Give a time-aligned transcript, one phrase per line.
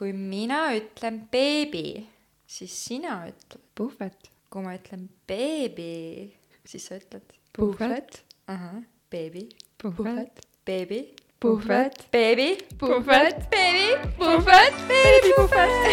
[0.00, 2.06] kui mina ütlen beebi,
[2.48, 3.60] siis sina ütled.
[3.76, 4.30] puhvet.
[4.48, 6.32] kui ma ütlen beebi,
[6.64, 7.34] siis sa ütled.
[7.52, 8.22] puhvet.
[8.48, 8.80] ahah,
[9.12, 9.44] beebi.
[9.76, 10.40] puhvet.
[10.64, 11.02] beebi.
[11.38, 12.06] puhvet.
[12.16, 12.48] beebi.
[12.80, 13.44] puhvet.
[13.52, 14.00] beebi.
[14.16, 14.72] puhvet.
[14.88, 15.34] beebi.
[15.36, 15.84] puhvet.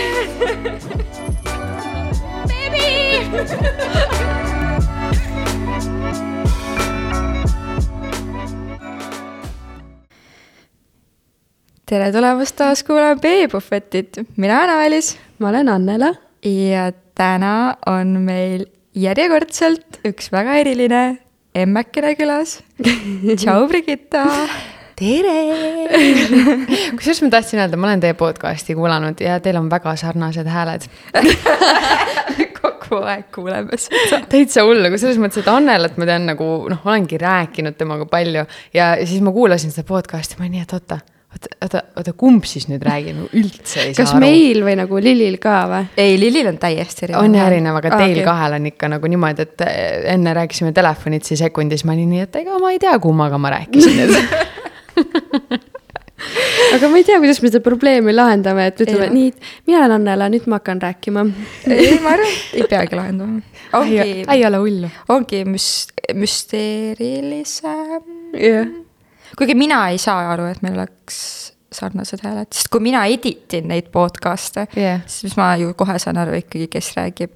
[2.56, 4.08] beebi.
[11.88, 16.10] tere tulemast taas kuulama Beebuffetit, mina olen Ailis ma olen Annela.
[16.44, 21.04] ja täna on meil järjekordselt üks väga eriline
[21.56, 22.60] emmekene külas.
[23.40, 24.26] tšau, Brigitta.
[25.00, 25.38] tere
[26.98, 30.92] kusjuures ma tahtsin öelda, ma olen teie podcast'i kuulanud ja teil on väga sarnased hääled
[32.60, 34.26] kogu aeg kuuleme seda.
[34.28, 38.44] täitsa hull, aga selles mõttes, et Annelat ma tean nagu noh, olengi rääkinud temaga palju
[38.76, 42.46] ja siis ma kuulasin seda podcast'i, ma olin nii, et oota oota, oota, oota, kumb
[42.48, 44.24] siis nüüd räägib, üldse ei saa kas aru.
[44.24, 45.84] meil või nagu Lillil ka või?
[46.00, 47.24] ei, Lillil on täiesti erinev.
[47.24, 48.28] on erinev, aga teil okay.
[48.28, 52.42] kahel on ikka nagu niimoodi, et eh, enne rääkisime telefonitsi sekundis, ma olin nii, et
[52.44, 53.98] ega ma ei tea, kummaga ma rääkisin
[56.76, 59.14] aga ma ei tea, kuidas me seda probleemi lahendame, et ütleme Ei.
[59.14, 59.30] nii,
[59.70, 61.22] mina olen Annela, nüüd ma hakkan rääkima.
[61.70, 63.36] ei, ma arvan, et ei peagi lahendama.
[63.78, 64.90] ongi, ei ole hullu.
[65.14, 68.04] ongi müst-, müsteerilisem.
[68.34, 68.68] jah,
[69.38, 71.18] kuigi mina ei saa aru, et meil oleks
[71.74, 75.02] sarnased hääled, sest kui mina editin neid podcast'e Jah.
[75.10, 77.34] siis ma ju kohe saan aru ikkagi, kes räägib.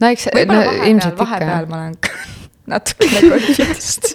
[0.00, 1.96] no eks, no vahepeal, ilmselt ikka vahepeal ma olen
[2.74, 4.12] natukene confused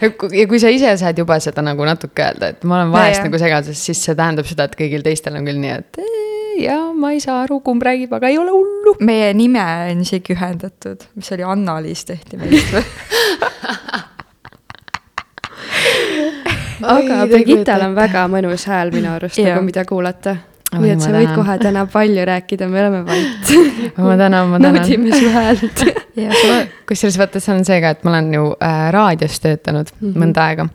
[0.00, 3.20] ja kui ja sa ise saad juba seda nagu natuke öelda, et ma olen vahest
[3.20, 3.28] jah.
[3.28, 6.90] nagu segaduses, siis see tähendab seda, et kõigil teistel on küll nii, et "Ee, jaa,
[6.96, 8.96] ma ei saa aru, kumb räägib, aga ei ole hullu.
[9.00, 9.62] meie nime
[9.92, 12.84] on isegi ühendatud, mis oli Anna-Liis tehti meist või?
[16.82, 20.36] aga Brigittal on väga mõnus hääl minu arust nagu, mida kuulata.
[20.76, 21.36] Nii et sa võid tänan.
[21.38, 23.52] kohe täna palju rääkida, me oleme vait.
[24.02, 24.80] ma tänan, ma tänan.
[24.80, 25.84] naudime su häält.
[26.88, 30.22] kusjuures vaata, see on see ka, et ma olen ju äh, raadios töötanud mm -hmm.
[30.24, 30.68] mõnda aega.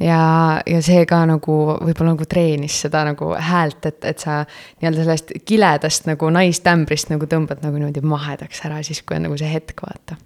[0.00, 0.20] ja,
[0.66, 4.44] ja see ka nagu võib-olla nagu treenis seda nagu häält, et, et sa
[4.80, 9.36] nii-öelda sellest kiledast nagu naistämbrist nagu tõmbad nagu niimoodi mahedaks ära, siis kui on nagu
[9.36, 10.16] see hetk, vaata.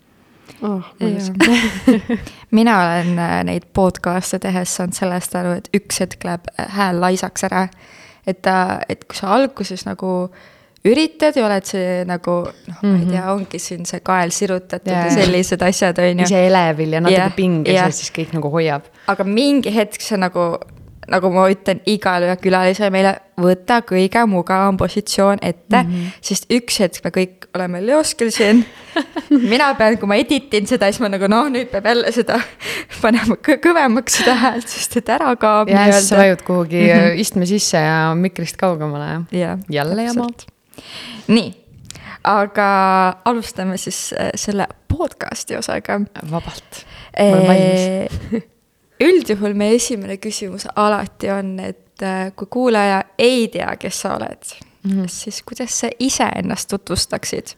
[0.62, 0.82] Oh,
[2.58, 7.00] mina olen äh, neid podcast'e tehes saanud sellest aru, et üks hetk läheb äh, hääl
[7.00, 7.68] laisaks ära.
[8.26, 10.12] et ta, et kui sa alguses nagu
[10.86, 15.06] üritad ja oled see nagu noh, ma ei tea, ongi siin see kael sirutatud Jaa.
[15.06, 16.26] ja sellised asjad, on ju.
[16.26, 17.90] ise elevil ja natuke Jah, pinges jah.
[17.90, 18.88] ja siis kõik nagu hoiab.
[19.12, 20.46] aga mingi hetk see nagu,
[21.10, 26.10] nagu ma ütlen igale külalisele meile, võta kõige mugavam positsioon ette mm, -hmm.
[26.22, 28.62] sest üks hetk me kõik oleme leoskil siin.
[29.52, 32.38] mina pean, kui ma editin seda, siis ma nagu noh, nüüd peab jälle seda
[33.00, 35.72] panema kõ kõvemaks seda häält, sest et ära kaob.
[35.72, 37.19] ja siis sa vajud kuhugi mm -hmm.
[37.24, 40.28] istme sisse ja mikrist kaugemale ja jälle jama.
[41.26, 41.50] nii,
[42.24, 42.69] aga
[43.24, 46.86] alustame siis äh, selle podcast'i osaga vabalt.
[47.19, 48.42] ma olen valmis.
[49.02, 54.54] Üldjuhul meie esimene küsimus alati on, et äh, kui kuulaja ei tea, kes sa oled
[54.84, 55.08] mm, -hmm.
[55.08, 57.56] siis kuidas sa ise ennast tutvustaksid?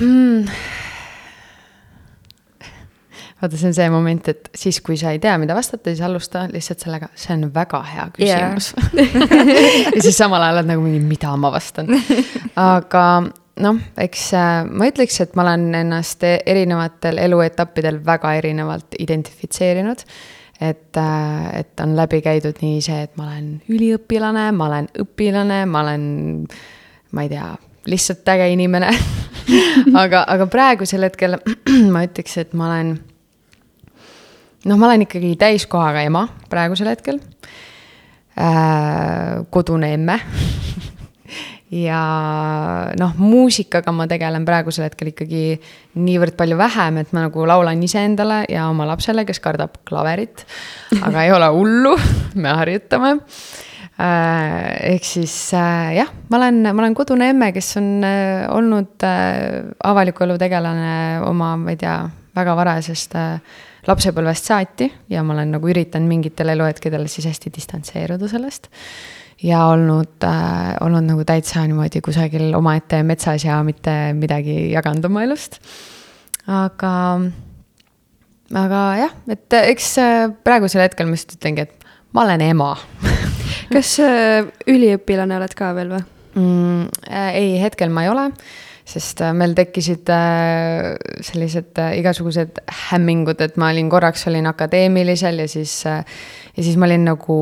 [0.00, 0.48] hmm.
[3.42, 6.48] vaata, see on see moment, et siis, kui sa ei tea, mida vastata, siis alusta
[6.52, 9.94] lihtsalt sellega, see on väga hea küsimus yeah.
[9.94, 11.88] ja siis samal ajal oled nagu mingi, mida ma vastan.
[12.74, 13.06] aga
[13.62, 20.04] noh, eks äh, ma ütleks, et ma olen ennast erinevatel eluetappidel väga erinevalt identifitseerinud.
[20.60, 20.96] et,
[21.58, 26.04] et on läbi käidud nii see, et ma olen üliõpilane, ma olen õpilane, ma olen,
[27.10, 27.48] ma ei tea,
[27.90, 28.92] lihtsalt äge inimene
[30.02, 31.36] aga, aga praegusel hetkel
[31.94, 32.94] ma ütleks, et ma olen
[34.64, 37.20] noh, ma olen ikkagi täiskohaga ema praegusel hetkel
[38.38, 39.44] äh,.
[39.50, 40.20] kodune emme
[41.74, 42.00] ja
[43.00, 45.44] noh, muusikaga ma tegelen praegusel hetkel ikkagi
[45.98, 50.46] niivõrd palju vähem, et ma nagu laulan iseendale ja oma lapsele, kes kardab klaverit.
[51.00, 51.94] aga ei ole hullu,
[52.38, 53.14] me harjutame
[53.98, 54.94] äh,.
[54.94, 59.06] ehk siis äh, jah, ma olen, ma olen kodune emme, kes on äh, olnud
[59.84, 60.96] avaliku elu tegelane
[61.26, 61.98] oma, ma ei tea,
[62.34, 63.56] väga varasest äh,
[63.88, 68.70] lapsepõlvest saati ja ma olen nagu üritanud mingitel eluhetkedel siis hästi distantseeruda sellest.
[69.42, 75.24] Ja olnud äh,, olnud nagu täitsa niimoodi kusagil omaette metsas ja mitte midagi jaganud oma
[75.26, 75.58] elust.
[76.46, 76.92] aga,
[78.62, 80.16] aga jah, et eks äh,
[80.46, 82.74] praegusel hetkel ma lihtsalt ütlengi, et ma olen ema
[83.74, 86.04] kas äh, üliõpilane oled ka veel või?
[86.38, 86.86] mm,?
[87.32, 88.28] ei, hetkel ma ei ole,
[88.84, 90.94] sest äh, meil tekkisid äh,
[91.24, 92.60] sellised äh, igasugused
[92.90, 97.38] hämmingud, et ma olin korraks olin akadeemilisel ja siis ja siis ma olin nagu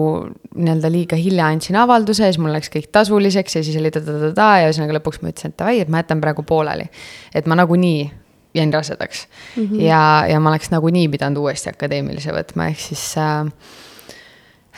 [0.55, 4.49] nii-öelda liiga hilja andsin avalduse ja siis mul läks kõik tasuliseks ja siis oli ta-ta-ta-ta
[4.63, 6.87] ja ühesõnaga lõpuks ma ütlesin, et davai, et ma jätan praegu pooleli.
[7.35, 8.11] et ma nagunii
[8.55, 9.81] jäin rasedaks mm -hmm.
[9.81, 13.51] ja, ja ma oleks nagunii pidanud uuesti akadeemilise võtma, ehk siis äh,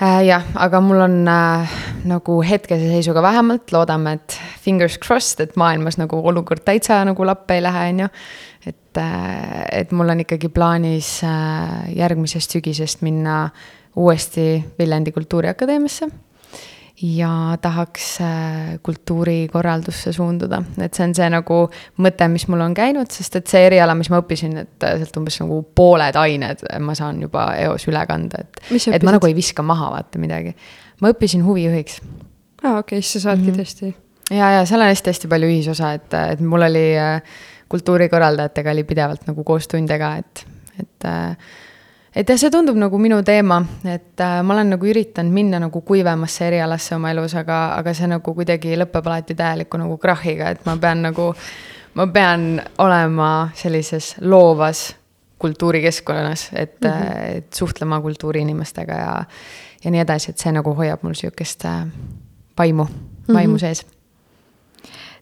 [0.00, 1.76] jah, aga mul on äh,
[2.10, 7.58] nagu hetkese seisuga vähemalt, loodame, et fingers crossed, et maailmas nagu olukord täitsa nagu lappe
[7.58, 8.10] ei lähe, on ju.
[8.66, 13.48] et äh,, et mul on ikkagi plaanis äh, järgmisest sügisest minna
[13.94, 16.10] uuesti Viljandi Kultuuriakadeemiasse
[17.04, 21.58] ja tahaks äh, kultuurikorraldusse suunduda, et see on see nagu
[22.00, 25.18] mõte, mis mul on käinud, sest et see eriala, mis ma õppisin, et äh, sealt
[25.20, 28.62] umbes nagu pooled ained ma saan juba eos üle kanda, et,
[28.94, 30.54] et ma nagu ei viska maha vaata midagi.
[31.02, 32.00] ma õppisin huvijuhiks.
[32.62, 33.60] aa, okei okay,, siis sa saadki mm -hmm.
[33.60, 33.94] tõesti.
[34.30, 37.20] ja, ja seal on hästi-hästi palju ühisosa, et, et mul oli äh,
[37.68, 40.46] kultuurikorraldajatega oli pidevalt nagu koostunde ka, et,
[40.80, 41.36] et äh,
[42.16, 43.58] et jah, see tundub nagu minu teema,
[43.90, 48.10] et äh, ma olen nagu üritanud minna nagu kuivemasse erialasse oma elus, aga, aga see
[48.10, 51.30] nagu kuidagi lõpeb alati täieliku nagu krahhiga, et ma pean nagu,
[51.98, 52.46] ma pean
[52.84, 54.86] olema sellises loovas
[55.44, 57.36] kultuurikeskkonnas, et mm, -hmm.
[57.36, 59.24] et suhtlema kultuuriinimestega ja,
[59.84, 61.82] ja nii edasi, et see nagu hoiab mul sihukest äh,
[62.58, 62.86] vaimu,
[63.32, 63.60] vaimu mm -hmm.
[63.60, 63.86] sees.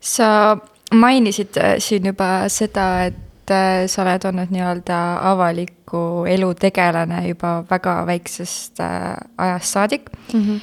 [0.01, 0.57] sa
[0.93, 4.99] mainisid äh, siin juba seda, et äh, sa oled olnud nii-öelda
[5.33, 10.41] avaliku elu tegelane juba väga väiksest äh, ajast saadik mm.
[10.41, 10.61] -hmm.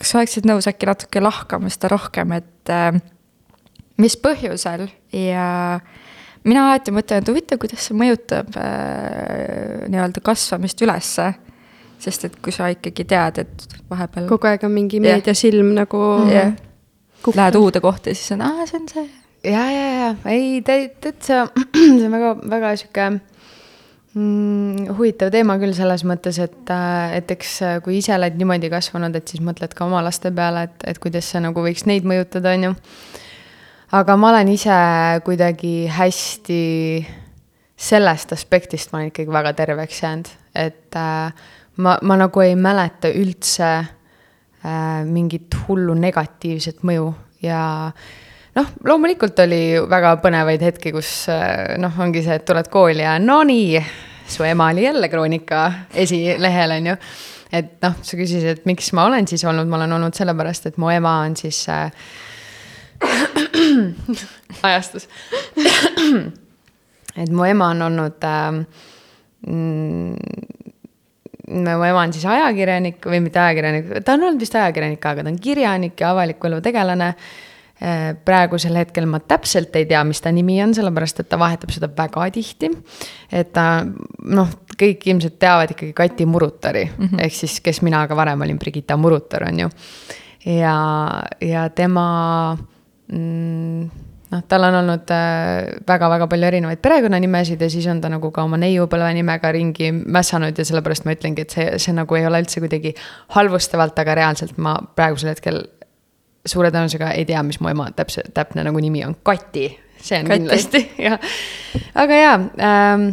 [0.00, 2.70] Kas oleksid nõus äkki natuke lahkama seda rohkem, et
[4.00, 5.80] mis põhjusel ja
[6.48, 11.32] mina alati mõtlen, et huvitav, kuidas see mõjutab äh, nii-öelda kasvamist ülesse.
[12.00, 14.24] sest et kui sa ikkagi tead, et vahepeal.
[14.28, 15.78] kogu aeg on mingi meediasilm yeah.
[15.82, 16.52] nagu yeah..
[17.36, 21.46] Lähed uude kohta ja siis on, aa, see on see ja, ja, ja ei, täitsa,
[21.74, 23.06] see on väga, väga sihuke
[24.14, 28.70] mm, huvitav teema küll selles mõttes, et, äh, et eks äh, kui ise oled niimoodi
[28.72, 32.08] kasvanud, et siis mõtled ka oma laste peale, et, et kuidas see nagu võiks neid
[32.08, 32.74] mõjutada, on ju.
[34.00, 34.76] aga ma olen ise
[35.26, 36.60] kuidagi hästi,
[37.80, 40.34] sellest aspektist ma olen ikkagi väga terveks jäänud,
[40.66, 41.46] et äh,
[41.80, 48.18] ma, ma nagu ei mäleta üldse äh, mingit hullu negatiivset mõju ja äh,
[48.56, 53.16] noh, loomulikult oli väga põnevaid hetki, kus äh, noh, ongi see, et tuled kooli ja
[53.22, 53.82] no nii,
[54.30, 55.60] su ema oli jälle Kroonika
[55.94, 56.96] esilehel, on ju.
[57.52, 60.78] et noh, sa küsisid, et miks ma olen siis olnud, ma olen olnud sellepärast, et
[60.82, 61.90] mu ema on siis äh,
[64.68, 65.08] ajastus
[67.22, 68.50] et mu ema on olnud äh,
[71.50, 75.32] mu ema on siis ajakirjanik või mitte ajakirjanik, ta on olnud vist ajakirjanik, aga ta
[75.32, 77.49] on kirjanik ja avaliku elu tegelane Äh,
[78.24, 81.88] praegusel hetkel ma täpselt ei tea, mis ta nimi on, sellepärast et ta vahetab seda
[81.96, 82.68] väga tihti.
[83.32, 83.84] et ta
[84.28, 84.50] noh,
[84.80, 87.24] kõik ilmselt teavad ikkagi Kati Murutari mm -hmm.
[87.24, 89.70] ehk siis, kes mina ka varem olin, Brigitta Murutar on ju.
[90.44, 90.76] ja,
[91.40, 92.56] ja tema
[93.12, 93.90] mm,
[94.30, 95.10] noh, tal on olnud
[95.88, 99.92] väga-väga äh, palju erinevaid perekonnanimesid ja siis on ta nagu ka oma neiupõlve nimega ringi
[99.92, 102.94] mässanud ja sellepärast ma ütlengi, et see, see nagu ei ole üldse kuidagi
[103.28, 105.64] halvustavalt, aga reaalselt ma praegusel hetkel
[106.46, 109.66] suure tõenäosusega ei tea, mis mu ema täpse, täpne nagu nimi on, Kati,
[110.00, 110.38] see on Kati.
[110.38, 111.18] kindlasti, jah.
[111.94, 112.36] aga jaa
[112.68, 113.08] ähm,,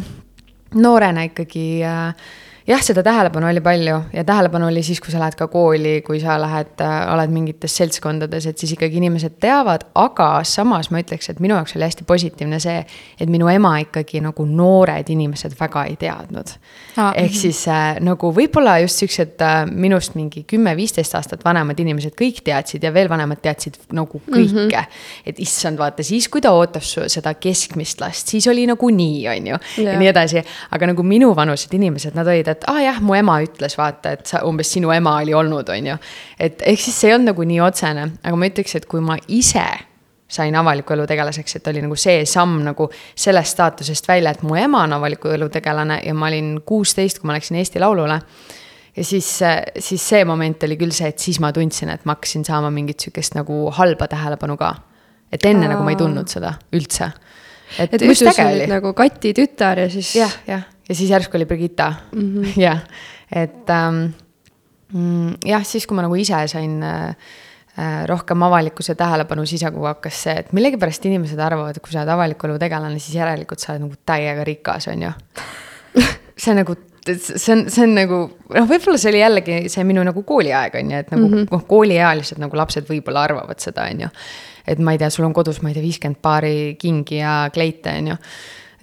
[0.74, 2.28] noorena ikkagi äh,
[2.68, 6.20] jah, seda tähelepanu oli palju ja tähelepanu oli siis, kui sa lähed ka kooli, kui
[6.20, 11.30] sa lähed, äh, oled mingites seltskondades, et siis ikkagi inimesed teavad, aga samas ma ütleks,
[11.32, 12.82] et minu jaoks oli hästi positiivne see,
[13.20, 16.52] et minu ema ikkagi nagu noored inimesed väga ei teadnud
[17.00, 17.14] ah..
[17.16, 22.42] ehk siis äh, nagu võib-olla just siuksed äh, minust mingi kümme-viisteist aastat vanemad inimesed kõik
[22.44, 24.68] teadsid ja veel vanemad teadsid nagu kõike mm.
[24.68, 25.00] -hmm.
[25.26, 29.50] et issand, vaata siis, kui ta ootas seda keskmist last, siis oli nagu nii, on
[29.54, 30.44] ju, ja nii edasi.
[30.70, 34.16] aga nagu minuvanused inimesed, nad olid, et et aa ah, jah, mu ema ütles, vaata,
[34.18, 35.98] et sa umbes sinu ema oli olnud, on ju.
[36.38, 39.18] et ehk siis see ei olnud nagu nii otsene, aga ma ütleks, et kui ma
[39.28, 39.66] ise
[40.28, 44.58] sain avaliku elu tegelaseks, et oli nagu see samm nagu sellest staatusest välja, et mu
[44.60, 48.20] ema on avaliku elu tegelane ja ma olin kuusteist, kui ma läksin Eesti Laulule.
[48.96, 49.30] ja siis,
[49.78, 53.00] siis see moment oli küll see, et siis ma tundsin, et ma hakkasin saama mingit
[53.00, 54.74] sihukest nagu halba tähelepanu ka.
[55.32, 55.72] et enne Aa.
[55.72, 57.12] nagu ma ei tundnud seda üldse.
[57.78, 60.12] et, et muidu sa olid nagu Kati tütar ja siis.
[60.16, 62.52] jah, jah ja siis järsku oli Brigitta mm -hmm.
[62.56, 62.80] jah,
[63.32, 64.04] et ähm,
[64.92, 67.08] mm, jah, siis kui ma nagu ise sain äh,
[67.78, 72.00] äh, rohkem avalikkuse tähelepanu, siis nagu hakkas see, et millegipärast inimesed arvavad, et kui sa
[72.00, 75.12] oled avaliku elu tegelane, siis järelikult sa oled nagu täiega rikas, on ju
[76.44, 76.76] see nagu
[77.16, 78.18] see on, see on nagu
[78.54, 81.48] noh, võib-olla see oli jällegi see minu nagu kooliaeg on ju, et nagu mm -hmm.
[81.50, 84.08] noh, kooliealised nagu lapsed võib-olla arvavad seda, on ju.
[84.66, 87.90] et ma ei tea, sul on kodus, ma ei tea, viiskümmend paari kingi ja kleite,
[87.98, 88.16] on ju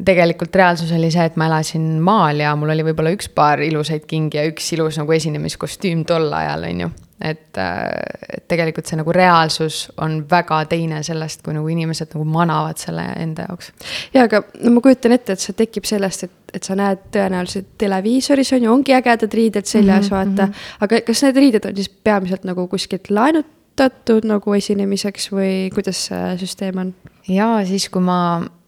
[0.04, 4.04] tegelikult reaalsus oli see, et ma elasin maal ja mul oli võib-olla üks paar ilusaid
[4.10, 6.92] kingi ja üks ilus nagu esinemiskostüüm tol ajal, on ju
[7.24, 12.80] et, et tegelikult see nagu reaalsus on väga teine sellest, kui nagu inimesed nagu manavad
[12.82, 13.72] selle enda jaoks.
[14.14, 17.72] ja, aga no ma kujutan ette, et see tekib sellest, et, et sa näed tõenäoliselt
[17.82, 20.52] televiisoris on ju, ongi ägedad riided seljas mm, -hmm, vaata mm.
[20.52, 20.88] -hmm.
[20.88, 26.38] aga kas need riided on siis peamiselt nagu kuskilt laenutatud nagu esinemiseks või kuidas see
[26.44, 26.94] süsteem on?
[27.28, 28.20] ja siis, kui ma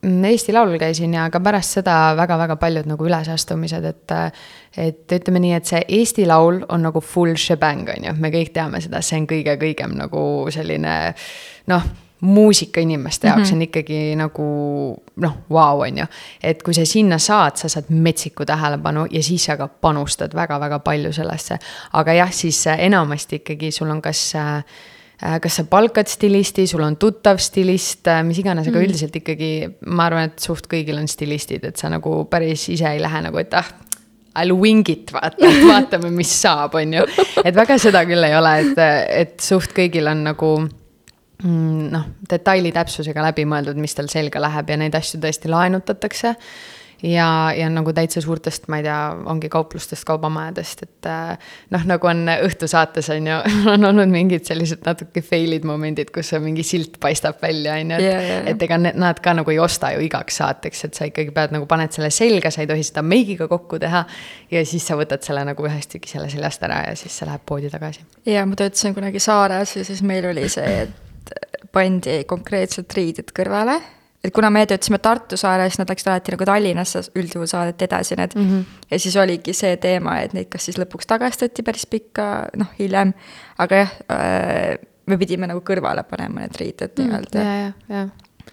[0.08, 4.16] Eesti Laulul käisin ja ka pärast seda väga-väga paljud nagu ülesastumised, et
[4.78, 8.52] et ütleme nii, et see Eesti Laul on nagu full shebang, on ju, me kõik
[8.54, 10.22] teame seda, see on kõige-kõigem nagu
[10.54, 10.98] selline
[11.68, 11.88] noh,
[12.22, 13.56] muusikainimeste jaoks mm -hmm.
[13.56, 14.48] on ikkagi nagu
[15.16, 16.06] noh, vau, on ju.
[16.44, 20.80] et kui sa sinna saad, sa saad metsiku tähelepanu ja siis sa ka panustad väga-väga
[20.80, 21.58] palju sellesse.
[21.94, 24.64] aga jah, siis enamasti ikkagi sul on kas äh,
[25.18, 28.86] kas sa palkad stilisti, sul on tuttav stilist, äh, mis iganes, aga mm.
[28.86, 29.52] üldiselt ikkagi
[29.90, 33.42] ma arvan, et suht kõigil on stilistid, et sa nagu päris ise ei lähe nagu,
[33.42, 33.76] et ah
[34.38, 37.06] I'll wing it, vaata, et vaatame, mis saab, on ju.
[37.42, 38.82] et väga seda küll ei ole, et,
[39.24, 44.70] et suht kõigil on nagu mm, noh, detaili täpsusega läbi mõeldud, mis tal selga läheb
[44.70, 46.36] ja neid asju tõesti laenutatakse
[47.04, 48.98] ja, ja nagu täitsa suurtest, ma ei tea,
[49.30, 53.38] ongi kauplustest, kaubamajadest, et äh, noh, nagu on õhtusaates on ju,
[53.74, 58.08] on olnud mingid sellised natuke fail'id momendid, kus mingi silt paistab välja, on ju, et
[58.08, 58.24] yeah,.
[58.28, 61.54] Yeah, et ega nad ka nagu ei osta ju igaks saateks, et sa ikkagi pead
[61.56, 64.06] nagu paned selle selga, sa ei tohi seda meigiga kokku teha.
[64.52, 67.44] ja siis sa võtad selle nagu ühest tükki selle seljast ära ja siis see läheb
[67.46, 68.06] poodi tagasi.
[68.26, 71.36] ja ma töötasin kunagi Saares ja siis meil oli see, et
[71.74, 73.78] pandi konkreetselt riided kõrvale
[74.24, 78.36] et kuna me töötasime Tartu saares, nad läksid alati nagu Tallinnasse, üldjuhul saadeti edasi need
[78.36, 78.50] mm.
[78.50, 78.84] -hmm.
[78.92, 83.14] ja siis oligi see teema, et neid kas siis lõpuks tagastati päris pikka, noh, hiljem.
[83.58, 87.44] aga jah äh,, me pidime nagu kõrvale panema need riided mm, nii-öelda.
[87.44, 88.08] ja, ja, ja.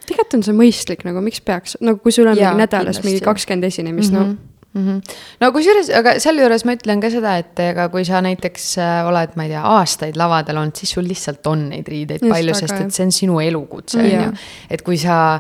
[0.06, 3.20] tegelikult on see mõistlik nagu, miks peaks, nagu kui sul on ja, mingi nädalas mingi
[3.24, 4.36] kakskümmend esinemist mm, -hmm.
[4.36, 4.86] no mm.
[4.86, 5.18] -hmm.
[5.40, 9.36] no kusjuures, aga sealjuures ma ütlen ka seda, et ega kui sa näiteks äh, oled,
[9.36, 12.80] ma ei tea, aastaid lavadel olnud, siis sul lihtsalt on neid riideid Just palju, sest
[12.80, 14.32] et see on sinu elukutse, on ju.
[14.70, 15.38] et kui sa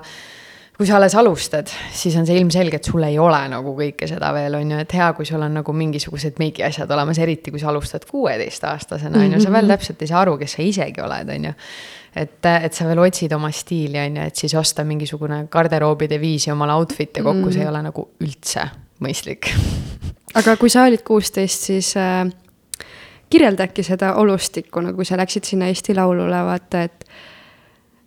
[0.74, 4.32] kui sa alles alustad, siis on see ilmselge, et sul ei ole nagu kõike seda
[4.34, 7.68] veel, on ju, et hea, kui sul on nagu mingisugused meigiasjad olemas, eriti kui sa
[7.70, 11.46] alustad kuueteistaastasena, on ju, sa veel täpselt ei saa aru, kes sa isegi oled, on
[11.46, 11.52] ju.
[12.24, 16.50] et, et sa veel otsid oma stiili, on ju, et siis osta mingisugune garderoobide viisi
[16.50, 17.52] omale outfit'e kokku mm, -hmm.
[17.54, 18.66] see ei ole nagu üldse
[19.02, 19.50] mõistlik.
[20.34, 22.26] aga kui sa olid kuusteist, siis äh,
[23.30, 27.08] kirjelda äkki seda olustikku, no kui sa läksid sinna Eesti Laulule, vaata, et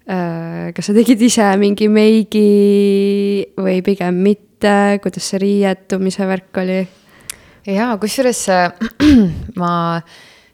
[0.07, 2.47] äh, kas sa tegid ise mingi meigi
[3.57, 6.79] või pigem mitte, kuidas see riietumise värk oli?
[7.67, 8.71] jaa, kusjuures äh,
[9.61, 10.01] ma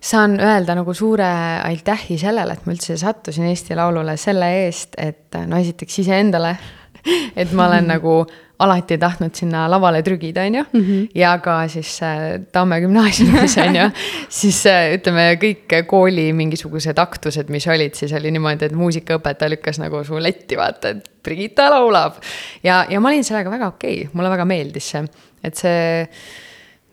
[0.04, 1.28] saan öelda nagu suure
[1.64, 6.56] aitähi sellele, et ma üldse sattusin Eesti Laulule selle eest, et no esiteks iseendale,
[7.40, 8.24] et ma olen nagu
[8.64, 10.82] alati tahtnud sinna lavale trügida, on ju mm.
[10.82, 11.08] -hmm.
[11.16, 13.90] ja ka siis äh, Tamme gümnaasiumis, on ju.
[14.42, 19.80] siis äh, ütleme, kõik kooli mingisugused aktused, mis olid, siis oli niimoodi, et muusikaõpetaja lükkas
[19.80, 22.14] nagu su letti, vaata, et Brigitta laulab.
[22.64, 25.06] ja, ja ma olin sellega väga okei okay., mulle väga meeldis see,
[25.44, 26.08] et see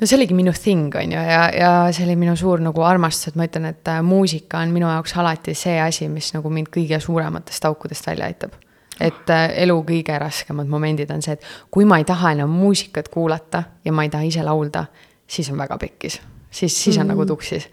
[0.00, 3.32] no see oligi minu thing, on ju, ja, ja see oli minu suur nagu armastus,
[3.32, 6.72] et ma ütlen, et äh, muusika on minu jaoks alati see asi, mis nagu mind
[6.72, 8.56] kõige suurematest aukudest välja aitab
[9.00, 13.08] et äh, elu kõige raskemad momendid on see, et kui ma ei taha enam muusikat
[13.12, 14.84] kuulata ja ma ei taha ise laulda,
[15.26, 16.20] siis on väga pekkis.
[16.50, 17.14] siis, siis on mm -hmm.
[17.14, 17.68] nagu tuksis.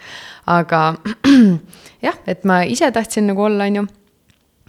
[0.46, 0.96] aga
[2.06, 3.88] jah, et ma ise tahtsin nagu olla, on ju,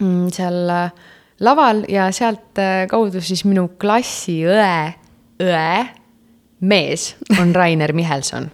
[0.01, 0.91] mm, seal äh,
[1.39, 5.85] laval ja sealtkaudu äh, siis minu klassi õe,
[6.59, 8.51] mees on Rainer Michelson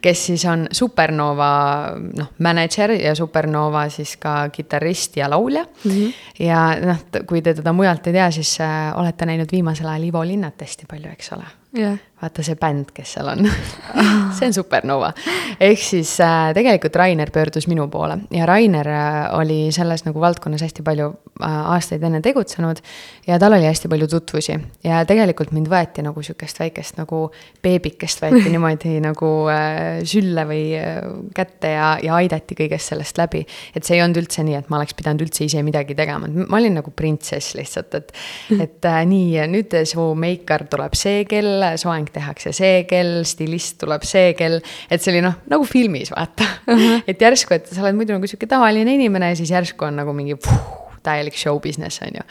[0.00, 1.50] kes siis on Supernova
[1.98, 5.90] noh, mänedžer ja Supernova siis ka kitarrist ja laulja mm.
[5.90, 6.12] -hmm.
[6.38, 10.24] ja noh, kui te teda mujalt ei tea, siis äh, olete näinud viimasel ajal Ivo
[10.24, 11.44] Linnat hästi palju, eks ole
[11.78, 13.46] yeah vaata see bänd, kes seal on
[14.36, 15.12] see on Supernova.
[15.60, 20.64] ehk siis äh, tegelikult Rainer pöördus minu poole ja Rainer äh, oli selles nagu valdkonnas
[20.66, 22.82] hästi palju äh, aastaid enne tegutsenud.
[23.26, 27.28] ja tal oli hästi palju tutvusi ja tegelikult mind võeti nagu sihukest väikest nagu
[27.62, 30.98] beebikest võeti niimoodi nagu äh, sülle või äh,
[31.34, 33.44] kätte ja, ja aidati kõigest sellest läbi.
[33.74, 36.50] et see ei olnud üldse nii, et ma oleks pidanud üldse ise midagi tegema, et
[36.50, 38.12] ma olin nagu printsess lihtsalt, et,
[38.58, 43.78] et äh, nii, nüüd su meikar tuleb see kell, soeng mäng tehakse see kell, stilist
[43.82, 44.60] tuleb see kell.
[44.90, 46.74] et see oli noh, nagu filmis vaata uh.
[46.74, 47.02] -huh.
[47.06, 50.12] et järsku, et sa oled muidu nagu sihuke tavaline inimene ja siis järsku on nagu
[50.12, 50.60] mingi puh,
[51.02, 52.26] täielik show business on ju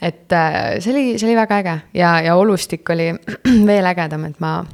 [0.00, 3.12] et äh, see oli, see oli väga äge ja, ja olustik oli
[3.70, 4.64] veel ägedam, et ma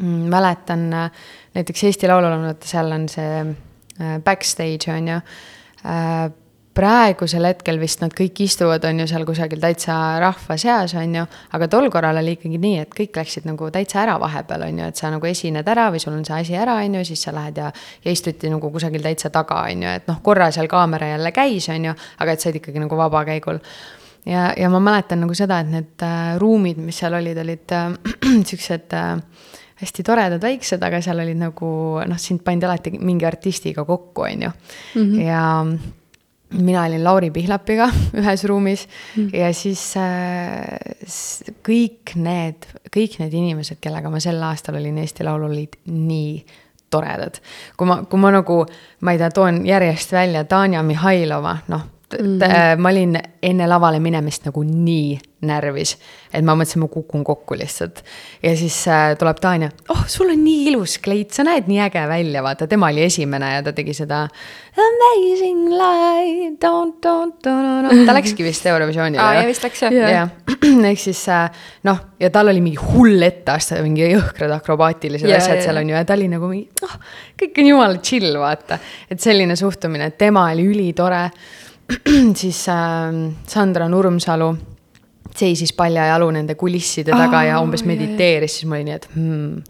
[0.00, 1.10] mm, mäletan äh,
[1.54, 3.44] näiteks Eesti Laulul on, vaata seal on see
[4.00, 5.20] äh, backstage on ju
[6.74, 11.24] praegusel hetkel vist nad kõik istuvad, on ju, seal kusagil täitsa rahva seas, on ju,
[11.56, 14.90] aga tol korral oli ikkagi nii, et kõik läksid nagu täitsa ära vahepeal, on ju,
[14.90, 17.34] et sa nagu esined ära või sul on see asi ära, on ju, siis sa
[17.36, 17.70] lähed ja,
[18.04, 21.70] ja istuti nagu kusagil täitsa taga, on ju, et noh, korra seal kaamera jälle käis,
[21.74, 23.62] on ju, aga et said ikkagi nagu vabakäigul.
[24.26, 27.90] ja, ja ma mäletan nagu seda, et need äh, ruumid, mis seal olid, olid äh,
[28.50, 29.18] siuksed äh,
[29.78, 31.68] hästi toredad, väiksed, aga seal olid nagu
[32.08, 34.56] noh, sind pandi alati mingi artistiga kokku, on ju.
[34.94, 35.20] -hmm.
[35.22, 35.44] ja
[36.50, 37.88] mina olin Lauri Pihlapiga
[38.20, 38.86] ühes ruumis
[39.16, 39.30] mm.
[39.34, 45.54] ja siis äh, kõik need, kõik need inimesed, kellega ma sel aastal olin Eesti Laulul,
[45.54, 46.36] olid nii
[46.94, 47.40] toredad.
[47.76, 48.60] kui ma, kui ma nagu,
[49.02, 52.80] ma ei tea, toon järjest välja Tanja Mihhailova, noh mm, -hmm.
[52.80, 55.94] ma olin enne lavale minemist nagu nii närvis,
[56.32, 58.02] et ma mõtlesin, ma kukun kokku lihtsalt.
[58.42, 62.04] ja siis äh, tuleb Tanja, oh, sul on nii ilus kleit, sa näed nii äge
[62.08, 64.24] välja, vaata, tema oli esimene ja ta tegi seda.
[64.74, 69.94] Amazing light, don't, don't, don't, don't, ta läkski vist Eurovisioonile aa, ja vist läks jah.
[69.94, 70.32] jah,
[70.90, 71.44] ehk siis äh,
[71.86, 75.84] noh, ja tal oli mingi hull etteaste, mingi jõhkrad akrobaatilised Ja, asjad ja, seal ja.
[75.84, 76.96] on ju ja ta oli nagu mingi, noh,
[77.40, 78.80] kõik on jumala chill, vaata.
[79.10, 81.28] et selline suhtumine, et tema oli ülitore
[82.40, 83.12] siis äh,
[83.46, 84.54] Sandra Nurmsalu
[85.34, 89.62] seisis paljajalu nende kulisside taga Aa, ja umbes mediteeris, siis ma olin nii, et hmm,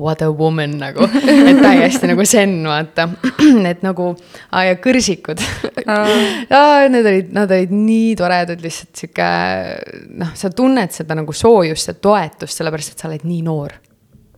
[0.00, 3.06] what a woman nagu, et täiesti nagu zen, vaata.
[3.70, 4.14] et nagu,
[4.48, 5.42] ja kõrsikud
[6.90, 9.28] Need olid, nad olid nii toredad, lihtsalt sihuke
[10.22, 13.76] noh, sa tunned seda nagu soojust ja toetust, sellepärast et sa oled nii noor.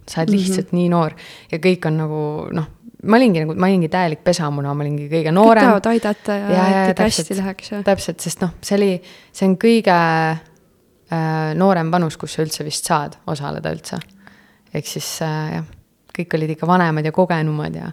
[0.02, 0.82] sa oled lihtsalt mm -hmm.
[0.82, 1.14] nii noor
[1.52, 2.22] ja kõik on nagu
[2.58, 2.66] noh,
[3.02, 6.48] ma olingi nagu, ma olingi täielik pesamuna, ma olingi kõige kõik noorem tahavad aidata ja,
[6.54, 7.82] ja, ja et hästi läheks ja.
[7.86, 8.90] täpselt, sest noh, see oli,
[9.34, 13.98] see on kõige äh, noorem vanus, kus sa üldse vist saad osaleda üldse.
[14.72, 15.68] ehk siis äh, jah,
[16.16, 17.90] kõik olid ikka vanemad ja kogenumad ja,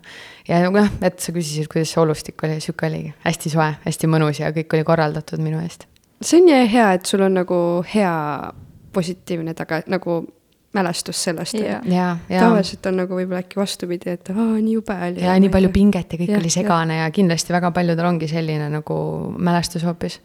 [0.47, 4.43] ja jah, et sa küsisid, kuidas see olustik oli, sihuke oligi, hästi soe, hästi mõnus
[4.43, 5.87] ja kõik oli korraldatud minu eest.
[6.21, 7.59] see on nii hea, et sul on nagu
[7.95, 8.17] hea
[8.93, 10.21] positiivne taga, nagu
[10.73, 15.23] mälestus sellest ja, ja, tavaliselt on nagu võib-olla äkki vastupidi, et aa, nii jube oli.
[15.25, 18.67] ja nii palju pinget ja kõik Jah, oli segane ja kindlasti väga paljudel ongi selline
[18.69, 18.99] nagu
[19.37, 20.19] mälestus hoopis.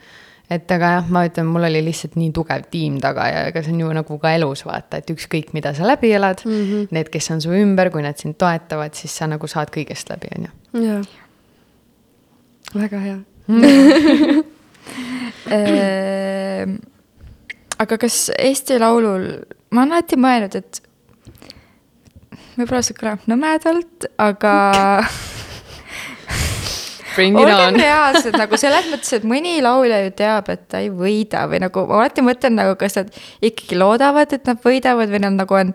[0.53, 3.73] et aga jah, ma ütlen, mul oli lihtsalt nii tugev tiim taga ja ega see
[3.73, 6.61] on ju nagu ka elus vaata, et ükskõik, mida sa läbi elad mm.
[6.61, 6.87] -hmm.
[6.93, 10.29] need, kes on su ümber, kui nad sind toetavad, siis sa nagu saad kõigest läbi,
[10.37, 10.87] on ju.
[10.89, 11.03] jaa.
[12.75, 13.19] väga hea.
[15.53, 16.77] Ehm,
[17.79, 19.27] aga kas Eesti Laulul,
[19.75, 20.83] ma olen alati mõelnud, et
[22.55, 24.53] võib-olla see kõlab nõmedalt, aga
[27.19, 31.61] olgem reaalsed nagu selles mõttes, et mõni laulja ju teab, et ta ei võida või
[31.65, 33.11] nagu ma alati mõtlen nagu, kas nad
[33.45, 35.75] ikkagi loodavad, et nad võidavad või nad nagu on.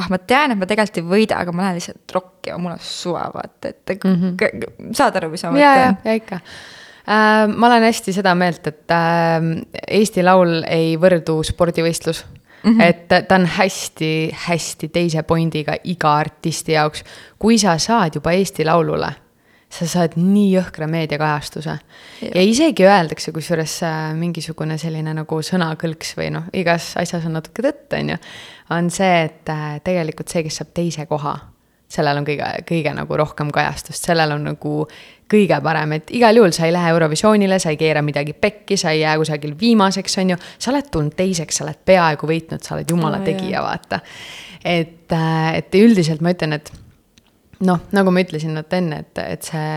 [0.00, 2.84] ah, ma tean, et ma tegelikult ei võida, aga ma lähen lihtsalt rokkima, mul on
[2.84, 4.92] suva, vaata, et mm -hmm.
[4.96, 7.48] saad aru, mis ma ja, ja mõtlen?, ja ikka äh,.
[7.48, 9.40] ma olen hästi seda meelt, et äh,
[9.88, 12.24] Eesti Laul ei võrdu spordivõistlus
[12.62, 12.78] mm.
[12.78, 12.82] -hmm.
[12.82, 17.04] et ta on hästi-hästi teise pointiga iga artisti jaoks.
[17.38, 19.12] kui sa saad juba Eesti Laulule,
[19.70, 21.78] sa saad nii jõhkra meediakajastuse.
[22.34, 27.62] ja isegi öeldakse, kusjuures äh, mingisugune selline nagu sõnakõlks või noh, igas asjas on natuke
[27.62, 28.16] tõtt, on ju.
[28.70, 31.38] on see, et äh, tegelikult see, kes saab teise koha
[31.92, 34.76] sellel on kõige, kõige nagu rohkem kajastust, sellel on nagu
[35.32, 38.92] kõige parem, et igal juhul sa ei lähe Eurovisioonile, sa ei keera midagi pekki, sa
[38.92, 40.38] ei jää kusagil viimaseks, on ju.
[40.58, 44.00] sa oled tulnud teiseks, sa oled peaaegu võitnud, sa oled jumala Aa, tegija, vaata.
[44.64, 45.14] et,
[45.56, 46.72] et üldiselt ma ütlen, et
[47.66, 49.76] noh, nagu ma ütlesin vaata enne, et, et see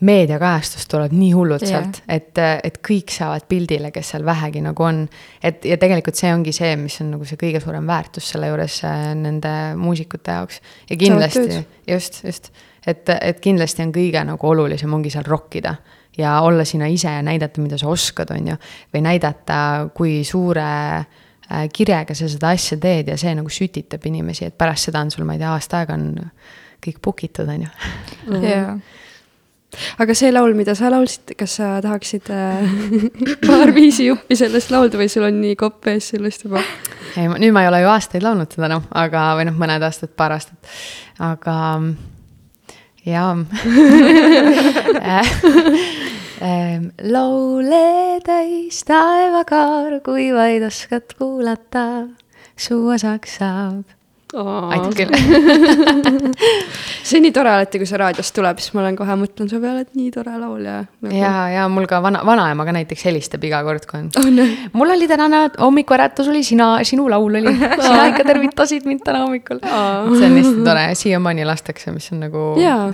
[0.00, 1.84] meediakajastus tuleb nii hullult Jah.
[1.84, 5.04] sealt, et, et kõik saavad pildile, kes seal vähegi nagu on.
[5.42, 8.80] et ja tegelikult see ongi see, mis on nagu see kõige suurem väärtus selle juures
[8.88, 10.60] äh, nende muusikute jaoks.
[10.90, 12.50] ja kindlasti, just, just,
[12.86, 15.76] et, et kindlasti on kõige nagu olulisem ongi seal rokkida
[16.18, 18.58] ja olla sina ise ja näidata, mida sa oskad, on ju.
[18.94, 19.60] või näidata,
[19.94, 20.66] kui suure
[20.98, 25.14] äh, kirega sa seda asja teed ja see nagu sütitab inimesi, et pärast seda on
[25.14, 26.10] sul, ma ei tea, aasta aega on
[26.84, 27.72] kõik book itud, on ju.
[28.42, 28.76] jaa
[30.02, 32.64] aga see laul, mida sa laulsid, kas sa tahaksid äh,
[33.48, 36.62] paar viisi juppi sellest laulda või sul on nii kopp ees sellest juba?
[37.16, 40.14] ei, nüüd ma ei ole ju aastaid laulnud seda noh, aga, või noh, mõned aastad,
[40.16, 40.74] paar aastat,
[41.22, 41.56] aga
[43.04, 43.30] jaa
[46.44, 51.84] Ähm, laule täis taevakaar, kui vaid oskad kuulata,
[52.58, 53.86] su osaks saab
[54.34, 55.12] aitab küll.
[57.04, 59.84] see nii tore alati, kui see raadiost tuleb, siis ma olen kohe mõtlen su peale,
[59.84, 60.76] et nii tore laulja.
[61.12, 64.54] ja, ja mul ka vana, vanaema ka näiteks helistab iga kord, kui on on jah?
[64.72, 69.62] mul oli tänane hommikuäratus oli sina, sinu laul oli, sina ikka tervitasid mind täna hommikul.
[69.62, 72.90] see on hästi tore, siiamaani lastakse, mis on nagu jaa,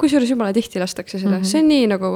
[0.00, 1.52] kusjuures jumala tihti lastakse seda mm, -hmm.
[1.52, 2.10] see on nii nagu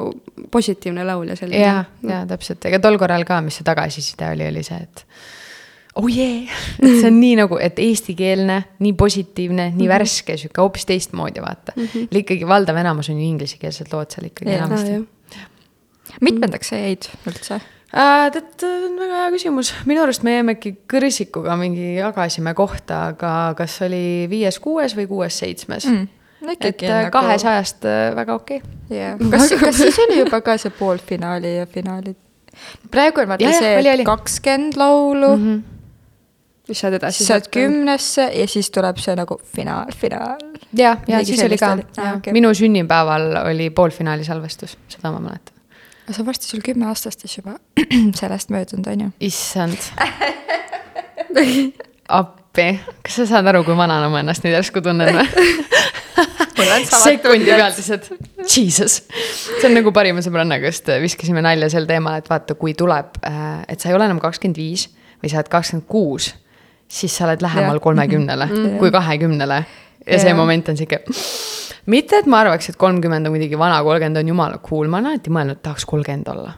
[0.50, 1.62] positiivne laul ja selline.
[1.62, 5.06] ja, ja täpselt, ega tol korral ka, mis see tagasiside oli, oli see, et
[6.00, 6.46] oh jee,
[6.82, 11.74] et see on nii nagu, et eestikeelne, nii positiivne, nii värske, sihuke hoopis teistmoodi, vaata
[11.76, 11.90] mm.
[11.92, 12.08] -hmm.
[12.22, 14.64] ikkagi valdav enamus on ju inglisekeelsed lood seal ikkagi Jaa.
[14.64, 15.04] enamasti.
[16.20, 17.60] mitmendaks sa jäid üldse?
[17.94, 18.64] Äh, tead,
[18.98, 24.26] väga hea küsimus, minu arust me jäime äkki kõrsikuga mingi jagasime kohta, aga kas oli
[24.30, 26.08] viies-kuues või kuues-seitsmes mm..
[26.42, 28.98] no et äh, kahesajast äh, väga okei okay..
[28.98, 32.18] jah, kas, kas siis oli juba ka see poolfinaali ja finaalid?
[32.90, 35.62] praegu on vaata see kakskümmend laulu mm, -hmm.
[36.68, 37.48] Mis sa edasi saad.
[37.52, 40.38] kümnesse ja siis tuleb see nagu finaal, finaal.
[40.72, 42.32] ja, ja Midagi siis oli ka ja okei.
[42.32, 45.54] minu sünnipäeval oli poolfinaali salvestus, seda ma mäletan.
[46.04, 47.58] aga see on varsti sul kümme aastast siis juba
[48.20, 49.10] sellest möödunud, on ju?
[49.20, 49.78] issand.
[52.20, 52.68] appi,
[53.02, 55.28] kas sa saad aru, kui vanana ma ennast nüüd järsku tunnen või?
[57.04, 58.08] sekundi pealt lihtsalt,
[58.40, 59.02] jesus.
[59.10, 63.18] see on nagu parima sõbrannaga just viskasime nalja sel teemal, et vaata, kui tuleb,
[63.68, 64.88] et sa ei ole enam kakskümmend viis
[65.20, 66.30] või sa oled kakskümmend kuus,
[66.88, 68.78] siis sa oled lähemal kolmekümnele Mhm.
[68.78, 69.64] kui kahekümnele.
[70.06, 71.00] ja see moment on sihuke,
[71.86, 75.06] mitte et ma arvaks, et kolmkümmend on kuidagi vana, kolmkümmend on jumala cool, ma olen
[75.14, 76.52] alati mõelnud, et tahaks kolmkümmend olla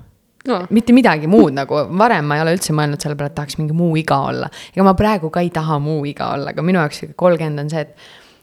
[0.49, 3.59] no mitte midagi muud nagu, varem ma ei ole üldse mõelnud selle peale, et tahaks
[3.59, 4.51] mingi muu iga olla.
[4.75, 7.81] ega ma praegu ka ei taha muu iga olla, aga minu jaoks kolmkümmend on see,
[7.81, 7.97] et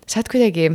[0.07, 0.69] sa oled kuidagi,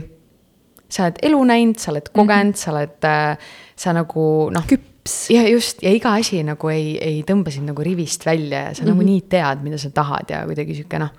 [0.88, 2.56] sa oled elu näinud, sa oled kogenud mm, -hmm.
[2.56, 4.66] sa oled äh,, sa nagu noh.
[4.66, 4.87] küps.
[5.32, 8.82] Ja just, ja iga asi nagu ei, ei tõmba sind nagu rivist välja ja sa
[8.82, 8.92] mm -hmm.
[8.94, 11.10] nagu nii tead, mida sa tahad ja kuidagi sihuke noh,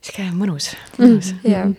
[0.00, 1.38] sihuke mõnus, mõnus mm.
[1.44, 1.52] -hmm.
[1.52, 1.72] jah,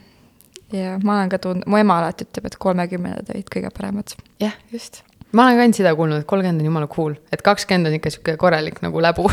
[0.71, 4.15] ja ma olen ka tundnud, mu ema alati ütleb, et kolmekümnendad olid kõige paremad.
[4.39, 5.03] jah, just.
[5.31, 8.11] Ma olen ka ainult seda kuulnud, et kolmkümmend on jumala cool, et kakskümmend on ikka
[8.13, 9.27] sihuke korralik nagu läbu.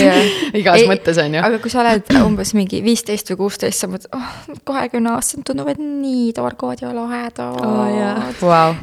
[0.60, 1.42] Igas Ei, mõttes on ju.
[1.42, 5.82] aga kui sa oled umbes mingi viisteist või kuusteist, sa mõtled, oh, kahekümne aastased tunduvad
[5.82, 7.58] nii targad ja lahedad.
[7.66, 8.30] Aa, jaa.
[8.40, 8.74] Vau,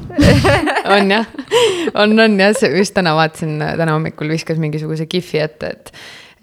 [0.98, 1.32] on jah,
[1.96, 5.94] on, on jah, just täna vaatasin, täna hommikul viskas mingisuguse kihvi ette, et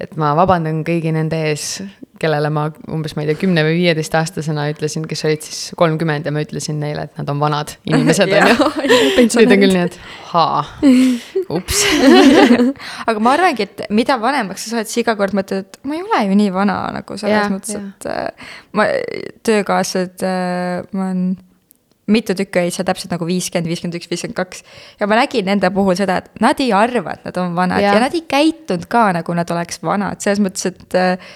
[0.02, 1.78] et ma vabandan kõigi nende ees,
[2.24, 6.32] kellele ma umbes, ma ei tea, kümne või viieteistaastasena ütlesin, kes olid siis kolmkümmend ja
[6.34, 8.68] ma ütlesin neile, et nad on vanad inimesed, on ju.
[8.88, 9.98] nüüd on küll nii, et
[10.32, 10.64] haa,
[11.54, 11.84] ups.
[13.08, 16.04] aga ma arvangi, et mida vanemaks sa saad, siis iga kord mõtled, et ma ei
[16.04, 18.88] ole ju nii vana nagu selles Jah, mõttes, et äh, ma,
[19.46, 21.26] töökaaslased äh,, ma olen
[22.06, 24.62] mitu tükki olid seal täpselt nagu viiskümmend, viiskümmend üks, viiskümmend kaks.
[25.00, 27.94] ja ma nägin nende puhul seda, et nad ei arva, et nad on vanad ja,
[27.96, 31.32] ja nad ei käitunud ka nagu nad oleks vanad, selles mõttes, et äh,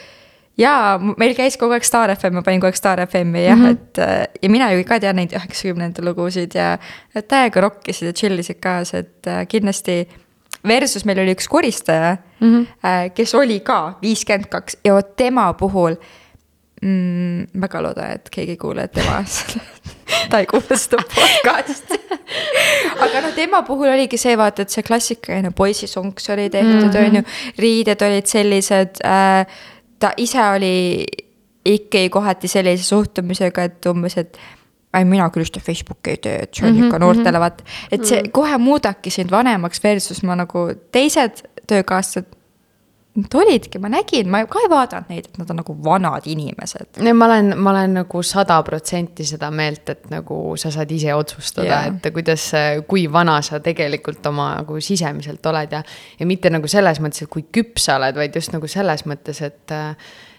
[0.58, 3.64] jaa, meil käis kogu aeg Star FM, ma panin kogu aeg Star FM-i jah mm,
[3.64, 3.70] -hmm.
[3.70, 6.78] et äh, ja mina ju ka tean neid üheksakümnendate lugusid ja
[7.14, 10.06] täiega rokkisid ja chill isid kaasa, et äh, kindlasti
[10.66, 13.10] versus meil oli üks koristaja mm, -hmm.
[13.14, 15.94] kes oli ka viiskümmend kaks ja vot tema puhul
[16.82, 19.22] mm, väga loodan, et keegi ei kuule, tema
[20.30, 21.98] ta ei kuule seda podcast'i.
[23.04, 27.26] aga noh, tema puhul oligi see, vaata, et see klassikaline poisisonks oli tehtud, on ju,
[27.58, 29.58] riided olid sellised äh,.
[29.98, 31.06] Ta ise oli
[31.68, 34.38] ikkagi kohati sellise suhtumisega, et umbes, et
[34.96, 37.66] ei, mina küll seda Facebooki ei tee, et see on ikka noortele, vaata.
[37.92, 42.34] et see kohe muudabki sind vanemaks versus ma nagu teised töökaaslased.
[43.18, 47.00] Nad olidki, ma nägin, ma ka ei vaadanud neid, et nad on nagu vanad inimesed.
[47.02, 51.66] ma olen, ma olen nagu sada protsenti seda meelt, et nagu sa saad ise otsustada
[51.66, 52.50] yeah., et kuidas,
[52.90, 55.82] kui vana sa tegelikult oma nagu sisemiselt oled ja.
[56.20, 59.42] ja mitte nagu selles mõttes, et kui küps sa oled, vaid just nagu selles mõttes,
[59.42, 59.76] et,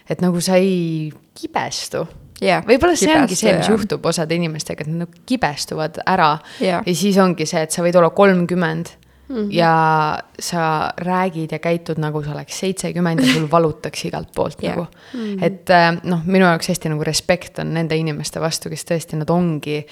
[0.08, 2.06] et nagu sa ei kibestu
[2.40, 3.74] Jah, võib-olla see ongi see, mis jah.
[3.74, 6.32] juhtub osade inimestega, et nad nagu kibestuvad ära
[6.64, 6.80] Jah.
[6.86, 8.94] ja siis ongi see, et sa võid olla kolmkümmend
[9.30, 9.52] mm -hmm.
[9.52, 14.76] ja sa räägid ja käitud nagu sa oleks seitsekümmend ja sul valutaks igalt poolt yeah.
[14.76, 15.20] nagu mm.
[15.20, 15.44] -hmm.
[15.44, 19.30] et äh, noh, minu jaoks hästi nagu respekt on nende inimeste vastu, kes tõesti, nad
[19.30, 19.86] ongi,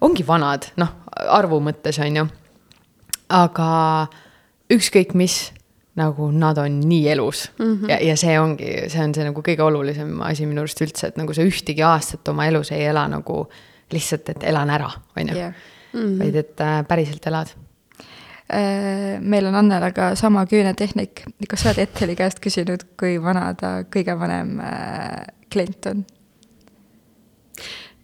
[0.00, 0.88] ongi vanad, noh,
[1.28, 2.26] arvu mõttes on ju.
[3.28, 4.06] aga
[4.72, 5.52] ükskõik mis,
[5.96, 7.90] nagu nad on nii elus mm -hmm.
[7.90, 11.16] ja, ja see ongi, see on see nagu kõige olulisem asi minu arust üldse, et
[11.16, 13.48] nagu sa ühtegi aastat oma elus ei ela nagu
[13.92, 15.34] lihtsalt, et elan ära, on ju.
[15.92, 16.18] -hmm.
[16.18, 17.48] vaid et äh, päriselt elad.
[18.48, 21.24] Äh, meil on Annela ka sama küünetehnik.
[21.48, 26.06] kas sa oled Etteli käest küsinud, kui vana ta kõige vanem äh, klient on?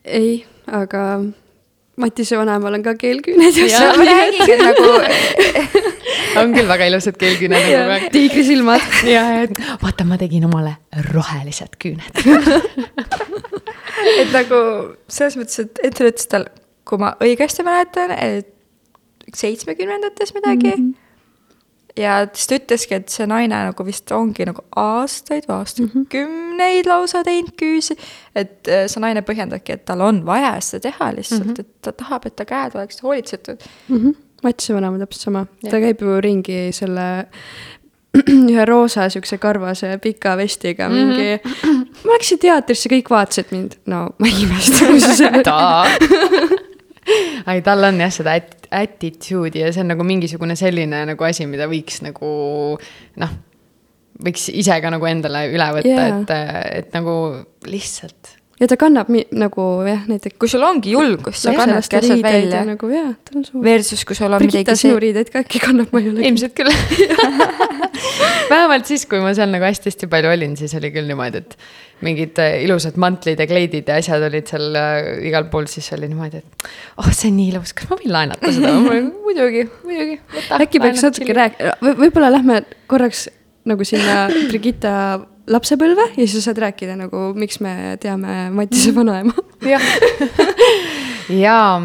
[0.04, 1.22] ei, aga
[1.96, 3.56] Matise vanemal on ka keelküüned
[4.66, 4.88] nagu,
[6.42, 8.08] on küll väga ilusad keelküüned kogu aeg.
[8.12, 8.88] tiigrisilmad.
[9.08, 10.74] ja, et vaata, ma tegin omale
[11.12, 12.20] rohelised küüned.
[14.20, 14.58] et nagu
[15.08, 16.48] selles mõttes, et ette ütles tal,
[16.84, 18.50] kui ma õigesti mäletan, et
[19.34, 20.82] seitsmekümnendates midagi mm.
[20.82, 20.94] -hmm.
[21.96, 26.58] ja siis ta ütleski, et see naine nagu vist ongi nagu aastaid või aastakümneid mm
[26.58, 26.88] -hmm.
[26.88, 27.96] lausa teinud küüsi.
[28.34, 31.60] et äh, see naine põhjendabki, et tal on vaja seda teha lihtsalt mm, -hmm.
[31.60, 33.58] et ta tahab, et ta käed oleks hoolitsetud
[33.88, 33.96] mm.
[33.96, 34.14] -hmm.
[34.42, 37.26] Matsi vanaema täpselt sama, ta käib ju ringi selle
[38.50, 40.96] ühe roosa siukse karvase pika vestiga mhm.
[40.96, 41.40] mingi mm.
[41.52, 41.86] -hmm.
[42.04, 44.78] ma läksin teatrisse, kõik vaatasid mind, no ma ei imesta,
[47.54, 51.48] ei, tal on jah seda at-, attitude'i ja see on nagu mingisugune selline nagu asi,
[51.50, 52.30] mida võiks nagu
[53.22, 53.34] noh,
[54.24, 56.32] võiks ise ka nagu endale üle võtta yeah., et,
[56.80, 57.14] et nagu
[57.68, 60.38] lihtsalt ja ta kannab mi, nagu jah, näiteks.
[60.40, 62.62] kui sul ongi julgus, sa kannadki asjad välja.
[62.68, 63.64] nagu jah, tal on suur.
[63.64, 64.82] Versus, kui sul on Brigitta midagi.
[64.84, 66.22] sinu riideid ka äkki kannab, ma ei ole.
[66.30, 66.70] ilmselt küll
[68.50, 71.56] vähemalt siis, kui ma seal nagu hästi-hästi palju olin, siis oli küll niimoodi, et
[72.04, 76.08] mingid äh, ilusad mantlid ja kleidid ja asjad olid seal äh, igal pool, siis oli
[76.10, 76.68] niimoodi, et
[77.00, 80.18] oh, see on nii ilus, kas ma võin laenata seda muidugi, muidugi.
[80.58, 83.28] äkki peaks natuke rääkima, võib-olla lähme korraks
[83.68, 84.94] nagu sinna Brigitta
[85.50, 89.34] lapsepõlve ja siis sa saad rääkida nagu, miks me teame Matise vanaema.
[89.64, 89.84] jah,
[91.44, 91.82] jaa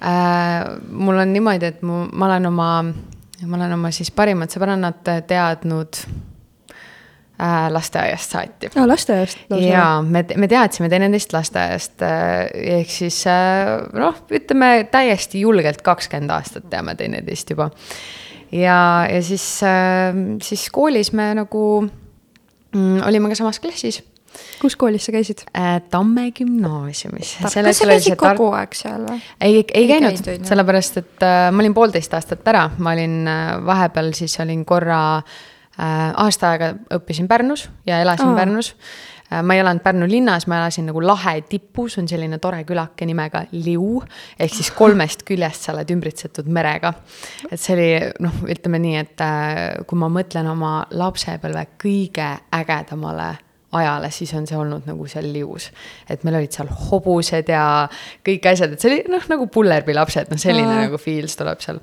[0.00, 2.70] äh,, mul on niimoodi, et mu, ma olen oma,
[3.46, 6.00] ma olen oma siis parimat sõbrannat teadnud
[7.40, 8.70] äh, lasteaiast saati.
[8.74, 9.44] aa, lasteaiast?
[9.64, 12.50] jaa, me, me teadsime teineteist lasteaiast äh,,
[12.80, 17.70] ehk siis äh, noh, ütleme täiesti julgelt kakskümmend aastat teame teineteist juba.
[18.52, 24.02] ja, ja siis äh,, siis koolis me nagu mm, olime ka samas klassis.
[24.60, 25.80] Kus koolis sa käisid äh,?
[25.90, 27.36] Tamme gümnaasiumis.
[27.42, 29.20] kas sa käisid kogu aeg seal või?
[29.40, 33.54] ei, ei, ei käinud, sellepärast et äh, ma olin poolteist aastat ära, ma olin äh,
[33.66, 38.38] vahepeal siis olin korra äh, aasta aega õppisin Pärnus ja elasin Aa.
[38.42, 38.74] Pärnus
[39.32, 43.06] Äh, ma ei elanud Pärnu linnas, ma elasin nagu lahe tipus, on selline tore külake
[43.06, 44.02] nimega Liu.
[44.38, 46.92] ehk siis kolmest küljest sa oled ümbritsetud merega.
[47.50, 47.90] et see oli
[48.26, 53.30] noh, ütleme nii, et äh, kui ma mõtlen oma lapsepõlve kõige ägedamale
[53.72, 55.70] ajale, siis on see olnud nagu seal lius.
[56.10, 57.64] et meil olid seal hobused ja
[58.26, 60.82] kõik asjad, et see oli noh, nagu Pullerbi lapsed, noh selline Aa.
[60.88, 61.78] nagu feels tuleb seal.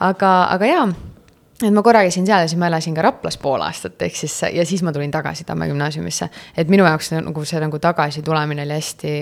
[0.00, 0.86] aga, aga jaa
[1.62, 4.34] et ma korra käisin seal ja siis ma elasin ka Raplas pool aastat, ehk siis
[4.54, 6.28] ja siis ma tulin tagasi Tamme gümnaasiumisse.
[6.56, 9.12] et minu jaoks nagu see nagu tagasitulemine oli hästi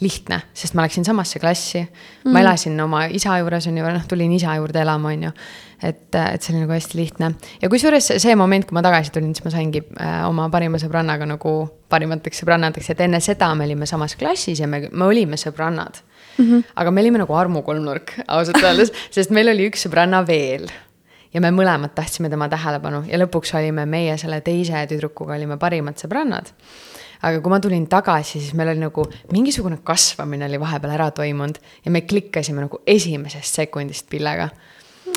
[0.00, 2.32] lihtne, sest ma läksin samasse klassi mm..
[2.32, 5.32] ma elasin oma isa juures on ju, noh tulin isa juurde elama, on ju.
[5.82, 9.32] Et, et see oli nagu hästi lihtne ja kusjuures see moment, kui ma tagasi tulin,
[9.34, 11.54] siis ma saingi äh, oma parima sõbrannaga nagu
[11.90, 16.02] parimateks sõbrannadeks, et enne seda me olime samas klassis ja me, me olime sõbrannad
[16.36, 16.44] mm.
[16.44, 16.62] -hmm.
[16.76, 20.68] aga me olime nagu armukolmnurk ausalt öeldes, sest meil oli üks sõbranna veel
[21.34, 25.98] ja me mõlemad tahtsime tema tähelepanu ja lõpuks olime meie selle teise tüdrukuga olime parimad
[26.00, 26.52] sõbrannad.
[27.22, 31.58] aga kui ma tulin tagasi, siis meil oli nagu mingisugune kasvamine oli vahepeal ära toimunud
[31.84, 34.48] ja me klikkasime nagu esimesest sekundist Pillega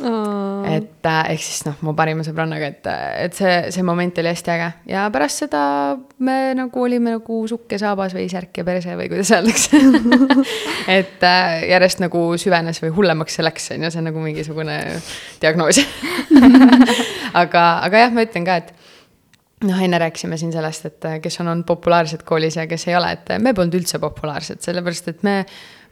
[0.03, 0.63] Oh.
[0.67, 2.87] et äh, ehk siis noh, mu parima sõbrannaga, et,
[3.23, 4.69] et see, see moment oli hästi äge.
[4.89, 5.61] Ja pärast seda
[6.23, 9.79] me nagu olime nagu sukk ja saabas või särk ja perse või kuidas öeldakse.
[10.97, 14.79] Et äh, järjest nagu süvenes või hullemaks see läks, on ju, see on nagu mingisugune
[15.43, 15.83] diagnoos.
[17.43, 21.49] Aga, aga jah, ma ütlen ka, et noh, enne rääkisime siin sellest, et kes on
[21.49, 25.39] olnud populaarsed koolis ja kes ei ole, et me polnud üldse populaarsed, sellepärast et me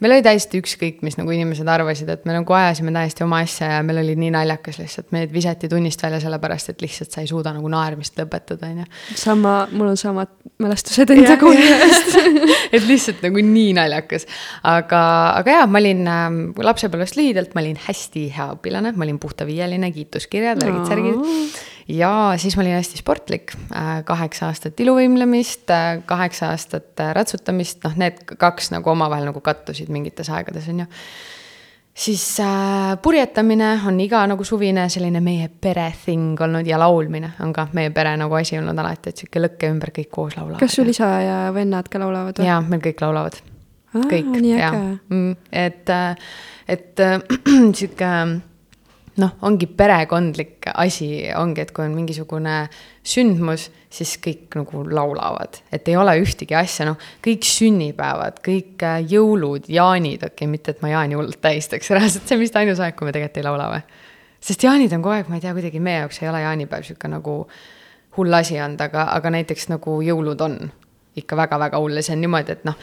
[0.01, 3.69] meil oli täiesti ükskõik, mis nagu inimesed arvasid, et me nagu ajasime täiesti oma asja
[3.75, 7.29] ja meil oli nii naljakas lihtsalt, meid visati tunnist välja sellepärast, et lihtsalt sa ei
[7.29, 8.87] suuda nagu naermist lõpetada, on ju.
[9.21, 12.17] sama, mul on samad mälestused enda kooli ajast
[12.75, 14.25] et lihtsalt nagu nii naljakas.
[14.67, 15.03] aga,
[15.41, 16.23] aga jaa, ma olin äh,
[16.71, 22.63] lapsepõlvest lühidalt, ma olin hästi hea õpilane, ma olin puhtaviieline, kiituskirjad, värgid-särgid ja siis ma
[22.63, 28.71] olin hästi sportlik, äh, kaheksa aastat iluvõimlemist, äh, kaheksa aastat äh, ratsutamist, noh, need kaks
[28.75, 30.89] nagu omavahel nagu kattusid mingites aegades, on ju.
[31.93, 37.53] siis äh, purjetamine on iga nagu suvine selline meie pere thing olnud ja laulmine on
[37.53, 40.59] ka meie pere nagu asi olnud alati, et sihuke lõkke ümber kõik koos laulavad.
[40.59, 42.47] kas sul isa ja vennad ka laulavad või?
[42.47, 43.41] jaa, meil kõik laulavad.
[43.91, 44.71] kõik, jaa,
[45.09, 45.91] mm, et,
[46.67, 47.05] et
[47.77, 48.15] sihuke
[49.19, 52.55] noh, ongi perekondlik asi, ongi, et kui on mingisugune
[53.03, 59.01] sündmus, siis kõik nagu laulavad, et ei ole ühtegi asja, noh, kõik sünnipäevad, kõik äh,
[59.11, 62.79] jõulud, jaanid, okei okay,, mitte et ma jaani hullult tähistaks, reaalselt see on vist ainus
[62.79, 63.83] aeg, kui me tegelikult ei laula või?
[64.41, 67.11] sest jaanid on kogu aeg, ma ei tea, kuidagi meie jaoks ei ole jaanipäev sihuke
[67.11, 67.35] nagu
[68.17, 70.57] hull asi olnud, aga, aga näiteks nagu jõulud on
[71.19, 72.79] ikka väga-väga hull ja see on niimoodi, et noh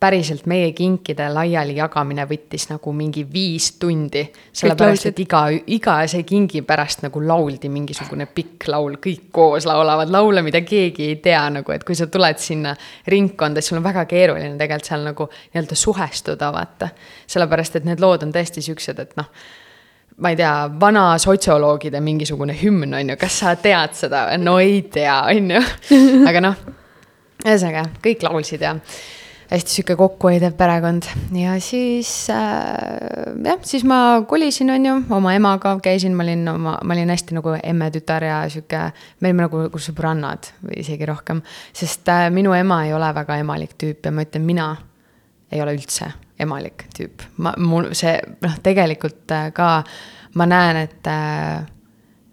[0.00, 4.26] päriselt meie kinkide laiali jagamine võttis nagu mingi viis tundi.
[4.52, 10.12] sellepärast, et iga, iga see kingi pärast nagu lauldi mingisugune pikk laul, kõik koos laulavad
[10.12, 12.74] laule, mida keegi ei tea nagu, et kui sa tuled sinna
[13.08, 16.90] ringkonda, siis sul on väga keeruline tegelikult seal nagu nii-öelda suhestuda, vaata.
[17.26, 19.32] sellepärast, et need lood on tõesti siuksed, et noh
[20.16, 24.28] ma ei tea, vana sotsioloogide mingisugune hümn on ju, kas sa tead seda?
[24.40, 25.60] no ei tea, on ju.
[26.28, 26.64] aga noh,
[27.44, 28.76] ühesõnaga kõik laulsid ja
[29.50, 31.06] hästi sihuke kokkuhoidev perekond
[31.36, 36.76] ja siis äh, jah, siis ma kolisin, on ju, oma emaga käisin, ma olin oma,
[36.82, 38.80] ma olin hästi nagu emmetütar ja sihuke,
[39.20, 41.42] me olime nagu, nagu sõbrannad või isegi rohkem.
[41.72, 44.68] sest äh, minu ema ei ole väga emalik tüüp ja ma ütlen, mina
[45.52, 46.10] ei ole üldse
[46.42, 47.22] emalik tüüp.
[47.38, 49.70] ma, mul see noh, tegelikult äh, ka
[50.34, 51.64] ma näen, et äh,,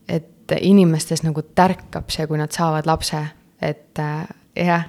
[0.08, 3.21] et inimestes nagu tärkab see, kui nad saavad lapse,
[3.62, 4.85] et äh, jah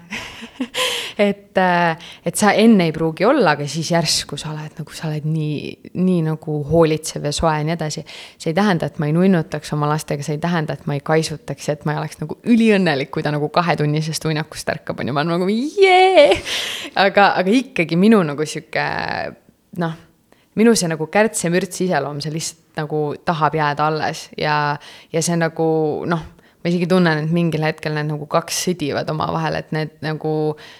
[1.19, 1.97] et, äh,
[2.27, 5.91] et sa enne ei pruugi olla, aga siis järsku sa oled nagu, sa oled nii,
[5.97, 8.05] nii nagu hoolitsev ja soe ja nii edasi.
[8.39, 11.05] see ei tähenda, et ma ei nunnutaks oma lastega, see ei tähenda, et ma ei
[11.05, 15.11] kaisutaks ja et ma ei oleks nagu üliõnnelik, kui ta nagu kahetunnisest uinakust ärkab, on
[15.11, 16.29] ju, ma olen nagu jee.
[17.07, 18.85] aga, aga ikkagi minu nagu sihuke
[19.81, 19.97] noh,
[20.61, 24.77] minu see nagu kärtsemürts iseloom, see lihtsalt nagu tahab jääda alles ja,
[25.15, 25.67] ja see nagu
[26.11, 26.34] noh
[26.65, 30.33] ma isegi tunnen, et mingil hetkel need nagu kaks sõdivad omavahel, et need nagu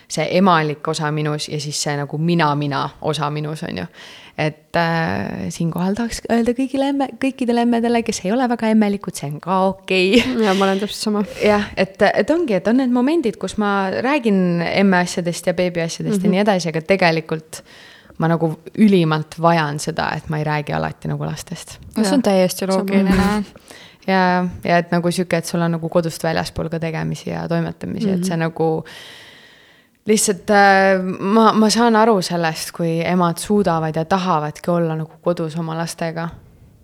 [0.09, 3.85] see emalik osa minus ja siis see nagu mina-mina osa minus, on ju.
[4.41, 9.29] et äh, siinkohal tahaks öelda kõigile emme, kõikidele emmedele, kes ei ole väga emmelikud, see
[9.29, 10.47] on ka okei okay..
[10.47, 11.25] ja ma olen täpselt sama.
[11.45, 15.85] jah, et, et ongi, et on need momendid, kus ma räägin emme asjadest ja beebi
[15.85, 16.25] asjadest mm -hmm.
[16.25, 16.35] ja mhm.
[16.39, 17.65] nii edasi, aga tegelikult
[18.19, 21.79] ma nagu ülimalt vajan seda, et ma ei räägi alati nagu lastest.
[21.97, 23.45] no see on täiesti loogiline
[24.07, 28.07] ja, ja et nagu sihuke, et sul on nagu kodust väljaspool ka tegemisi ja toimetamisi
[28.07, 28.19] mm, -hmm.
[28.19, 28.41] et see mhm.
[28.47, 28.85] nagu
[30.07, 35.57] lihtsalt äh, ma, ma saan aru sellest, kui emad suudavad ja tahavadki olla nagu kodus
[35.57, 36.29] oma lastega.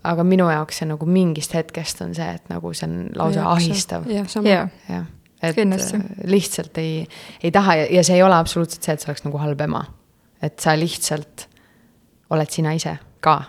[0.04, 3.50] aga minu jaoks see nagu mingist hetkest on see, et nagu see on lausa ja,
[3.52, 4.06] ahistav.
[4.09, 4.68] jah, sama ja.
[4.88, 5.04] ja,
[5.42, 5.96] et Kindlasti.
[5.96, 7.09] Äh, lihtsalt ei,
[7.42, 9.85] ei taha ja, ja see ei ole absoluutselt see, et sa oleks nagu halb ema.
[10.42, 11.48] et sa lihtsalt
[12.30, 13.42] oled sina ise ka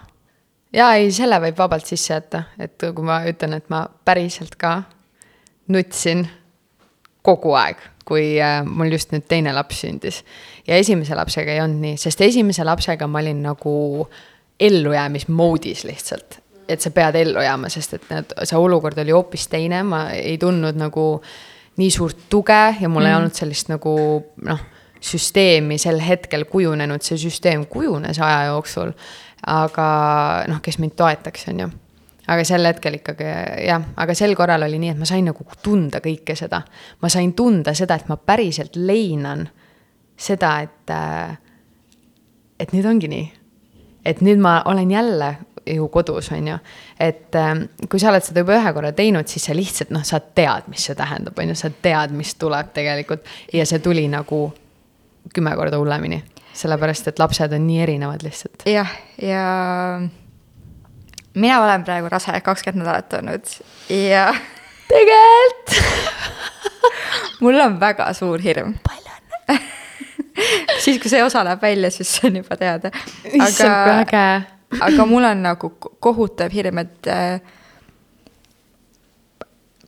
[0.74, 4.82] jaa, ei, selle võib vabalt sisse jätta, et kui ma ütlen, et ma päriselt ka
[5.72, 6.26] nutsin
[7.26, 10.24] kogu aeg, kui äh, mul just nüüd teine laps sündis.
[10.68, 13.74] ja esimese lapsega ei olnud nii, sest esimese lapsega ma olin nagu
[14.60, 16.40] ellujäämismoodis lihtsalt.
[16.70, 20.38] et sa pead ellu jääma, sest et need, see olukord oli hoopis teine, ma ei
[20.40, 21.06] tundnud nagu
[21.78, 23.10] nii suurt tuge ja mul mm.
[23.10, 23.96] ei olnud sellist nagu
[24.46, 24.62] noh,
[25.02, 28.94] süsteemi sel hetkel kujunenud, see süsteem kujunes aja jooksul
[29.48, 29.88] aga
[30.50, 31.70] noh, kes mind toetaks, on ju.
[32.32, 33.28] aga sel hetkel ikkagi
[33.66, 36.62] jah, aga sel korral oli nii, et ma sain nagu tunda kõike seda.
[37.02, 39.48] ma sain tunda seda, et ma päriselt leinan
[40.18, 41.38] seda, et, äh,
[42.60, 43.32] et nüüd ongi nii.
[44.06, 46.58] et nüüd ma olen jälle ju kodus, on ju.
[47.00, 47.54] et äh,
[47.90, 50.86] kui sa oled seda juba ühe korra teinud, siis sa lihtsalt noh, sa tead, mis
[50.86, 54.52] see tähendab, on ju, sa tead, mis tuleb tegelikult ja see tuli nagu
[55.34, 56.22] kümme korda hullemini
[56.62, 58.66] sellepärast et lapsed on nii erinevad lihtsalt.
[58.70, 58.90] jah,
[59.22, 59.44] ja
[61.34, 63.54] mina olen praegu rase kakskümmend nädalat olnud
[63.90, 64.28] ja
[64.88, 65.78] tegelikult
[67.44, 68.76] mul on väga suur hirm.
[68.88, 69.82] palju õnne
[70.84, 72.92] siis, kui see osa läheb välja, siis see on juba teada.
[73.26, 74.26] issand, kui äge.
[74.88, 77.42] aga mul on nagu kohutav hirm, et äh,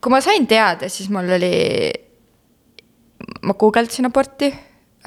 [0.02, 1.54] kui ma sain teada, siis mul oli,
[3.48, 4.52] ma guugeldasin aborti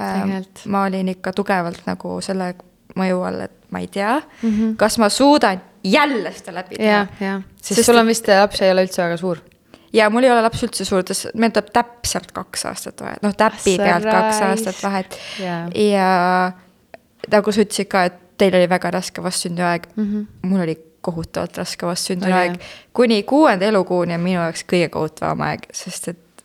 [0.00, 2.50] Äh, ma olin ikka tugevalt nagu selle
[2.96, 4.76] mõju all, et ma ei tea mm, -hmm.
[4.76, 7.06] kas ma suudan jälle seda läbi teha.
[7.20, 9.38] jah, sest sul on vist laps ei ole üldse väga suur.
[9.92, 11.04] ja mul ei ole laps üldse suur,
[11.34, 15.70] meil tuleb täpselt kaks aastat vahet, noh täpi pealt kaks aastat vahet yeah..
[15.74, 16.10] ja
[17.32, 20.48] nagu sa ütlesid ka, et teil oli väga raske vastsünniaeg mm, -hmm.
[20.48, 22.66] mul oli kohutavalt raske vastsünniaeg oh,.
[22.92, 26.44] kuni kuuenda elukuuni on minu jaoks kõige kohutavam aeg, sest et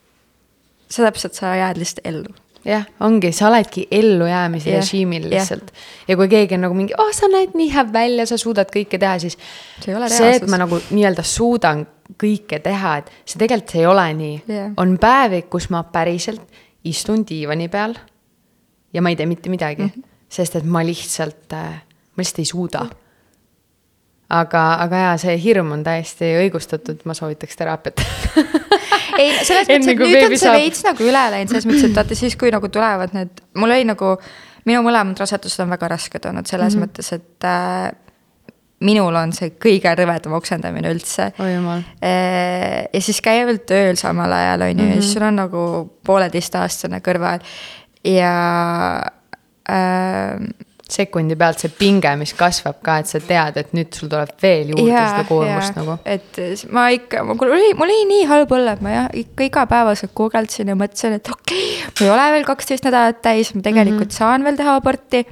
[0.89, 5.71] sa täpselt, sa jääd lihtsalt ellu jah, ongi, sa oledki ellujäämise yeah, režiimil lihtsalt.
[5.71, 5.87] Yeah..
[6.07, 8.99] ja kui keegi on nagu mingi, oh, sa näed nii hea välja, sa suudad kõike
[9.01, 9.37] teha, siis
[9.81, 11.85] see, see, et ma nagu nii-öelda suudan
[12.21, 14.37] kõike teha, et see tegelikult ei ole nii.
[14.49, 14.73] Yeah..
[14.81, 17.95] on päevi, kus ma päriselt istun diivani peal
[18.93, 20.09] ja ma ei tee mitte midagi mm, -hmm.
[20.29, 21.81] sest et ma lihtsalt, äh,
[22.15, 22.85] ma lihtsalt ei suuda.
[24.29, 28.01] aga, aga jaa, see hirm on täiesti õigustatud, ma soovitaks teraapiat
[29.21, 30.59] ei, selles mõttes, et nüüd on see saab.
[30.59, 33.87] veits nagu üle läinud, selles mõttes, et vaata siis, kui nagu tulevad need, mul oli
[33.89, 34.13] nagu,
[34.69, 36.89] minu mõlemad rasedused on väga rasked olnud selles mm -hmm.
[36.89, 37.91] mõttes, et äh,
[38.85, 41.83] minul on see kõige rõvedam oksendamine üldse oh,.
[42.01, 45.13] ja siis käivad tööl samal ajal, on ju, ja siis mhm.
[45.13, 45.63] sul on nagu
[46.05, 47.45] pooleteistaastane kõrval
[48.07, 48.33] ja
[49.69, 50.35] äh,
[50.91, 54.73] sekundi pealt see pinge, mis kasvab ka, et sa tead, et nüüd sul tuleb veel
[54.73, 55.83] juurde Jaa, seda koormust jaa.
[55.83, 55.97] nagu.
[56.05, 59.47] et s- ma ikka, mul oli, mul oli nii halb olla, et ma jah, ikka
[59.49, 63.61] igapäevaselt guugeldasin ja mõtlesin, et okei okay,, ma ei ole veel kaksteist nädalat täis, ma
[63.61, 64.19] tegelikult mm -hmm.
[64.23, 65.25] saan veel teha aborti.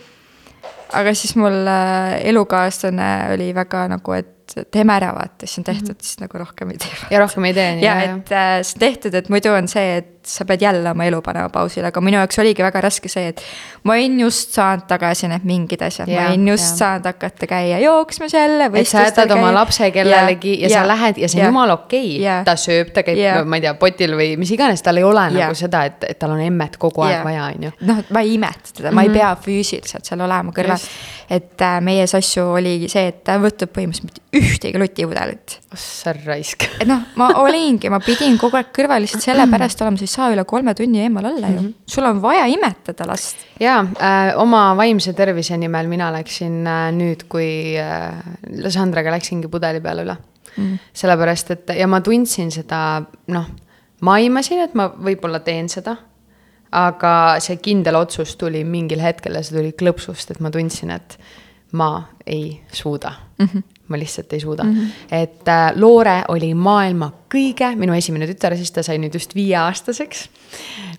[0.94, 4.36] aga siis mul äh, elukaaslane oli väga nagu, et
[4.72, 6.04] teeme ära, vaata, siis on tehtud mm, -hmm.
[6.04, 6.90] siis nagu rohkem ei tee.
[7.12, 9.98] ja rohkem ei tee, nii ja et äh, see on tehtud, et muidu on see,
[9.98, 13.32] et sa pead jälle oma elu panema pausile, aga minu jaoks oligi väga raske see,
[13.34, 13.44] et
[13.84, 16.78] ma olin just saanud tagasi need mingid asjad, ma olin just jaa.
[16.82, 18.70] saanud hakata käia jooksmas jälle.
[18.74, 22.18] et sa jätad oma lapse kellelegi ja, ja sa lähed ja see on jumala okei
[22.20, 22.44] okay.
[22.46, 25.38] Ta sööb, ta käib ma ei tea, potil või mis iganes, tal ei ole Jaa.
[25.40, 27.24] nagu seda, et, et tal on emmet kogu aeg Jaa.
[27.28, 27.76] vaja, on ju.
[27.90, 30.88] noh, ma ei imeta teda, ma ei pea füüsiliselt seal olema kõrval
[31.30, 35.58] et äh, meie sassu oligi see, et ta ei võtnud põhimõtteliselt ühtegi lutipudelit.
[35.74, 36.66] ossa raisk.
[36.82, 40.46] et noh, ma olingi, ma pidin kogu aeg kõrval lihtsalt sellepärast olema, ei saa üle
[40.48, 41.70] kolme tunni eemal olla ju.
[41.88, 43.46] sul on vaja imetada last.
[43.60, 49.82] jaa äh,, oma vaimse tervise nimel mina läksin äh, nüüd, kui äh, Sandraga läksingi pudeli
[49.84, 50.18] peale üle
[50.56, 50.78] mm..
[50.94, 53.02] sellepärast, et ja ma tundsin seda,
[53.34, 53.50] noh,
[54.06, 55.98] ma aimasin, et ma võib-olla teen seda.
[56.70, 57.12] aga
[57.42, 61.18] see kindel otsus tuli mingil hetkel ja see tuli klõpsust, et ma tundsin, et
[61.72, 63.46] ma ei suuda mm.
[63.46, 63.64] -hmm.
[63.90, 64.76] Ma lihtsalt ei suuda mm.
[64.76, 65.16] -hmm.
[65.22, 70.30] et äh, Loore oli maailma kõige, minu esimene tütar, siis ta sai nüüd just viieaastaseks.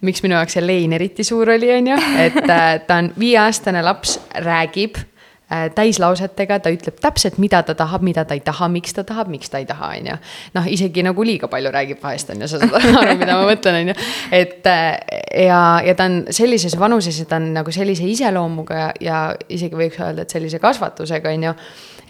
[0.01, 3.83] miks minu jaoks see lein eriti suur oli, on ju, et äh, ta on viieaastane
[3.83, 8.95] laps, räägib äh, täislausetega, ta ütleb täpselt, mida ta tahab, mida ta ei taha, miks
[8.95, 10.17] ta tahab, miks ta ei taha, on ju.
[10.55, 13.81] noh, isegi nagu liiga palju räägib vahest on ju, sa saad aru, mida ma mõtlen,
[13.83, 13.99] on ju.
[14.31, 14.99] et äh,
[15.47, 19.79] ja, ja ta on sellises vanuses ja ta on nagu sellise iseloomuga ja, ja isegi
[19.79, 21.57] võiks öelda, et sellise kasvatusega, on ju.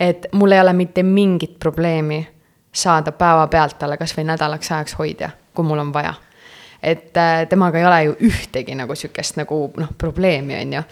[0.01, 2.29] Et mul ei ole mitte mingit probleemi
[2.73, 6.15] saada päevapealt talle kasvõi nädalaks ajaks hoidja, kui mul on vaja.
[6.83, 10.83] Et äh, temaga ei ole ju ühtegi nagu sihukest nagu noh, probleemi on ju.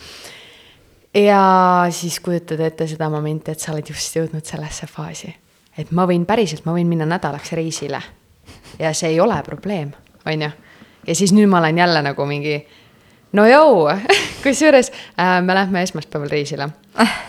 [1.14, 1.42] ja
[1.90, 5.32] siis kujutad ette seda momenti, et sa oled just jõudnud sellesse faasi,
[5.78, 8.02] et ma võin päriselt, ma võin minna nädalaks reisile.
[8.78, 9.94] Ja see ei ole probleem,
[10.26, 10.50] on ju.
[11.06, 12.60] ja siis nüüd ma olen jälle nagu mingi
[13.32, 13.88] no joo,
[14.44, 16.68] kusjuures äh, me lähme esmaspäeval reisile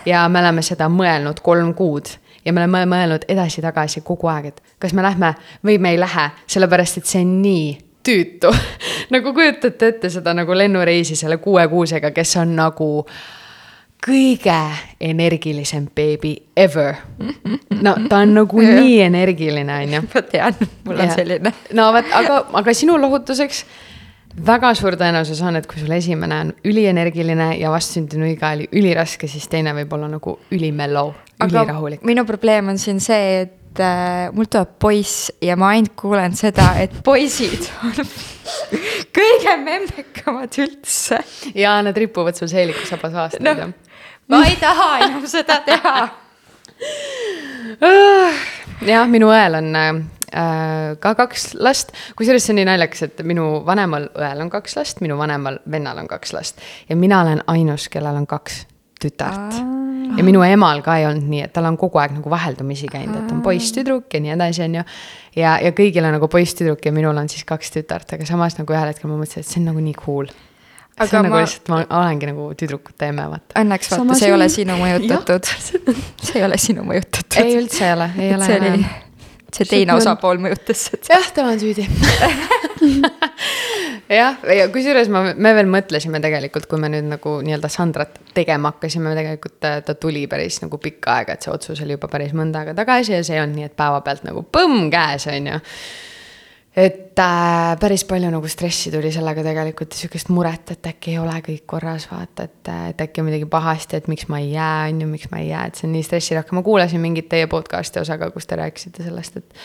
[0.05, 2.09] ja me oleme seda mõelnud kolm kuud
[2.45, 5.34] ja me oleme mõelnud edasi-tagasi kogu aeg, et kas me lähme
[5.65, 7.65] või me ei lähe, sellepärast et see on nii
[8.03, 8.53] tüütu.
[9.13, 12.89] nagu kujutate ette seda nagu lennureisi selle kuue kuusega, kes on nagu
[13.99, 14.59] kõige
[15.01, 16.95] energilisem beebi ever.
[17.82, 20.55] no ta on nagu nii energiline, on ju ma tean,
[20.86, 21.15] mul on Jah.
[21.15, 21.53] selline.
[21.74, 23.65] no vot, aga, aga sinu lohutuseks
[24.38, 29.27] väga suur tõenäosus on, et kui sul esimene on ülienergiline ja vastsündinu iga oli üliraske,
[29.27, 31.13] siis teine võib olla nagu ülimellow,
[31.45, 32.03] ülirahulik.
[32.07, 36.71] minu probleem on siin see, et äh, mul tuleb poiss ja ma ainult kuulen seda,
[36.82, 37.99] et poisid on
[39.19, 41.21] kõige memmekamad üldse.
[41.55, 43.75] ja nad ripuvad sul seelikusabas aastaid noh jah.,
[44.30, 46.09] ma ei taha enam seda teha.
[48.86, 49.91] jah, minu õel on äh,
[50.32, 55.01] ka kaks last, kusjuures see on nii naljakas, et minu vanemal õel on kaks last,
[55.05, 56.59] minu vanemal vennal on kaks last
[56.89, 58.65] ja mina olen ainus, kellel on kaks
[58.99, 59.55] tütart.
[60.17, 63.15] ja minu emal ka ei olnud nii, et tal on kogu aeg nagu vaheldumisi käinud,
[63.21, 64.84] et on poiss-tüdruk ja nii edasi, on ju.
[65.39, 68.75] ja, ja kõigil on nagu poiss-tüdruk ja minul on siis kaks tütart, aga samas nagu
[68.75, 70.32] ühel hetkel ma mõtlesin, et see on nagu nii cool.
[70.97, 73.61] see Aga on nagu ma- lihtsalt, ma olengi nagu tüdrukute emme, vaata.
[73.61, 75.53] Õnneks vaata, see ei ole sinu mõjutatud.
[76.25, 77.39] see ei ole sinu mõjutatud.
[77.43, 78.89] ei, üldse ei ole, ei ole see enam.,
[79.56, 81.14] see teine osapool mõjutas seda.
[81.16, 81.86] jah, tema on süüdi.
[84.20, 88.74] jah, ja kusjuures ma, me veel mõtlesime tegelikult, kui me nüüd nagu nii-öelda Sandrat tegema
[88.74, 92.36] hakkasime, tegelikult ta, ta tuli päris nagu pikka aega, et see otsus oli juba päris
[92.38, 95.64] mõnda aega tagasi ja see on nii, et päevapealt nagu põmm käes, on ju.
[96.80, 101.19] Et äh, päris palju nagu stressi tuli sellega tegelikult ja sihukest muret, et äkki ei
[101.21, 104.89] ole kõik korras, vaata, et, et äkki on midagi pahasti, et miks ma ei jää,
[104.89, 107.47] on ju, miks ma ei jää, et see on nii stressirohke, ma kuulasin mingit teie
[107.51, 109.63] podcast'i osa ka, kus te rääkisite sellest, et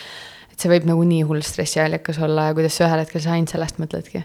[0.55, 3.51] et see võib nagu nii hull stressiallikas olla ja kuidas sa ühel hetkel sa ainult
[3.51, 4.23] sellest mõtledki.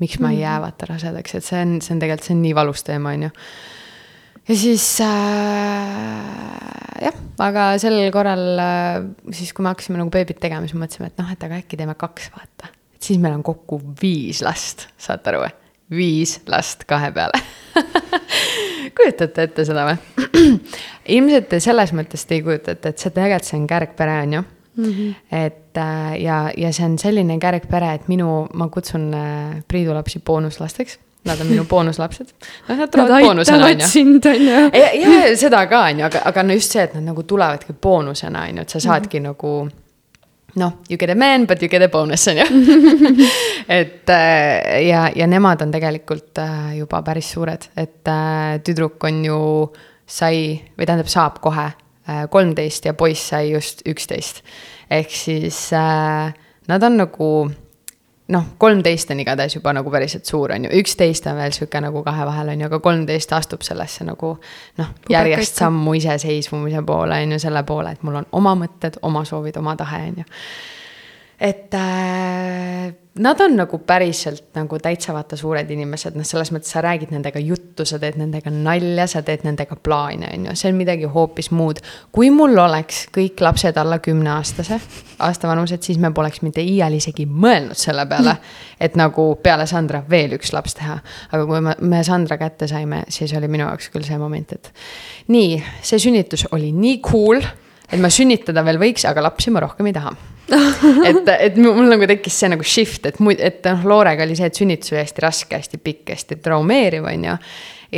[0.00, 2.54] miks ma ei jää vaata rasedaks, et see on, see on tegelikult, see on nii
[2.56, 3.30] valus teema, on ju.
[4.48, 6.26] Ja siis äh,
[7.04, 8.98] jah, aga sel korral äh,
[9.32, 11.96] siis, kui me hakkasime nagu beebit tegema, siis mõtlesime, et noh, et aga äkki teeme
[11.98, 12.72] kaks, vaata.
[12.96, 15.54] et siis meil on kokku viis last, saate aru või?
[15.88, 17.38] viis last kahe peale
[18.96, 19.96] kujutate ette seda või?
[21.16, 24.38] ilmselt te selles mõttes te ei kujuta ette, et see tegelikult, see on kärgpere, on
[24.38, 24.42] ju
[24.78, 24.84] mm.
[24.84, 25.14] -hmm.
[25.44, 30.20] et äh, ja, ja see on selline kärgpere, et minu, ma kutsun äh, Priidu lapsi
[30.20, 30.98] boonuslasteks.
[31.28, 32.30] Nad on minu boonuslapsed.
[32.68, 34.62] noh, nad tulevad boonusena, on aitavad ju sind, on ju.
[34.80, 37.76] ja, ja seda ka on ju, aga, aga no just see, et nad nagu tulevadki
[37.76, 39.28] boonusena on ju, et sa saadki mm -hmm.
[39.28, 39.70] nagu
[40.58, 42.44] noh, you get a man, but you get a bonus, on ju.
[43.68, 49.24] et äh, ja, ja nemad on tegelikult äh, juba päris suured, et äh, tüdruk on
[49.24, 49.38] ju,
[50.06, 51.70] sai või tähendab, saab kohe
[52.32, 54.38] kolmteist ja poiss sai just üksteist.
[54.90, 57.50] ehk siis nad on nagu
[58.28, 62.02] noh, kolmteist on igatahes juba nagu päriselt suur, on ju, üksteist on veel sihuke nagu
[62.04, 64.34] kahe vahel, on ju, aga kolmteist astub sellesse nagu
[64.80, 69.24] noh, järjest sammu iseseisvumise poole, on ju, selle poole, et mul on oma mõtted, oma
[69.28, 70.28] soovid, oma tahe, on ju.
[71.50, 76.82] et äh, nad on nagu päriselt nagu täitsa vaata suured inimesed, noh, selles mõttes sa
[76.84, 80.78] räägid nendega juttu, sa teed nendega nalja, sa teed nendega plaane, on ju, see on
[80.78, 81.82] midagi hoopis muud.
[82.12, 84.80] kui mul oleks kõik lapsed alla kümneaastase,
[85.24, 88.36] aasta vanused, siis me poleks mitte iial isegi mõelnud selle peale,
[88.84, 90.98] et nagu peale Sandra veel üks laps teha.
[91.32, 94.72] aga kui me, me Sandra kätte saime, siis oli minu jaoks küll see moment, et
[95.34, 97.42] nii, see sünnitus oli nii cool,
[97.88, 100.16] et ma sünnitada veel võiks, aga lapsi ma rohkem ei taha
[101.08, 104.48] et, et mul nagu tekkis see nagu shift, et muid, et noh, Loorega oli see,
[104.48, 107.34] et sünnitus oli hästi raske, hästi pikk, hästi traumeeriv, on ju.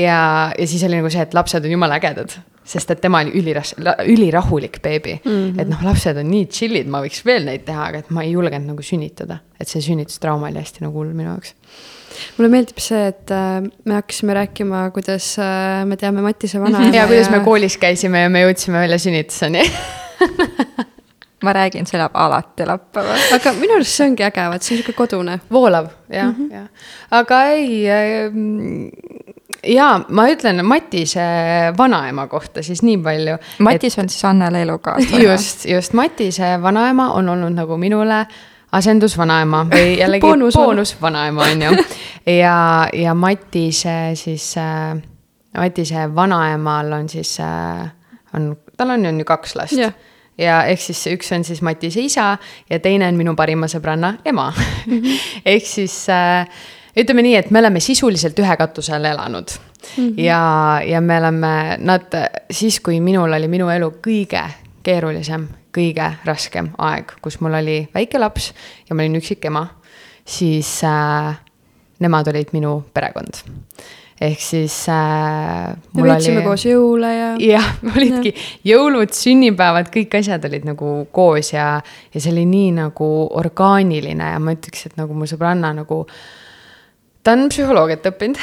[0.03, 0.23] ja,
[0.57, 2.35] ja siis oli nagu see, et lapsed on jumala ägedad,
[2.71, 3.77] sest et tema oli üliras-,
[4.07, 5.31] ülirahulik beebi mm.
[5.31, 5.63] -hmm.
[5.63, 8.35] et noh, lapsed on nii chill'id, ma võiks veel neid teha, aga et ma ei
[8.35, 9.41] julgenud nagu sünnitada.
[9.61, 11.55] et see sünnitustrauma oli hästi nagu hull minu jaoks
[12.37, 17.07] mulle meeldib see, et äh, me hakkasime rääkima, kuidas äh, me teame Matise vanaema ja
[17.07, 19.63] kuidas me koolis käisime ja me jõudsime välja sünnituseni
[21.43, 23.17] ma räägin, see läheb alati lappama.
[23.35, 25.39] aga minu arust see ongi äge, vaat see on sihuke kodune.
[25.51, 26.55] voolav, jah mm, -hmm.
[26.55, 26.69] jah.
[27.11, 31.21] aga ei äh,, jaa, ma ütlen Matise
[31.79, 33.37] vanaema kohta siis nii palju.
[33.59, 35.25] Matis et, on siis Annele elukaaslane.
[35.31, 38.27] just, just, Matise vanaema on olnud nagu minule
[38.73, 41.71] asendusvanaema või jällegi boonusvanaema, on ju.
[42.27, 44.97] ja, ja Matise siis äh,,
[45.57, 47.91] Matise vanaemal on siis äh,,
[48.35, 49.93] on, tal on ju kaks last yeah
[50.41, 52.35] ja ehk siis üks on siis Matise isa
[52.71, 55.19] ja teine on minu parima sõbranna ema -hmm.
[55.45, 56.49] ehk siis äh,
[56.97, 60.09] ütleme nii, et me oleme sisuliselt ühe katuse all elanud mm.
[60.09, 60.21] -hmm.
[60.21, 62.17] ja, ja me oleme, nad
[62.51, 64.43] siis, kui minul oli minu elu kõige
[64.83, 68.53] keerulisem, kõige raskem aeg, kus mul oli väike laps
[68.89, 69.67] ja ma olin üksik ema,
[70.25, 71.37] siis äh,
[71.99, 73.45] nemad olid minu perekond
[74.21, 75.77] ehk siis äh,.
[75.97, 76.45] me veetsime oli...
[76.45, 77.31] koos jõule ja.
[77.41, 78.75] jah, olidki ja.
[78.75, 81.71] jõulud, sünnipäevad, kõik asjad olid nagu koos ja,
[82.13, 83.09] ja see oli nii nagu
[83.41, 86.03] orgaaniline ja ma ütleks, et nagu mu sõbranna nagu
[87.25, 88.41] ta on psühholoogiat õppinud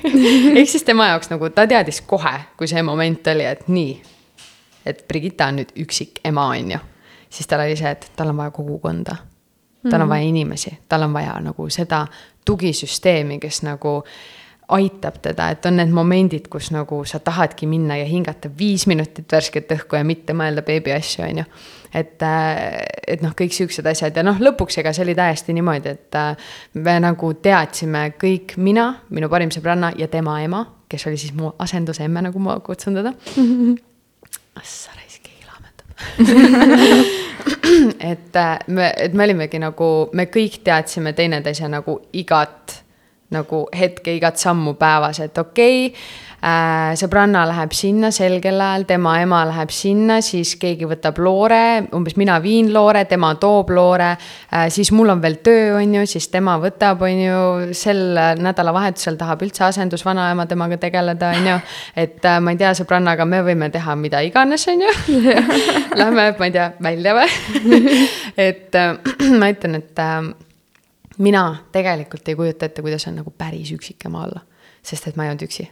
[0.58, 3.94] ehk siis tema jaoks nagu ta teadis kohe, kui see moment oli, et nii.
[4.86, 6.82] et Brigitta on nüüd üksik ema, on ju.
[7.30, 9.16] siis tal oli see, et tal on vaja kogukonda.
[9.86, 10.14] tal on mhm.
[10.16, 12.06] vaja inimesi, tal on vaja nagu seda
[12.44, 14.00] tugisüsteemi, kes nagu
[14.72, 19.32] aitab teda, et on need momendid, kus nagu sa tahadki minna ja hingata viis minutit
[19.32, 21.46] värsket õhku ja mitte mõelda beebi asju, on ju.
[21.94, 22.82] et, äh,
[23.14, 26.52] et noh, kõik siuksed asjad ja noh, lõpuks ega see oli täiesti niimoodi, et äh,
[26.74, 31.52] me nagu teadsime kõik, mina, minu parim sõbranna ja tema ema, kes oli siis mu
[31.58, 33.14] asendusemme, nagu ma kutsun teda
[34.52, 37.20] Assa raisk, keegi laamendab
[38.12, 42.82] et äh, me, et me olimegi nagu, me kõik teadsime teineteise nagu igat
[43.32, 46.04] nagu hetke igat sammu päevas, et okei okay,
[46.42, 52.16] äh,, sõbranna läheb sinna sel kellajal, tema ema läheb sinna, siis keegi võtab loore, umbes
[52.20, 54.68] mina viin loore, tema toob loore äh,.
[54.72, 57.40] siis mul on veel töö, on ju, siis tema võtab, on ju,
[57.78, 58.02] sel
[58.42, 61.58] nädalavahetusel tahab üldse asendusvanaema temaga tegeleda, on ju.
[61.96, 64.94] et äh, ma ei tea, sõbrannaga me võime teha mida iganes, on ju
[66.00, 67.28] Lähme, ma ei tea, välja või
[68.48, 68.96] et äh,
[69.40, 70.32] ma ütlen, et äh,
[71.18, 74.40] mina tegelikult ei kujuta ette, kuidas on nagu päris üksikema olla,
[74.82, 75.68] sest et ma ei olnud üksi.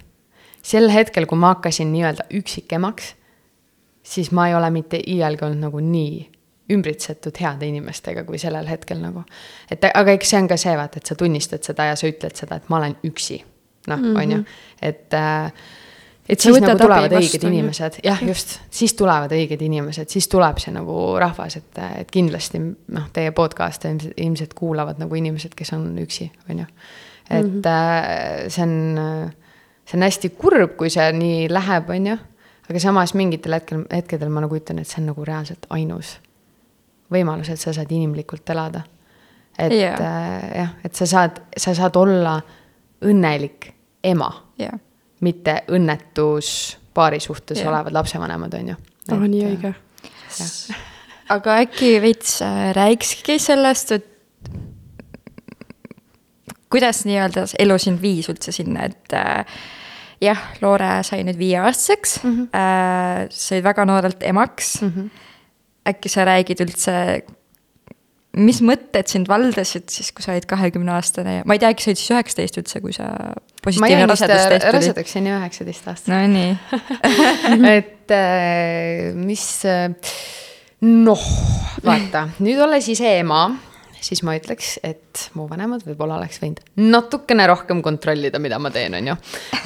[0.63, 3.15] sel hetkel, kui ma hakkasin nii-öelda üksikemaks,
[4.03, 6.31] siis ma ei ole mitte iialgi olnud nagu nii
[6.71, 9.25] ümbritsetud heade inimestega kui sellel hetkel nagu.
[9.71, 12.37] et aga eks see on ka see, vaata, et sa tunnistad seda ja sa ütled
[12.37, 13.43] seda, et ma olen üksi.
[13.89, 14.45] noh mm -hmm., on ju,
[14.83, 15.53] et äh,
[16.29, 20.73] et siis nagu tulevad õiged inimesed, jah, just, siis tulevad õiged inimesed, siis tuleb see
[20.75, 25.89] nagu rahvas, et, et kindlasti noh, teie podcast'e ilmselt, ilmselt kuulavad nagu inimesed, kes on
[26.03, 26.67] üksi, on ju.
[27.31, 28.49] et mm -hmm.
[28.49, 29.33] see on,
[29.85, 32.17] see on hästi kurb, kui see nii läheb, on ju.
[32.71, 36.19] aga samas mingitel hetkel, hetkedel ma nagu ütlen, et see on nagu reaalselt ainus
[37.11, 38.83] võimalus, et sa saad inimlikult elada.
[39.59, 40.01] et yeah.
[40.01, 42.41] äh, jah, et sa saad, sa saad olla
[43.03, 43.73] õnnelik
[44.05, 44.79] ema yeah
[45.21, 46.53] mitte õnnetus
[46.95, 47.71] paari suhtes yeah.
[47.71, 48.77] olevad lapsevanemad, on ju.
[49.13, 49.75] oh, nii õige.
[51.31, 54.09] aga äkki veits äh, räägikski sellest, et
[56.71, 59.61] kuidas nii-öelda elu sind viis üldse sinna, et äh,
[60.23, 62.49] jah, Loore sai nüüd viieaastaseks mm, -hmm.
[62.55, 64.93] äh, sai väga noorelt emaks mm.
[64.97, 65.11] -hmm.
[65.91, 67.23] äkki sa räägid üldse
[68.39, 71.91] mis mõtted sind valdasid siis, kui sa olid kahekümne aastane ja ma ei teagi, sa
[71.91, 73.09] olid siis üheksateist üldse, kui sa
[73.65, 74.77] positiivne rasedustest tuli?
[74.77, 76.53] rasedaks jäin üheksateist aastat no nii,
[77.81, 79.49] et äh, mis,
[80.87, 81.27] noh,
[81.87, 83.49] vaata, nüüd olles ise ema,
[84.01, 88.97] siis ma ütleks, et mu vanemad võib-olla oleks võinud natukene rohkem kontrollida, mida ma teen,
[88.99, 89.17] on ju,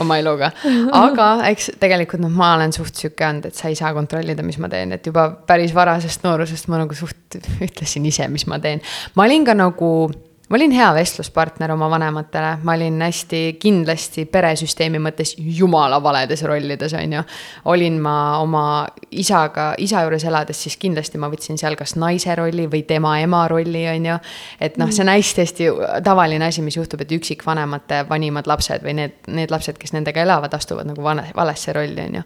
[0.05, 0.51] oma eluga.
[0.99, 4.59] aga eks tegelikult noh, ma olen suht sihuke olnud, et sa ei saa kontrollida, mis
[4.63, 8.83] ma teen, et juba päris varasest noorusest ma nagu suht ütlesin ise, mis ma teen.
[9.15, 9.91] ma olin ka nagu
[10.55, 16.95] ma olin hea vestluspartner oma vanematele, ma olin hästi kindlasti peresüsteemi mõttes jumala valedes rollides,
[16.95, 17.23] on ju.
[17.73, 18.63] olin ma oma
[19.11, 23.49] isaga, isa juures elades, siis kindlasti ma võtsin seal kas naise rolli või tema ema
[23.51, 24.21] rolli, on ju.
[24.61, 25.67] et noh, see on hästi-hästi
[26.07, 30.55] tavaline asi, mis juhtub, et üksikvanemate vanimad lapsed või need, need lapsed, kes nendega elavad,
[30.55, 32.25] astuvad nagu vane, valesse rolli, on ju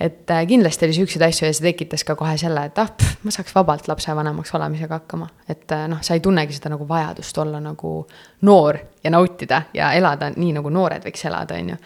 [0.00, 2.90] et äh, kindlasti oli siukseid asju ja see tekitas ka kohe selle, et ah,
[3.24, 5.28] ma saaks vabalt lapsevanemaks olemisega hakkama.
[5.48, 7.96] et äh, noh, sa ei tunnegi seda nagu vajadust olla nagu
[8.42, 11.80] noor ja nautida ja elada nii, nagu noored võiks elada, on ju.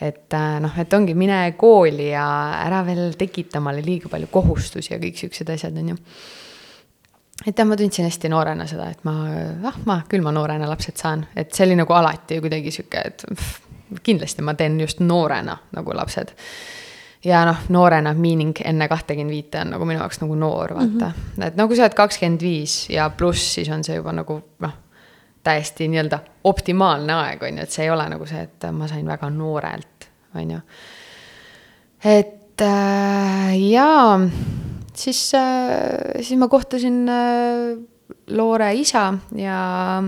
[0.00, 2.26] et äh, noh, et ongi, mine kooli ja
[2.64, 5.98] ära veel tekita omale liiga palju kohustusi ja kõik siuksed asjad, on ju
[7.46, 9.16] et jah, ma tundsin hästi noorena seda, et ma,
[9.70, 13.26] ah, ma küll ma noorena lapsed saan, et see oli nagu alati kuidagi sihuke, et
[13.30, 13.58] pff,
[14.02, 16.34] kindlasti ma teen just noorena nagu lapsed
[17.24, 21.12] ja noh, noorena meaning enne kahtekümmend viite on nagu minu jaoks nagu noor, vaata mm.
[21.12, 21.46] -hmm.
[21.46, 24.74] et no kui sa oled kakskümmend viis ja pluss, siis on see juba nagu noh,
[25.42, 29.06] täiesti nii-öelda optimaalne aeg, on ju, et see ei ole nagu see, et ma sain
[29.06, 30.60] väga noorelt, on ju.
[32.04, 34.20] et äh, ja
[34.94, 37.78] siis äh,, siis ma kohtasin äh,
[38.28, 40.02] Loore isa ja,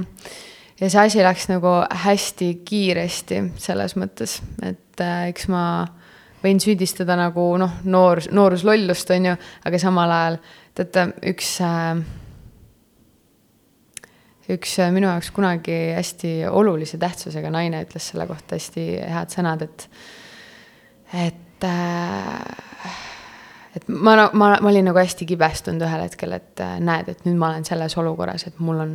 [0.81, 1.69] ja see asi läks nagu
[2.05, 5.65] hästi kiiresti selles mõttes, et äh, eks ma
[6.45, 10.39] võin süüdistada nagu noh, noor, nooruslollust, on ju, aga samal ajal
[10.77, 12.03] teate, üks äh,
[14.53, 19.65] üks äh, minu jaoks kunagi hästi olulise tähtsusega naine ütles selle kohta hästi head sõnad,
[19.65, 19.89] et,
[21.25, 22.99] et äh,
[23.75, 27.51] et ma, ma, ma olin nagu hästi kibestunud ühel hetkel, et näed, et nüüd ma
[27.51, 28.93] olen selles olukorras, et mul on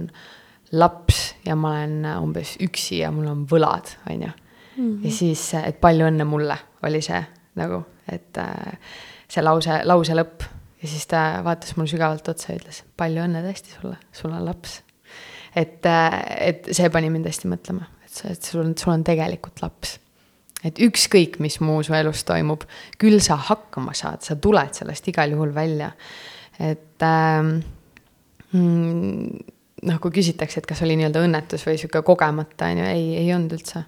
[0.79, 4.31] laps ja ma olen umbes üksi ja mul on võlad, on ju.
[4.77, 4.93] Mhm.
[5.03, 6.55] ja siis, et palju õnne mulle,
[6.87, 7.19] oli see
[7.59, 8.73] nagu, et äh,
[9.29, 10.45] see lause, lause lõpp.
[10.79, 14.45] ja siis ta vaatas mulle sügavalt otsa ja ütles, palju õnne tõesti sulle, sul on
[14.45, 14.81] laps.
[15.55, 16.19] et, äh,
[16.51, 19.97] et see pani mind hästi mõtlema, et, et sul on, sul on tegelikult laps.
[20.63, 22.65] et ükskõik, mis muu su elus toimub,
[23.01, 25.91] küll sa hakkama saad, sa tuled sellest igal juhul välja.
[26.59, 27.59] et ähm,
[28.51, 29.45] mm,
[29.87, 33.33] noh, kui küsitakse, et kas oli nii-öelda õnnetus või sihuke kogemata, on ju, ei, ei
[33.35, 33.85] olnud üldse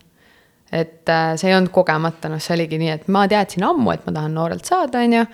[0.72, 4.08] et äh, see ei olnud kogemata, noh, see oligi nii, et ma teadsin ammu, et
[4.08, 5.26] ma tahan noorelt saada, on ju.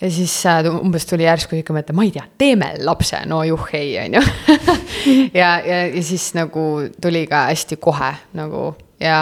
[0.00, 3.66] ja siis äh, umbes tuli järsku sihuke mõte, ma ei tea, teeme lapse, no juh
[3.74, 4.24] ei, on ju.
[5.40, 6.64] ja, ja, ja siis nagu
[7.02, 8.70] tuli ka hästi kohe nagu
[9.02, 9.20] ja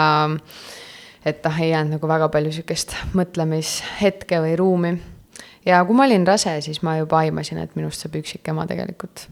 [1.25, 4.93] et noh, ei jäänud nagu väga palju sihukest mõtlemishetke või ruumi.
[5.65, 9.25] ja kui ma olin rase, siis ma juba aimasin, et minust saab üksikema tegelikult.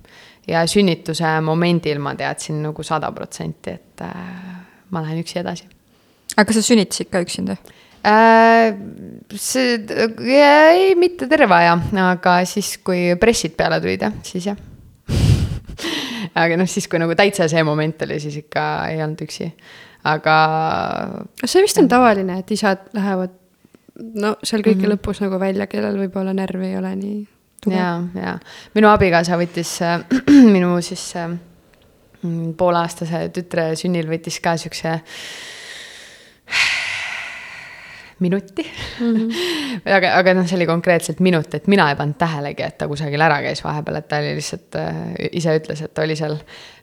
[0.48, 4.60] ja sünnituse momendil ma teadsin nagu sada protsenti, et äh,
[4.90, 5.75] ma lähen üksi edasi
[6.36, 7.58] aga kas sa sünnitasid ka üksinda
[8.06, 8.76] äh,?
[9.36, 9.80] see,
[10.30, 11.76] ei, mitte terve aja,
[12.06, 14.60] aga siis, kui pressid peale tulid jah, siis jah
[16.42, 19.50] aga noh, siis kui nagu täitsa see moment oli, siis ikka ei olnud üksi,
[20.12, 20.36] aga.
[21.44, 23.34] see vist on tavaline, et isad lähevad
[24.20, 24.94] no seal kõige mm -hmm.
[24.98, 27.18] lõpus nagu välja, kellel võib-olla närv ei ole nii
[27.64, 27.80] tugev.
[27.80, 28.38] ja, ja
[28.76, 30.04] minu abikaasa võttis äh,
[30.56, 31.32] minu siis äh,
[32.58, 35.02] pooleaastase tütre sünnil võttis ka siukse äh,
[38.20, 39.16] minuti mm.
[39.16, 39.34] -hmm.
[39.98, 43.22] aga, aga noh, see oli konkreetselt minut, et mina ei pannud tähelegi, et ta kusagil
[43.22, 46.38] ära käis vahepeal, et ta oli lihtsalt äh,, ise ütles, et oli seal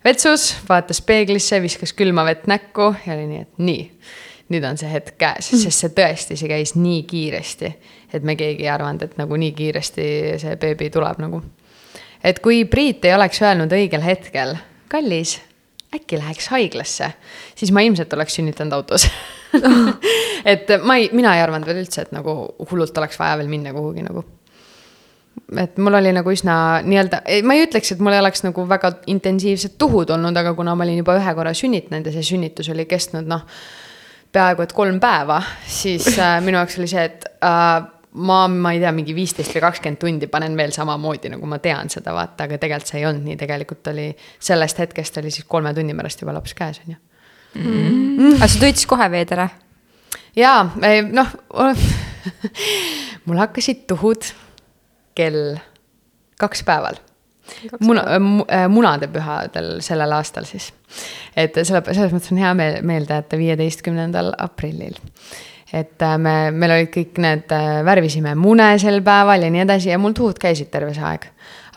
[0.04, 3.88] vetsus, vaatas peeglisse, viskas külma vett näkku ja oli nii, et nii.
[4.52, 5.62] nüüd on see hetk käes mm, -hmm.
[5.62, 7.72] sest see tõesti, see käis nii kiiresti,
[8.12, 10.04] et me keegi ei arvanud, et nagu nii kiiresti
[10.42, 11.42] see beebi tuleb nagu.
[12.24, 14.56] et kui Priit ei oleks öelnud õigel hetkel,
[14.88, 15.40] kallis
[15.96, 17.12] äkki läheks haiglasse,
[17.58, 19.06] siis ma ilmselt oleks sünnitanud autos
[20.52, 22.34] et ma ei, mina ei arvanud veel üldse, et nagu
[22.70, 24.24] hullult oleks vaja veel minna kuhugi nagu.
[25.60, 28.94] et mul oli nagu üsna nii-öelda, ma ei ütleks, et mul ei oleks nagu väga
[29.12, 32.86] intensiivsed tuhud olnud, aga kuna ma olin juba ühe korra sünnitanud ja see sünnitus oli
[32.88, 33.44] kestnud noh,
[34.32, 37.82] peaaegu et kolm päeva, siis äh, minu jaoks oli see, et äh,
[38.12, 41.90] ma, ma ei tea, mingi viisteist või kakskümmend tundi panen veel samamoodi, nagu ma tean
[41.92, 44.08] seda, vaata, aga tegelikult see ei olnud nii, tegelikult oli,
[44.40, 47.62] sellest hetkest oli siis kolme tunni pärast juba laps käes, on ju mm.
[47.64, 48.36] -hmm.
[48.36, 49.48] aga sa tulid siis kohe veedele?
[50.36, 50.64] jaa,
[51.12, 51.32] noh
[53.26, 54.28] mul hakkasid tuhud
[55.14, 55.56] kell
[56.38, 57.00] kaks päeval
[57.80, 58.04] muna,
[58.68, 60.70] munadepühadel sellel aastal siis.
[61.36, 64.98] et selle, selles mõttes on hea meel meelde jätta viieteistkümnendal aprillil.
[65.72, 69.92] Et äh, me, meil olid kõik need, äh, värvisime mune sel päeval ja nii edasi
[69.92, 71.30] ja mul tuhud käisid terve see aeg.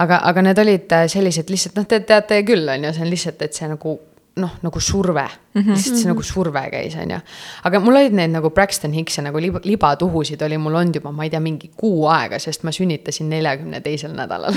[0.04, 3.12] aga, aga need olid äh, sellised lihtsalt noh, te teate küll, on ju, see on
[3.14, 3.98] lihtsalt, et see nagu
[4.42, 5.72] noh, nagu surve mm, -hmm.
[5.78, 7.20] lihtsalt see nagu surve käis, on ju.
[7.64, 11.24] aga mul olid neid nagu Braxton Hickse nagu liba, libatuhusid oli mul olnud juba, ma
[11.24, 14.54] ei tea, mingi kuu aega, sest ma sünnitasin neljakümne teisel nädalal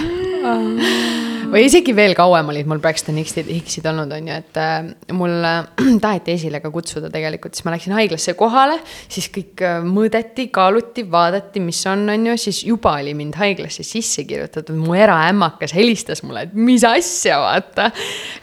[1.52, 5.34] või isegi veel kauem olid mul Braxton Hicksid, Hicksid olnud, on ju, et äh, mul
[5.46, 5.68] äh,
[6.04, 8.78] taheti esile ka kutsuda tegelikult, siis ma läksin haiglasse kohale,
[9.10, 13.86] siis kõik äh, mõõdeti, kaaluti, vaadati, mis on, on ju, siis juba oli mind haiglasse
[13.86, 17.90] sisse kirjutatud, mu eraämmakas helistas mulle, et mis asja, vaata.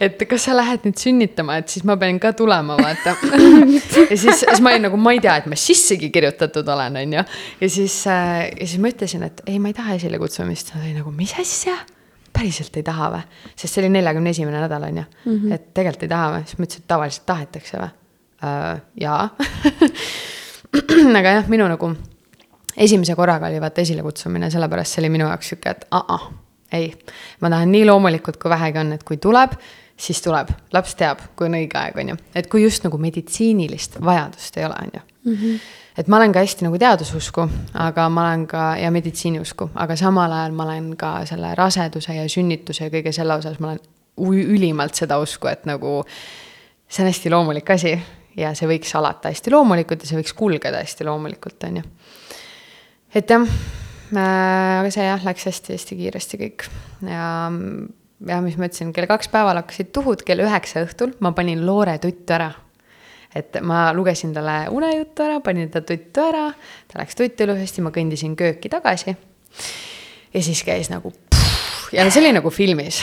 [0.02, 3.16] et kas sa lähed nüüd sünnitama, et siis ma pean ka tulema, vaata
[4.12, 7.18] ja siis, siis ma olin nagu, ma ei tea, et ma sissegi kirjutatud olen, on
[7.18, 7.26] ju.
[7.62, 10.96] ja siis äh,, ja siis ma ütlesin, et ei, ma ei taha esilekutsumist, ta oli
[10.98, 11.78] nagu, mis asja
[12.36, 13.44] päriselt ei taha või?
[13.54, 15.38] sest see oli neljakümne esimene nädal, on ju mm.
[15.38, 15.54] -hmm.
[15.56, 16.50] et tegelikult ei taha või?
[16.50, 17.94] siis ma ütlesin, et tavaliselt tahetakse või
[18.50, 18.84] uh,?
[19.02, 19.30] jaa
[21.20, 21.94] aga jah, minu nagu
[22.78, 26.20] esimese korraga oli vaata esilekutsumine, sellepärast see oli minu jaoks sihuke, et aa,
[26.76, 26.92] ei.
[27.42, 29.56] ma tahan nii loomulikult, kui vähegi on, et kui tuleb,
[29.98, 32.20] siis tuleb, laps teab, kui on õige aeg, on ju.
[32.36, 35.42] et kui just nagu meditsiinilist vajadust ei ole, on ju mm.
[35.42, 35.60] -hmm
[35.98, 40.32] et ma olen ka hästi nagu teadususku, aga ma olen ka ja meditsiiniusku, aga samal
[40.32, 43.80] ajal ma olen ka selle raseduse ja sünnituse ja kõige selle osas ma olen
[44.56, 46.04] ülimalt seda usku, et nagu
[46.88, 47.96] see on hästi loomulik asi
[48.38, 51.84] ja see võiks alata hästi loomulikult ja see võiks kulgeda hästi loomulikult, on ju.
[53.16, 56.68] et jah äh,, aga see jah, läks hästi-hästi kiiresti kõik
[57.08, 57.30] ja
[58.24, 61.16] ja mis ma ütlesin, kell kaks päeval hakkasid tuhud, kell üheksa õhtul.
[61.24, 62.52] Ma panin Loore tuttu ära.
[63.36, 66.48] Et ma lugesin talle unejuttu ära, panin ta tuttu ära,
[66.88, 69.16] ta läks tuttu ilusasti, ma kõndisin kööki tagasi.
[70.34, 73.02] ja siis käis nagu pff, ja see oli nagu filmis.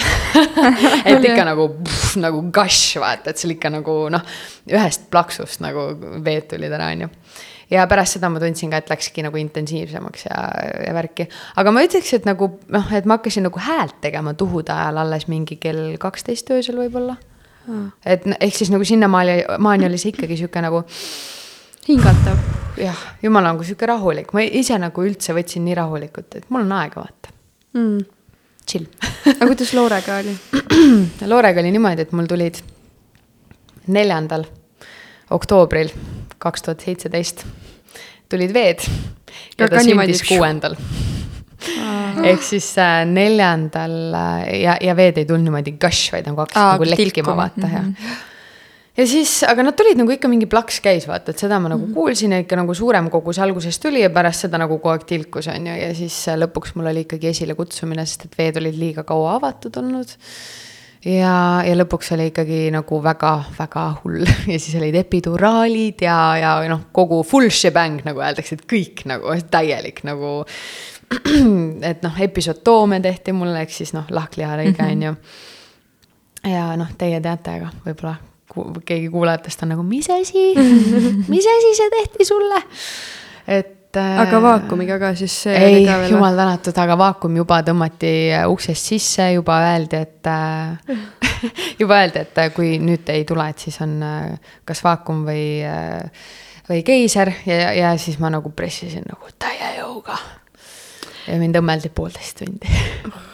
[1.08, 1.68] Et ikka nagu,
[2.16, 4.24] nagu gush, vaata, et see oli ikka nagu noh,
[4.72, 5.90] ühest plaksust nagu
[6.24, 7.12] veed tulid ära, on ju
[7.73, 10.39] ja pärast seda ma tundsin ka, et läkski nagu intensiivsemaks ja,
[10.87, 11.29] ja värki.
[11.57, 15.29] aga ma ütleks, et nagu noh, et ma hakkasin nagu häält tegema tuhude ajal alles
[15.33, 17.18] mingi kell kaksteist öösel võib-olla
[18.07, 20.83] et ehk siis nagu sinnamaani, maani oli see ikkagi sihuke nagu.
[21.89, 22.39] hingatav.
[22.79, 26.75] jah, jumal nagu sihuke rahulik, ma ise nagu üldse võtsin nii rahulikult, et mul on
[26.81, 27.35] aega vaata
[27.79, 28.03] mm..
[28.66, 28.87] Chill
[29.35, 30.37] aga kuidas Loorega oli
[31.33, 32.62] Loorega oli niimoodi, et mul tulid
[33.91, 34.47] neljandal
[35.35, 35.91] oktoobril
[36.43, 37.45] kaks tuhat seitseteist
[38.33, 38.85] tulid veed
[39.59, 40.76] ja ta sündis kuuendal
[42.33, 46.76] ehk siis äh, neljandal äh, ja, ja veed ei tulnud niimoodi gush, vaid nagu hakkasid
[46.76, 47.97] nagu lekkima, vaata ja mm.
[47.97, 48.28] -hmm
[48.97, 51.87] ja siis, aga nad tulid nagu ikka mingi plaks käis, vaata, et seda ma nagu
[51.87, 51.95] -hmm.
[51.97, 55.49] kuulsin ja ikka nagu suurem kogus alguses tuli ja pärast seda nagu kogu aeg tilkus,
[55.49, 59.05] on ju, ja siis äh, lõpuks mul oli ikkagi esilekutsumine, sest et veed olid liiga
[59.05, 60.16] kaua avatud olnud.
[61.05, 61.34] Ja,
[61.66, 67.22] ja lõpuks oli ikkagi nagu väga-väga hull ja siis olid epiduraalid ja, ja noh, kogu
[67.26, 70.40] full shebang nagu öeldakse, et kõik nagu täielik nagu
[71.90, 74.92] et noh, episodoome tehti mulle, ehk siis noh, lahklihariige mhm.
[74.92, 76.53] on ju.
[76.55, 78.16] ja noh, teie teate, aga võib-olla
[78.84, 80.50] keegi kuulajatest on nagu, mis asi,
[81.32, 82.64] mis asi see tehti sulle?
[83.46, 83.78] et.
[84.01, 88.12] Aga äh, vaakumiga ka siis see ei, jumal tänatud, aga vaakum juba tõmmati
[88.51, 90.30] uksest sisse, juba öeldi, et
[91.82, 93.99] juba öeldi, et kui nüüd ei tule, et siis on
[94.68, 95.45] kas vaakum või,
[96.68, 100.18] või keiser ja, ja siis ma nagu pressisin nagu täie jõuga.
[101.22, 102.72] Ja mind õmmeldi poolteist tundi.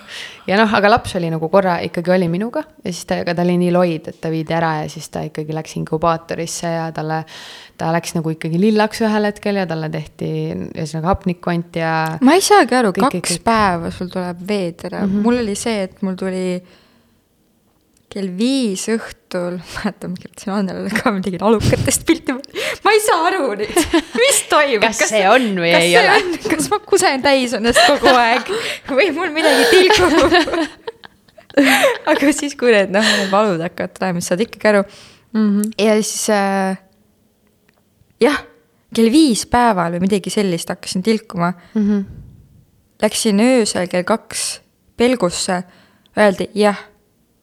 [0.48, 3.44] Ja noh, aga laps oli nagu korra ikkagi oli minuga ja siis ta, aga ta
[3.44, 7.18] oli nii loid, et ta viidi ära ja siis ta ikkagi läks inkubaatorisse ja talle,
[7.78, 11.94] ta läks nagu ikkagi lillaks ühel hetkel ja talle tehti ühesõnaga hapnikku anti ja.
[12.24, 13.46] ma ei saagi aru, kaks kõik.
[13.46, 15.24] päeva sul tuleb veed ära mm, -hmm.
[15.26, 16.44] mul oli see, et mul tuli
[18.08, 22.34] kell viis õhtul, mäletan, ma kirjutasin Annelale ka, ma tegin alukatest pilti.
[22.84, 23.78] ma ei saa aru nüüd,
[24.16, 24.88] mis toimub.
[24.88, 26.18] kas see on või ei ole?
[26.48, 28.52] kas ma kusen täis ennast kogu aeg
[28.90, 30.36] või mul midagi tilgub
[32.10, 35.48] aga siis, kui need noh, need valud hakkavad tulema, siis saad ikkagi aru mm.
[35.48, 35.72] -hmm.
[35.84, 36.78] ja siis äh,
[38.20, 38.38] jah,
[38.94, 41.82] kell viis päeval või midagi sellist hakkasin tilkuma mm.
[41.82, 42.04] -hmm.
[43.02, 44.60] Läksin öösel kell kaks
[44.96, 45.62] pelgusse,
[46.18, 46.78] öeldi jah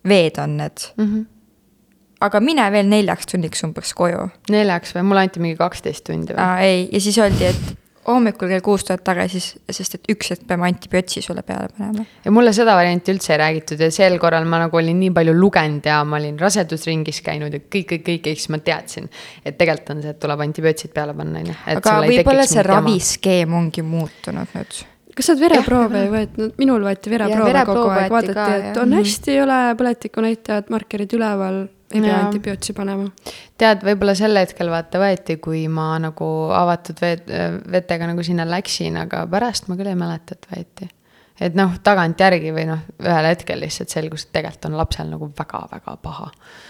[0.07, 1.05] veed on need mm.
[1.05, 1.25] -hmm.
[2.19, 4.29] aga mine veel neljaks tunniks umbes koju.
[4.49, 6.61] neljaks või, mulle anti mingi kaksteist tundi või?
[6.61, 7.77] ei, ja siis öeldi, et
[8.07, 9.41] hommikul kell kuus tuled tagasi,
[9.73, 12.05] sest et üks hetk peame antibiotsi sulle peale panema.
[12.25, 15.35] ja mulle seda varianti üldse ei räägitud ja sel korral ma nagu olin nii palju
[15.37, 19.09] lugenud ja ma olin rasedusringis käinud ja kõik, kõik, kõik, siis ma teadsin.
[19.45, 21.61] et tegelikult on see, et tuleb antibiootsid peale panna, on ju.
[21.75, 24.83] aga võib-olla see raviskeem ongi muutunud nüüd
[25.15, 28.89] kas sa oled vereproove ei võetud, minul võeti vereproove vereproov kogu aeg, vaadati, et on
[28.89, 28.99] Mhm.
[28.99, 31.61] hästi, ei ole põletikunäitajad, markerid üleval,
[31.95, 33.07] ei pea antibiootsi panema.
[33.57, 37.15] tead, võib-olla sel hetkel vaata võeti, kui ma nagu avatud vee,
[37.71, 40.89] vetega nagu sinna läksin, aga pärast ma küll ei mäleta, et võeti.
[41.45, 45.97] et noh, tagantjärgi või noh, ühel hetkel lihtsalt selgus, et tegelikult on lapsel nagu väga-väga
[46.03, 46.29] paha.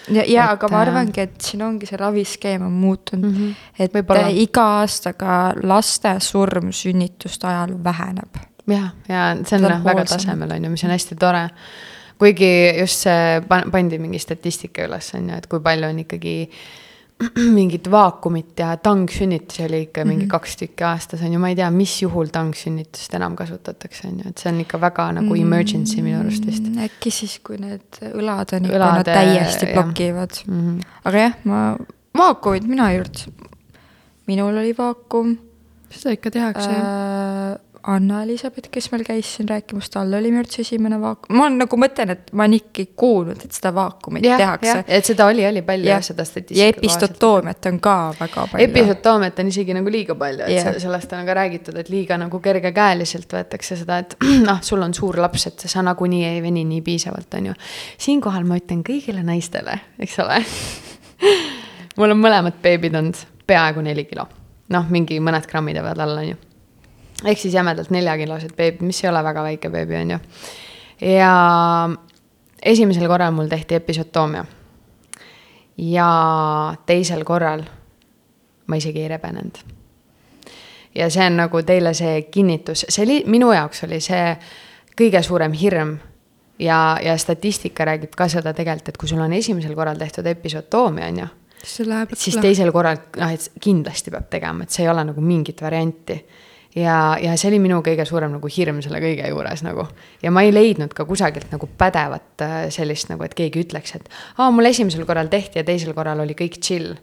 [0.10, 3.38] ja, ja Et, aga ma äh, arvangi, et siin ongi see raviskeem on muutunud mm.
[3.38, 3.72] -hmm.
[3.80, 4.28] et Võib-olla.
[4.30, 8.42] äh, iga aastaga laste surm sünnituste ajal väheneb.
[8.68, 11.50] jah, ja see on noh, väga tasemel, on ju, mis on hästi tore.
[12.20, 12.50] Kuigi
[12.80, 16.36] just see pan- pandi mingi statistika üles, on ju, et kui palju on ikkagi
[17.58, 20.08] mingit vaakumit ja tangsünnitusi oli ikka Mhm.
[20.10, 24.18] mingi kaks tükki aastas, on ju, ma ei tea, mis juhul tangsünnitust enam kasutatakse, on
[24.20, 27.58] ju, et see on ikka väga nagu emergency minu arust vist Mm, äkki siis, kui
[27.58, 30.32] need õlad on ikka, nad täiesti blokivad.
[30.48, 30.60] mm.
[30.60, 30.82] -hmm.
[31.06, 31.78] aga jah, ma,
[32.18, 33.32] vaakumit mina ei juurde.
[34.28, 35.38] minul oli vaakum
[35.90, 37.58] seda ikka tehakse jah.
[37.88, 42.32] Anna-Elisabeth, kes meil käis siin rääkimas, tal oli mürts esimene vaakum, ma nagu mõtlen, et
[42.34, 46.02] ma olen ikka kuulnud, et seda vaakumit jah, tehakse et seda oli, oli palju jah,
[46.06, 46.80] seda ja statistikat.
[46.80, 48.66] epistotoomiat on ka väga palju.
[48.66, 50.80] episotoomiat on isegi nagu liiga palju, et yeah.
[50.82, 54.18] sellest on ka räägitud, et liiga nagu kergekäeliselt võetakse seda, et
[54.48, 57.60] noh, sul on suur laps, et sa nagunii ei veni nii piisavalt, on ju.
[58.08, 60.42] siinkohal ma ütlen kõigile naistele, eks ole.
[62.00, 64.26] mul on mõlemad beebid olnud peaaegu neli kilo,
[64.74, 66.42] noh, mingi mõned grammid jäävad alla, on ju.
[67.24, 70.20] Ehk siis jämedalt neljakilosed beebid, mis ei ole väga väike beebi, on ju.
[71.16, 71.32] ja
[72.64, 74.46] esimesel korral mul tehti episotoomia
[75.78, 76.10] ja
[76.86, 77.64] teisel korral
[78.68, 79.58] ma isegi ei rebenenud.
[80.96, 84.36] ja see on nagu teile see kinnitus, see oli, minu jaoks oli see
[84.96, 85.98] kõige suurem hirm
[86.60, 91.10] ja, ja statistika räägib ka seda tegelikult, et kui sul on esimesel korral tehtud episotoomia,
[91.12, 91.28] on ju,
[92.14, 96.20] siis teisel korral noh, et kindlasti peab tegema, et see ei ole nagu mingit varianti.
[96.76, 99.88] ja, ja see oli minu kõige suurem nagu hirm selle kõige juures nagu.
[100.24, 104.10] ja ma ei leidnud ka kusagilt nagu pädevat äh, sellist nagu, et keegi ütleks, et
[104.38, 106.96] aa, mul esimesel korral tehti ja teisel korral oli kõik chill.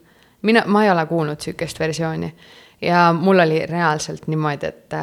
[0.43, 2.35] mina, ma ei ole kuulnud sihukest versiooni
[2.83, 4.95] ja mul oli reaalselt niimoodi, et,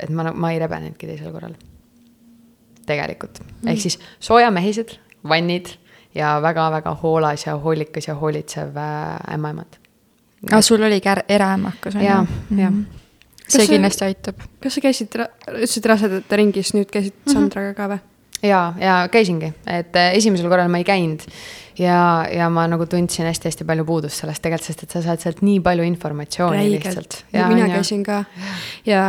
[0.00, 1.54] et ma, ma ei rebenenudki teisel korral.
[2.86, 4.96] tegelikult mm., ehk siis soojamehised,
[5.28, 5.68] vannid
[6.14, 9.78] ja väga-väga hoolas ja hoolikas ja hoolitsev äh, ämmaemand.
[10.46, 12.26] aga Ah, sul oligi är- eraemakas on Jaa,
[12.56, 12.72] jah.
[12.72, 13.01] see Kas
[13.48, 14.36] see- kindlasti aitab.
[14.62, 15.18] kas sa käisid,
[15.48, 17.32] ütlesid rasedate ringis, nüüd käisid Mhm.
[17.34, 18.00] Sandraga ka või?
[18.42, 21.20] ja, ja käisingi, et äh, esimesel korral ma ei käinud
[21.78, 25.42] ja, ja ma nagu tundsin hästi-hästi palju puudust sellest tegelikult, sest et sa saad sealt
[25.42, 28.24] nii palju informatsiooni räigelt lihtsalt., mina käisin ka
[28.86, 29.04] ja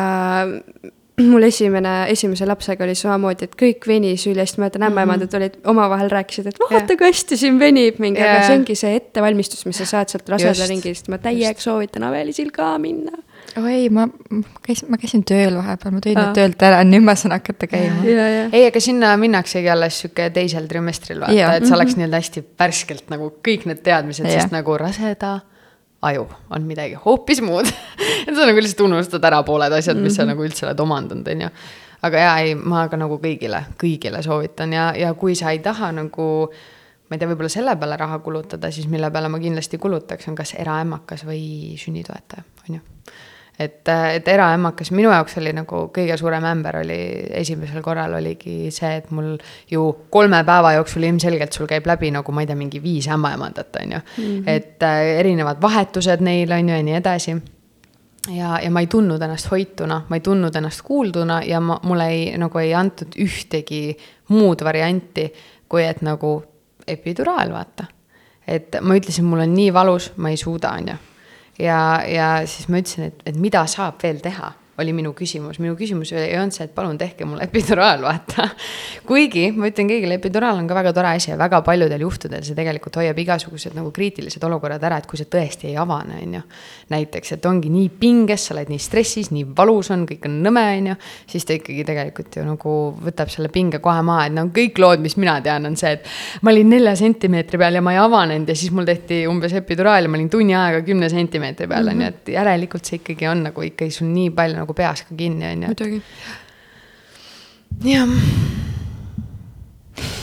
[1.23, 6.09] mul esimene, esimese lapsega oli samamoodi, et kõik venis ülihästi, ma mäletan ämmaemandad olid omavahel
[6.13, 8.47] rääkisid, et vaata, kui hästi siin venib mingi, aga Jaa.
[8.47, 12.71] see ongi see ettevalmistus, mis sa saad sealt raseda ringist, ma täiega soovitan Avelisil ka
[12.81, 13.11] minna.
[13.59, 17.15] oi, ma ma käisin, ma käisin tööl vahepeal, ma tõin nad töölt ära, nüüd ma
[17.19, 18.03] saan hakata käima.
[18.55, 23.09] ei, aga sinna minnaksegi alles sihuke teisel trimestril vaata et see oleks nii-öelda hästi värskelt
[23.13, 25.37] nagu kõik need teadmised, sest nagu raseda
[26.03, 27.69] aju on midagi hoopis muud.
[28.27, 31.47] et sa nagu lihtsalt unustad ära pooled asjad, mis sa nagu üldse oled omandanud, on
[31.47, 31.51] ju.
[32.09, 35.93] aga jaa, ei, ma ka nagu kõigile, kõigile soovitan ja, ja kui sa ei taha
[35.95, 36.29] nagu
[37.07, 40.39] ma ei tea, võib-olla selle peale raha kulutada, siis mille peale ma kindlasti kulutaks, on
[40.39, 42.87] kas eraemmakas või sünnitoetaja, on ju
[43.59, 46.99] et, et eraemmakas minu jaoks oli nagu kõige suurem ämber oli
[47.41, 49.35] esimesel korral oligi see, et mul
[49.69, 53.81] ju kolme päeva jooksul ilmselgelt sul käib läbi nagu ma ei tea, mingi viis ämmaemandat
[53.81, 54.23] on ju mm.
[54.23, 54.43] -hmm.
[54.49, 57.37] et äh, erinevad vahetused neil on ju ja nii edasi
[58.31, 62.07] ja, ja ma ei tundnud ennast hoituna, ma ei tundnud ennast kuulduna ja ma, mulle
[62.07, 63.97] ei, nagu ei antud ühtegi
[64.29, 65.27] muud varianti,
[65.69, 66.43] kui et nagu
[66.87, 67.85] epiduraal, vaata.
[68.47, 70.95] et ma ütlesin, mul on nii valus, ma ei suuda, on ju.
[71.59, 75.75] ja, ja siis ma ütlesin, et, et mida saab veel teha oli minu küsimus, minu
[75.77, 78.47] küsimus ei olnud see, et palun tehke mulle epiduraal, vaata.
[79.05, 82.57] kuigi ma ütlen kõigile, epiduraal on ka väga tore asi ja väga paljudel juhtudel see
[82.57, 86.41] tegelikult hoiab igasugused nagu kriitilised olukorrad ära, et kui see tõesti ei avane, on ju.
[86.93, 90.65] näiteks, et ongi nii pinges, sa oled nii stressis, nii valus on, kõik on nõme,
[90.79, 90.97] on ju.
[91.35, 95.05] siis ta ikkagi tegelikult ju nagu võtab selle pinge kohe maha, et no kõik lood,
[95.05, 96.09] mis mina tean, on see, et
[96.41, 100.07] ma olin nelja sentimeetri peal ja ma ei avanenud ja siis mul tehti umbes epiduraal
[100.07, 103.45] ja ma olin tunni aega kümne sentimeetri peal, on ju, et järelikult see ikkagi on
[103.51, 105.73] nagu ikkagi sul nii palju nagu peas ka kinni, on ju.
[105.73, 106.01] muidugi.
[107.83, 108.17] jah,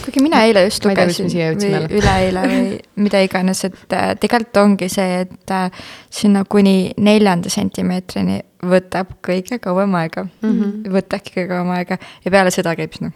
[0.05, 5.24] kuigi mina eile just lugesin või üleeile või mida iganes, et äh, tegelikult ongi see,
[5.24, 5.70] et äh,
[6.11, 10.51] sinna kuni neljanda sentimeetrini võtab kõige kauem aega mm.
[10.51, 10.93] -hmm.
[10.97, 13.14] võtabki kõige kauem aega ja peale seda käib noh,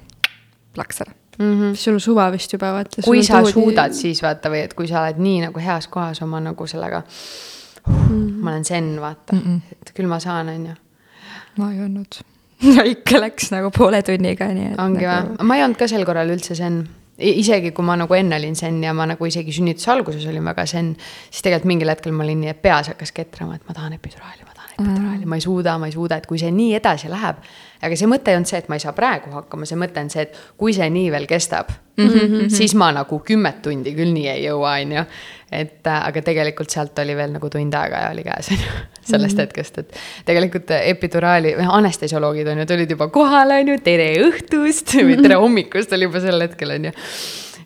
[0.75, 1.12] plaks ära.
[1.75, 3.03] sul on suva vist juba vaata.
[3.05, 6.41] kui sa suudad, siis vaata või et kui sa oled nii nagu heas kohas oma
[6.41, 7.03] nagu sellega
[7.89, 8.11] uh,,
[8.41, 9.77] ma olen zen, vaata mm, -mm.
[9.81, 10.75] et küll ma saan, on ju.
[11.61, 12.21] Ma ei olnud.
[12.75, 14.77] no ikka läks nagu poole tunniga, nii et.
[14.81, 15.35] ongi nagu...
[15.39, 16.85] või, ma ei olnud ka sel korral üldse zen
[17.19, 20.67] isegi kui ma nagu enne olin zen ja ma nagu isegi sünnituse alguses olin väga
[20.67, 20.95] zen,
[21.31, 24.43] siis tegelikult mingil hetkel ma olin nii, et peas hakkas ketrama, et ma tahan epiduraali,
[24.43, 27.39] ma tahan epiduraali ma ei suuda, ma ei suuda, et kui see nii edasi läheb.
[27.85, 30.11] aga see mõte ei olnud see, et ma ei saa praegu hakkama, see mõte on
[30.11, 32.51] see, et kui see nii veel kestab mm, -hmm.
[32.51, 35.05] siis ma nagu kümmet tundi küll nii ei jõua, on ju.
[35.53, 38.73] Et äh, aga tegelikult sealt oli veel nagu tund aega ja oli käes, on ju,
[39.03, 39.41] sellest mm -hmm.
[39.41, 44.97] hetkest, et tegelikult epiduraali, või anestesioloogid on ju, tulid juba kohale, on ju, tere õhtust!
[45.09, 45.93] või tere hommikust!
[45.93, 46.95] oli juba sel hetkel, on ju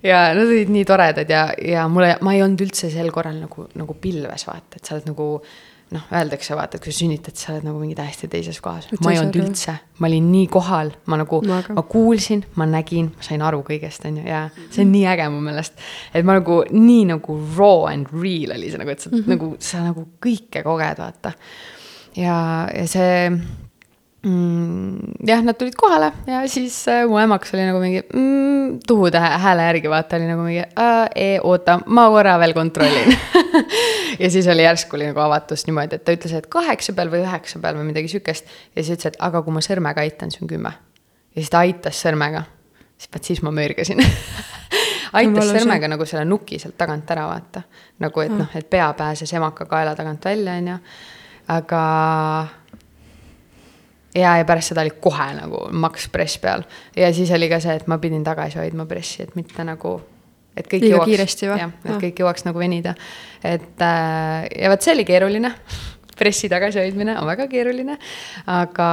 [0.03, 3.66] ja nad olid nii toredad ja, ja mulle, ma ei olnud üldse sel korral nagu,
[3.74, 5.29] nagu pilves vaata, et sa oled nagu
[5.95, 8.89] noh, öeldakse vaata, et kui sa sünnitad, sa oled nagu mingi täiesti teises kohas.
[9.05, 13.24] ma ei olnud üldse, ma olin nii kohal, ma nagu, ma kuulsin, ma nägin, ma
[13.24, 15.80] sain aru kõigest, on ju, ja see on nii äge mu meelest.
[16.12, 19.32] et ma nagu nii nagu raw and real oli see nagu, et sa mm -hmm.
[19.34, 21.32] nagu, sa nagu kõike koged, vaata.
[22.16, 23.32] ja, ja see
[24.29, 24.99] mm,.
[25.26, 29.66] jah, nad tulid kohale ja siis äh, mu emaks oli nagu mingi mm, tuhutähe hääle
[29.68, 30.64] järgi vaata, oli nagu mingi
[31.14, 33.16] e, oota, ma korra veel kontrollin
[34.22, 37.24] ja siis oli järsku oli nagu avatus niimoodi, et ta ütles, et kaheksa peal või
[37.24, 38.53] üheksa peal või midagi sihukest.
[38.74, 40.74] ja siis ütles, et aga kui ma sõrmega aitan, siis on kümme.
[41.35, 42.45] ja siis ta aitas sõrmega.
[42.99, 44.05] siis vaat siis ma mürgasin
[45.18, 47.64] aitas sõrmega nagu selle nuki sealt tagant ära vaata.
[48.05, 50.81] nagu, et noh, et pea pääses emaka kaela tagant välja, on ju.
[51.59, 51.83] aga
[54.14, 56.64] ja, ja pärast seda oli kohe nagu maks press peal
[56.96, 59.98] ja siis oli ka see, et ma pidin tagasi hoidma pressi, et mitte nagu,
[60.56, 61.44] et kõik Liiga jõuaks.
[61.44, 62.00] jah, et ja.
[62.00, 62.96] kõik jõuaks nagu venida.
[63.42, 65.54] et äh, ja vot see oli keeruline
[66.18, 67.96] pressi tagasihoidmine on väga keeruline.
[68.50, 68.88] aga,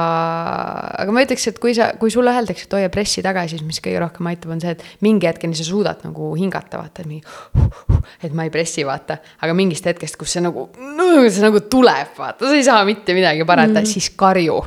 [1.02, 3.82] aga ma ütleks, et kui sa, kui sulle öeldakse, et hoia pressi tagasi, siis mis
[3.82, 7.26] kõige rohkem aitab, on see, et mingi hetkeni sa suudad nagu hingata, vaata, mingi.
[8.24, 10.68] et ma ei pressi, vaata, aga mingist hetkest, kus see nagu,
[11.34, 13.94] see nagu tuleb, vaata, sa ei saa mitte midagi parata mm, -hmm.
[13.96, 14.62] siis karju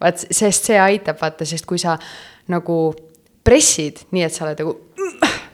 [0.00, 1.98] vaat, sest see aitab, vaata, sest kui sa
[2.48, 2.78] nagu
[3.44, 4.76] pressid, nii et sa oled nagu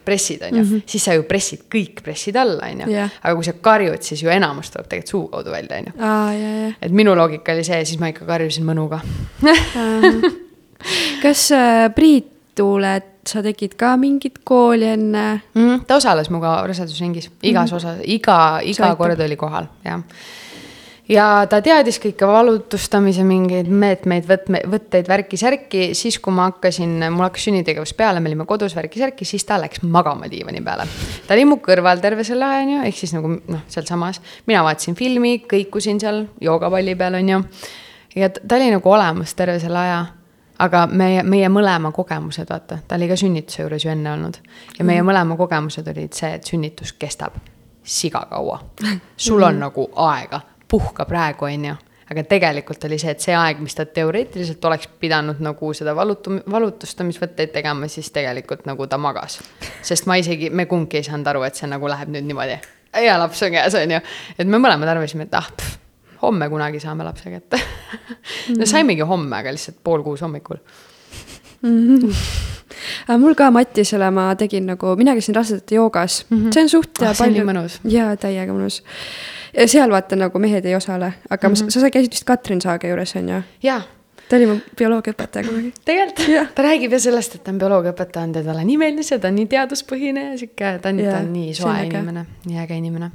[0.06, 0.82] pressid, on ju mm, -hmm.
[0.86, 3.08] siis sa ju pressid kõik pressid alla, on ju.
[3.22, 6.72] aga kui sa karjud, siis ju enamus tuleb tegelikult suu kaudu välja, on ju.
[6.82, 9.00] et minu loogika oli see, siis ma ikka karjusin mõnuga
[11.22, 15.66] kas äh, Priit Tuulet, sa tegid ka mingit kooli enne mm?
[15.66, 15.84] -hmm.
[15.86, 17.76] ta osales minuga rasedusringis, igas mm -hmm.
[17.76, 20.02] osas, iga, iga kord oli kohal, jah
[21.08, 27.26] ja ta teadis kõike valutustamise mingeid meetmeid, võtme, võtteid, värki-särki, siis kui ma hakkasin, mul
[27.28, 30.88] hakkas sünnitegevus peale, me olime kodus värki-särki, siis ta läks magama diivani peale.
[31.26, 34.20] ta oli mu kõrval terve selle aja, on ju, ehk siis nagu noh, sealsamas.
[34.46, 37.42] mina vaatasin filmi, kõikusin seal joogapalli peal, on ju.
[38.16, 40.04] ja ta oli nagu olemas terve selle aja
[40.58, 44.40] aga meie, meie mõlema kogemused, vaata, ta oli ka sünnituse juures ju enne olnud.
[44.78, 45.10] ja meie mm.
[45.12, 47.36] mõlema kogemused olid see, et sünnitus kestab
[47.86, 48.58] siga kaua.
[49.16, 51.74] sul on nagu aega puhka praegu, on ju.
[52.10, 56.38] aga tegelikult oli see, et see aeg, mis ta teoreetiliselt oleks pidanud nagu seda valutu-,
[56.50, 59.40] valutustamisvõtteid tegema, siis tegelikult nagu ta magas.
[59.82, 62.60] sest ma isegi, me kumbki ei saanud aru, et see nagu läheb nüüd niimoodi.
[63.06, 64.00] ja laps on käes, on ju.
[64.38, 65.50] et me mõlemad arvasime, et ah,
[66.22, 67.60] homme kunagi saame lapse kätte
[68.58, 70.62] no saimegi homme, aga lihtsalt pool kuus hommikul
[71.62, 71.98] mm.
[71.98, 72.55] -hmm.
[73.08, 76.52] Aga mul ka Mattisele ma tegin nagu, mina käisin rasedate joogas mm, -hmm.
[76.52, 77.44] see on suht ah, palju.
[77.84, 78.82] jaa, täiega mõnus
[79.66, 81.70] seal vaata nagu mehed ei osale, aga mm -hmm.
[81.70, 83.42] sa, sa käisid vist Katrin Saage juures, on ju?
[83.62, 83.82] jaa
[84.28, 85.72] ta oli mu bioloogiaõpetaja kunagi.
[85.84, 89.30] tegelikult, ta räägib ju sellest, et ta on bioloogiaõpetaja ja talle nii meeldis ja ta
[89.30, 93.10] on nii teaduspõhine ja sihuke, ta on, ta on nii soe inimene, nii äge inimene.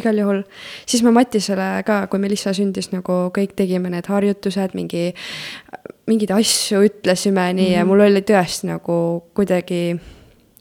[0.00, 0.42] Igal juhul,
[0.86, 5.08] siis ma Matisele ka, kui Melissa sündis, nagu kõik tegime need harjutused, mingi,
[6.06, 7.78] mingeid asju ütlesime nii mm -hmm.
[7.78, 9.98] ja mul oli tõesti nagu kuidagi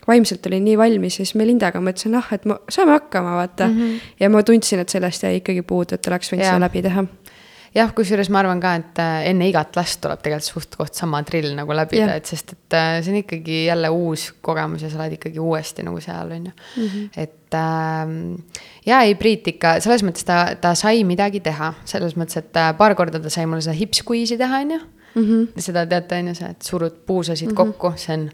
[0.07, 3.79] vaimselt olin nii valmis ja siis Melindaga mõtlesin, ah, et ma, saame hakkama, vaata mm.
[3.79, 3.99] -hmm.
[4.19, 7.05] ja ma tundsin, et sellest jäi ikkagi puudu, et oleks võinud seda läbi teha
[7.75, 11.51] jah, kusjuures ma arvan ka, et äh, enne igat last tuleb tegelikult suht-koht sama drill
[11.57, 15.17] nagu läbida, et sest et äh, see on ikkagi jälle uus kogemus ja sa oled
[15.17, 16.55] ikkagi uuesti nagu seal, on ju.
[16.81, 17.05] Mhm.
[17.25, 18.15] et äh,
[18.87, 22.73] ja ei, Priit ikka selles mõttes ta, ta sai midagi teha, selles mõttes, et äh,
[22.77, 24.83] paar korda ta sai mulle seda hip squeeze'i teha, on ju.
[25.15, 25.63] Mhm.
[25.63, 27.73] seda teate, on ju, et surud puusasid mm -hmm.
[27.79, 28.29] kokku, see on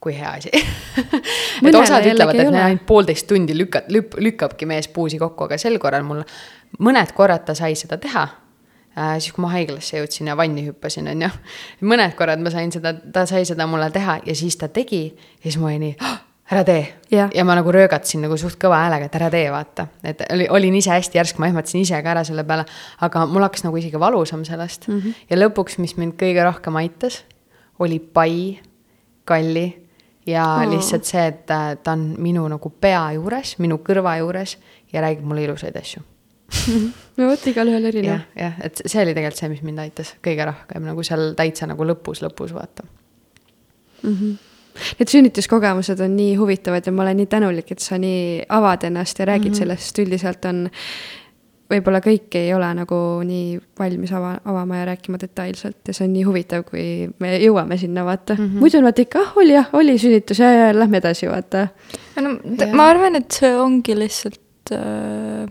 [0.00, 0.50] kui hea asi
[1.68, 5.76] et osad ütlevad, et ainult poolteist tundi lükkab, lüpp, lükkabki mees puusi kokku, aga sel
[5.82, 6.22] korral mul
[6.80, 8.24] mõned korrad ta sai seda teha
[8.96, 9.18] äh,.
[9.18, 11.30] siis, kui ma haiglasse jõudsin ja vanni hüppasin, on ju.
[11.92, 15.46] mõned korrad ma sain seda, ta sai seda mulle teha ja siis ta tegi ja
[15.46, 16.16] siis ma olin nii oh,
[16.50, 16.80] ära tee
[17.12, 17.28] yeah..
[17.34, 19.86] ja ma nagu röögatasin nagu suht kõva häälega, et ära tee, vaata.
[20.04, 22.64] et oli, olin ise hästi järsk, ma ehmatasin ise ka ära selle peale.
[23.04, 24.98] aga mul hakkas nagu isegi valusam sellest mm.
[24.98, 25.28] -hmm.
[25.30, 27.22] ja lõpuks, mis mind kõige rohkem aitas,
[27.78, 28.58] oli pai,
[29.28, 29.68] kalli
[30.26, 30.68] ja oh.
[30.70, 34.56] lihtsalt see, et ta on minu nagu pea juures, minu kõrva juures
[34.92, 36.02] ja räägib mulle ilusaid asju
[37.18, 40.86] no vot, igalühel erinev jah, et see oli tegelikult see, mis mind aitas kõige rohkem
[40.88, 42.86] nagu seal täitsa nagu lõpus, lõpus vaata.
[44.98, 49.18] Need sünnituskogemused on nii huvitavad ja ma olen nii tänulik, et sa nii avad ennast
[49.18, 49.58] ja räägid mm -hmm.
[49.58, 50.68] sellest, üldiselt on
[51.70, 56.14] võib-olla kõik ei ole nagu nii valmis ava, avama ja rääkima detailselt ja see on
[56.16, 56.84] nii huvitav, kui
[57.22, 58.46] me jõuame sinna, vaata mm.
[58.46, 58.64] -hmm.
[58.64, 61.68] muidu on vaata ikka, ah oli jah, oli sünnitus ja, ja lähme edasi, vaata.
[62.20, 65.46] no t- ma arvan, et see ongi lihtsalt äh....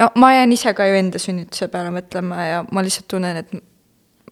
[0.00, 3.54] no ma jään ise ka ju enda sünnituse peale mõtlema ja ma lihtsalt tunnen, et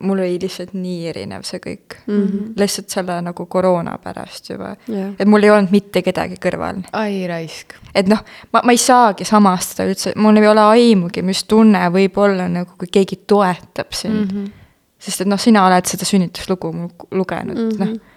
[0.02, 2.22] mul oli lihtsalt nii erinev see kõik mm.
[2.22, 2.52] -hmm.
[2.58, 5.12] lihtsalt selle nagu koroona pärast juba Jah.
[5.18, 6.82] et mul ei olnud mitte kedagi kõrval.
[6.92, 7.74] ai raisk.
[7.94, 8.22] et noh,
[8.52, 12.76] ma, ma ei saagi samastada üldse, mul ei ole aimugi, mis tunne võib olla nagu,
[12.78, 14.38] kui keegi toetab sind mm.
[14.38, 14.50] -hmm.
[14.98, 16.72] sest et noh, sina oled seda sünnituslugu
[17.10, 17.86] lugenud mm, -hmm.
[17.86, 18.10] noh.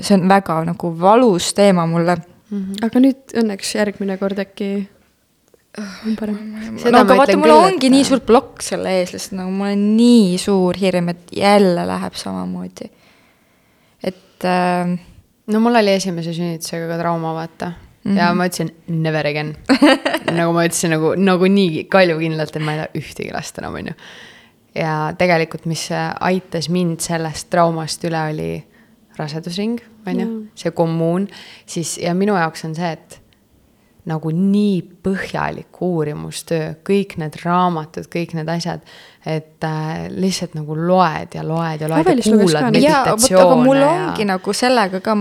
[0.00, 2.16] see on väga nagu valus teema mulle
[2.82, 4.88] aga nüüd õnneks järgmine kord äkki
[5.78, 6.38] on parem.
[6.80, 9.12] Seda no ma aga vaata, ütlen mul küll, ongi et- nii suur plokk selle ees,
[9.14, 12.90] lihtsalt nagu mul on nii suur hirm, et jälle läheb samamoodi.
[14.02, 14.96] et äh,
[15.46, 18.10] no mul oli esimese sünnitusega ka trauma, vaata mm.
[18.10, 18.18] -hmm.
[18.18, 19.56] ja ma ütlesin never again.
[20.38, 23.94] nagu ma ütlesin nagu, nagu nii kaljukindlalt, et ma ei taha ühtegi last enam, onju.
[24.74, 25.88] ja tegelikult, mis
[26.20, 28.64] aitas mind sellest traumast üle, oli
[29.18, 31.28] rasedusring, onju, see kommuun,
[31.66, 33.19] siis ja minu jaoks on see, et
[34.10, 38.82] nagu nii põhjalik uurimustöö, kõik need raamatud, kõik need asjad,
[39.20, 43.80] et äh, lihtsalt nagu loed ja loed ja loed ja kuulad vot aga meditatsioone mul
[43.80, 45.16] ja ongi nagu sellega ka,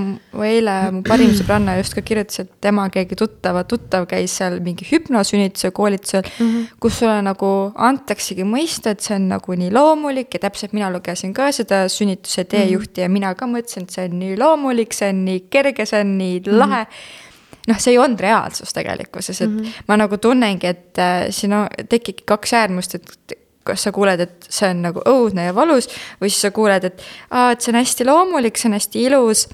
[0.47, 4.87] eile mu parim sõbranna just ka kirjutas, et tema keegi tuttava tuttav käis seal mingi
[4.87, 6.67] hüpnosünnituse koolitusel mm, -hmm.
[6.79, 11.35] kus sulle nagu antaksegi mõista, et see on nagu nii loomulik ja täpselt mina lugesin
[11.35, 13.09] ka seda sünnituse teejuhti mm -hmm.
[13.09, 16.17] ja mina ka mõtlesin, et see on nii loomulik, see on nii kerge, see on
[16.17, 16.87] nii lahe mm.
[16.87, 17.27] -hmm
[17.67, 19.83] noh, see ei olnud reaalsus tegelikkuses, et mm -hmm.
[19.87, 24.45] ma nagu tunnengi, et äh, siin on, tekibki kaks äärmust, et kas sa kuuled, et
[24.49, 25.89] see on nagu õudne ja valus
[26.21, 29.47] või siis sa kuuled, et aa, et see on hästi loomulik, see on hästi ilus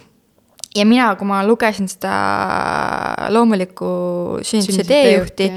[0.76, 2.14] ja mina, kui ma lugesin seda
[3.30, 3.89] loomulikku
[4.41, 5.51] sünnituse Sünnituse teejuhti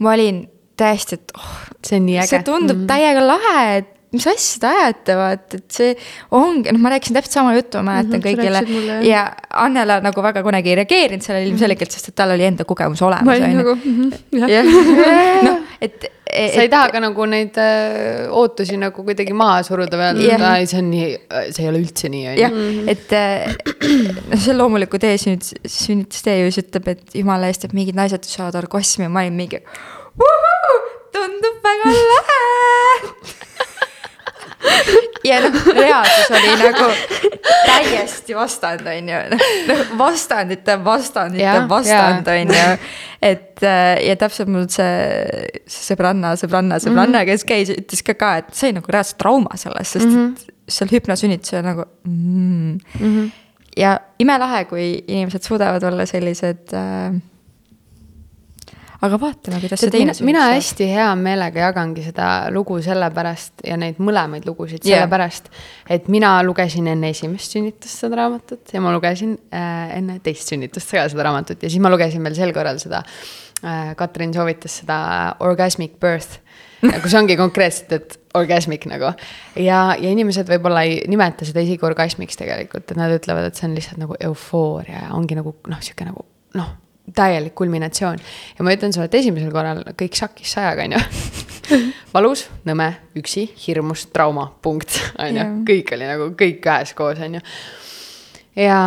[0.00, 0.44] ma olin
[0.76, 1.48] täiesti, et oh,
[1.84, 2.28] see on nii äge.
[2.32, 2.86] see tundub mm -hmm.
[2.86, 5.90] täiega lahe, et mis asja te ajate, vaat, et see
[6.36, 9.02] ongi, noh, ma rääkisin täpselt sama juttu, ma mäletan Mhm, sa kõigile jah.
[9.06, 9.20] ja
[9.64, 13.10] Annela nagu väga kunagi ei reageerinud sellele ilmselgelt, sest et tal oli enda kogemus ma
[13.12, 14.72] olemas, olin on nagu ju., jah,
[15.46, 16.08] noh, et.
[16.30, 20.36] sa ei taha ka nagu neid äh, ootusi nagu kuidagi maha suruda või öelda, Jah.
[20.42, 21.08] et ai, see on nii,
[21.54, 23.56] see ei ole üldse nii, on jah ju., et äh,
[24.30, 28.58] noh, see loomuliku tee sünnitus, sünnitustee ju ütleb, et jumala eest, et mingid naised saavad
[28.64, 29.62] orgasmi ja ma olin mingi.
[31.14, 32.40] tundub väga lahe.
[35.24, 36.88] ja noh, reaalsus oli nagu
[37.66, 39.20] täiesti vastand, on ju,
[39.70, 42.66] noh vastandite vastandite vastand, on ju.
[43.30, 48.32] et äh, ja täpselt mul see, see sõbranna, sõbranna, sõbranna, kes käis, ütles ka ka,
[48.42, 50.54] et sai nagu reaalselt trauma sellest, sest mm -hmm.
[50.68, 52.78] et seal hüpnosünnitusel nagu mm,.
[53.00, 53.30] Mm -hmm.
[53.76, 57.20] ja imelahe, kui inimesed suudavad olla sellised äh,.
[59.04, 63.78] Aga vaatame, kuidas see teine mina, mina hästi hea meelega jagangi seda lugu sellepärast ja
[63.80, 65.48] neid mõlemaid lugusid sellepärast,
[65.96, 70.92] et mina lugesin enne esimest sünnitust seda raamatut ja ma lugesin äh, enne teist sünnitust
[70.92, 73.00] ka seda raamatut ja siis ma lugesin veel sel korral seda
[73.64, 75.00] äh,, Katrin soovitas seda
[75.46, 76.42] Orgasmic Birth,
[77.00, 79.14] kus ongi konkreetselt, et orgasmic nagu.
[79.56, 83.68] ja, ja inimesed võib-olla ei nimeta seda isegi orgasmiks tegelikult, et nad ütlevad, et see
[83.68, 86.28] on lihtsalt nagu eufooria ja ongi nagu noh, sihuke nagu
[86.60, 86.76] noh
[87.16, 88.18] täielik kulminatsioon
[88.58, 91.04] ja ma ütlen sulle, et esimesel korral kõik sakkis sajaga, on ju.
[92.14, 92.88] valus, nõme,
[93.18, 97.44] üksi, hirmus, trauma, punkt, on ju kõik oli nagu kõik üheskoos, on ju.
[98.64, 98.80] ja,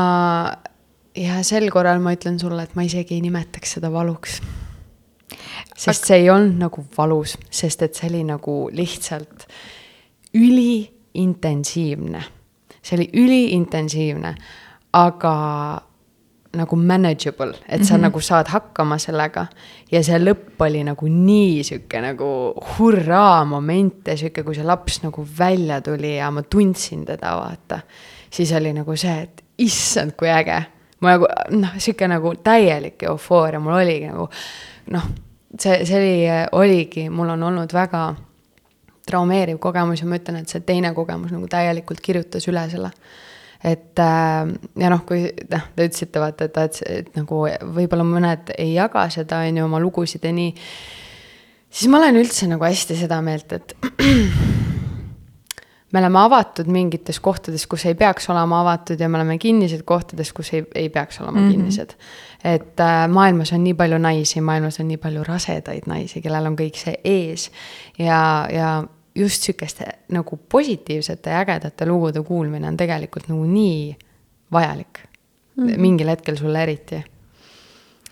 [1.20, 4.42] ja sel korral ma ütlen sulle, et ma isegi ei nimetaks seda valuks.
[5.78, 9.48] sest see ei olnud nagu valus, sest et see oli nagu lihtsalt
[10.34, 12.24] üliintensiivne.
[12.82, 14.36] see oli üliintensiivne,
[14.94, 15.34] aga
[16.54, 18.02] nagu manageable, et sa mm -hmm.
[18.02, 19.46] nagu saad hakkama sellega
[19.92, 25.04] ja see lõpp oli nagu nii sihuke nagu hurraa moment ja sihuke, kui see laps
[25.04, 27.80] nagu välja tuli ja ma tundsin teda, vaata.
[28.30, 30.64] siis oli nagu see, et issand, kui äge.
[31.00, 34.30] ma nagu noh, sihuke nagu täielik eufooria mul oligi nagu
[34.92, 35.04] noh,
[35.60, 38.16] see, see oli, oligi, mul on olnud väga
[39.06, 42.92] traumeeriv kogemus ja ma ütlen, et see teine kogemus nagu täielikult kirjutas üle selle
[43.64, 44.50] et äh,
[44.80, 47.46] ja noh, kui noh, te ütlesite vaata, et, et, et nagu
[47.76, 50.52] võib-olla mõned ei jaga seda, on ju, oma lugusid ja nii.
[51.70, 53.76] siis ma olen üldse nagu hästi seda meelt, et
[55.94, 60.34] me oleme avatud mingites kohtades, kus ei peaks olema avatud ja me oleme kinnised kohtades,
[60.34, 61.52] kus ei, ei peaks olema mm -hmm.
[61.52, 61.96] kinnised.
[62.44, 66.60] et äh, maailmas on nii palju naisi, maailmas on nii palju rasedaid naisi, kellel on
[66.60, 67.52] kõik see ees
[68.00, 68.84] ja, ja
[69.16, 73.96] just sihukeste nagu positiivsete ja ägedate lugude kuulmine on tegelikult nagu nii
[74.52, 75.00] vajalik
[75.56, 75.68] mm.
[75.68, 75.78] -hmm.
[75.78, 77.04] mingil hetkel sulle eriti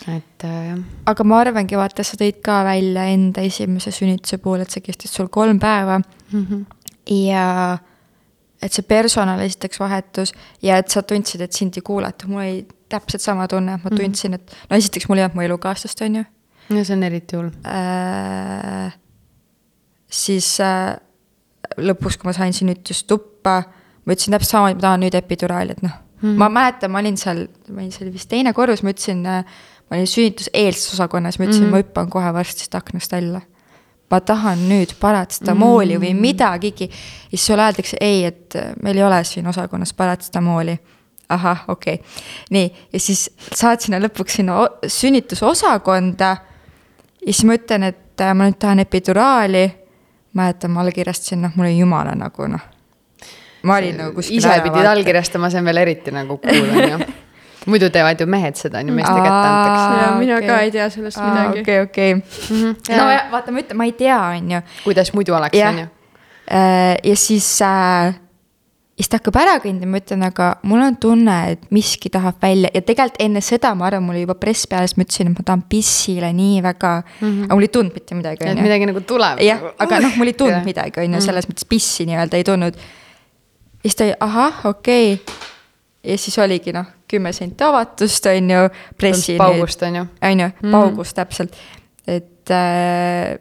[0.08, 0.80] et äh, jah.
[1.06, 5.14] aga ma arvangi, vaata, sa tõid ka välja enda esimese sünnituse puhul, et see kestis
[5.14, 6.46] sul kolm päeva mm.
[6.46, 6.66] -hmm.
[7.16, 7.78] ja
[8.62, 12.68] et see personal esiteks vahetus ja et sa tundsid, et sind ei kuulata, mul oli
[12.90, 14.00] täpselt sama tunne, et ma mhm.
[14.00, 16.24] tundsin, et no esiteks mul ei olnud mu elukaaslast, on ju.
[16.70, 19.01] ja see on eriti hull äh,.
[20.12, 20.96] Siis äh,
[21.78, 23.58] lõpuks, kui ma sain sünnitustuppa,
[24.06, 26.38] ma ütlesin täpselt samamoodi, ma tahan nüüd epiduraali, et noh mm.
[26.38, 29.46] ma mäletan, ma olin seal, ma olin seal vist teine korrus, ma ütlesin äh,
[29.92, 31.72] ma olin sünnituseelses osakonnas, ma ütlesin mm, -hmm.
[31.72, 33.42] ma hüppan kohe varsti siit aknast välja.
[34.12, 36.16] ma tahan nüüd paratsetamooli mm -hmm.
[36.16, 36.90] või midagigi.
[37.32, 40.80] ja siis sulle öeldakse ei, et meil ei ole siin osakonnas paratsetamooli.
[41.30, 42.08] ahah, okei okay.,
[42.50, 46.38] nii, ja siis saad sinna lõpuks sinna sünnitusosakonda.
[47.26, 49.72] ja siis ma ütlen, et äh, ma nüüd tahan epiduraali.
[50.34, 52.70] Mäletan, ma allkirjastasin, noh, mul oli jumala nagu noh
[53.64, 57.00] ma olin nagu kuskil ise pidid allkirjastama, see on veel eriti nagu cool on ju
[57.70, 60.02] muidu teevad ju mehed seda, on ju, meeste kätte antakse.
[60.02, 60.48] ja mina okay.
[60.50, 61.62] ka ei tea sellest Aa, midagi.
[61.62, 62.14] okei, okei.
[62.16, 62.76] Mhm.
[62.98, 64.62] no ja, vaata, ma ütlen, ma ei tea, on ju.
[64.84, 65.88] kuidas muidu oleks, on ju.
[66.52, 68.16] Äh, ja siis äh,,
[69.02, 72.70] siis ta hakkab ära kõndima, ma ütlen, aga mul on tunne, et miski tahab välja
[72.74, 75.46] ja tegelikult enne seda, ma arvan, mul oli juba press peas, ma ütlesin, et ma
[75.48, 77.28] tahan pissile nii väga mm.
[77.28, 77.46] -hmm.
[77.48, 78.64] aga mul ei tulnud mitte midagi, on ju.
[78.68, 79.42] midagi nagu tuleb.
[79.42, 81.26] jah, aga noh, mul ei tulnud midagi, on ju, mhm.
[81.26, 82.78] selles mõttes pissi nii-öelda ei tulnud.
[82.78, 85.50] ja siis ta oli, ahah, okei okay
[86.04, 88.66] ja siis oligi noh, kümme senti avatust, on ju,
[88.98, 89.38] pressi.
[89.38, 90.06] paugust, on ju.
[90.22, 90.72] on ju, mhm.
[90.72, 91.58] paugust täpselt,
[92.08, 93.40] et äh,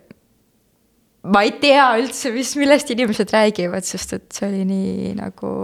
[1.22, 5.54] ma ei tea üldse, mis, millest inimesed räägivad, sest et see oli nii nagu,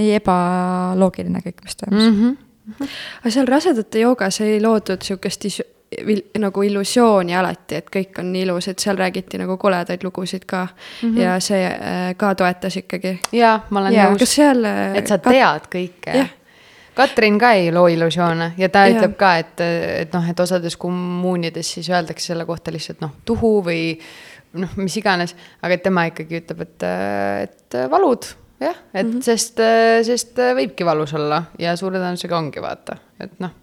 [0.00, 2.22] nii ebaloogiline kõik, mis toimus mm.
[2.22, 2.96] -hmm.
[3.22, 5.48] aga seal rasedate joogas ei loodud sihukest
[6.38, 10.66] nagu illusiooni alati, et kõik on nii ilus, et seal räägiti nagu koledaid lugusid ka
[10.66, 11.08] mm.
[11.08, 11.20] -hmm.
[11.20, 13.18] ja see äh, ka toetas ikkagi.
[13.32, 14.18] jaa, ma olen nõus.
[14.18, 14.64] kas seal.
[14.64, 16.30] Äh, et sa tead kõike yeah..
[16.94, 18.96] Katrin ka ei loo illusioone ja ta ja.
[18.96, 23.58] ütleb ka, et, et noh, et osades kommuunides siis öeldakse selle kohta lihtsalt noh, tuhu
[23.66, 23.84] või
[24.58, 26.86] noh, mis iganes, aga et tema ikkagi ütleb, et,
[27.46, 28.26] et valud
[28.60, 29.24] jah, et mm -hmm.
[29.24, 29.62] sest,
[30.06, 33.56] sest võibki valus olla ja suure tõenäosusega ongi, vaata, et noh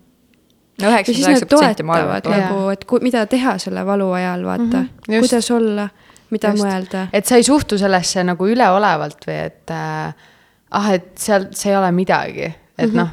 [0.81, 4.45] no üheksakümmend üheksa protsenti ma arvan, et nagu, et ku, mida teha selle valu ajal,
[4.45, 5.89] vaata mm, -hmm, kuidas olla,
[6.29, 6.63] mida just.
[6.63, 7.07] mõelda.
[7.13, 10.13] et sa ei suhtu sellesse nagu üleolevalt või et äh,
[10.71, 13.07] ah, et seal, see ei ole midagi, et mm -hmm.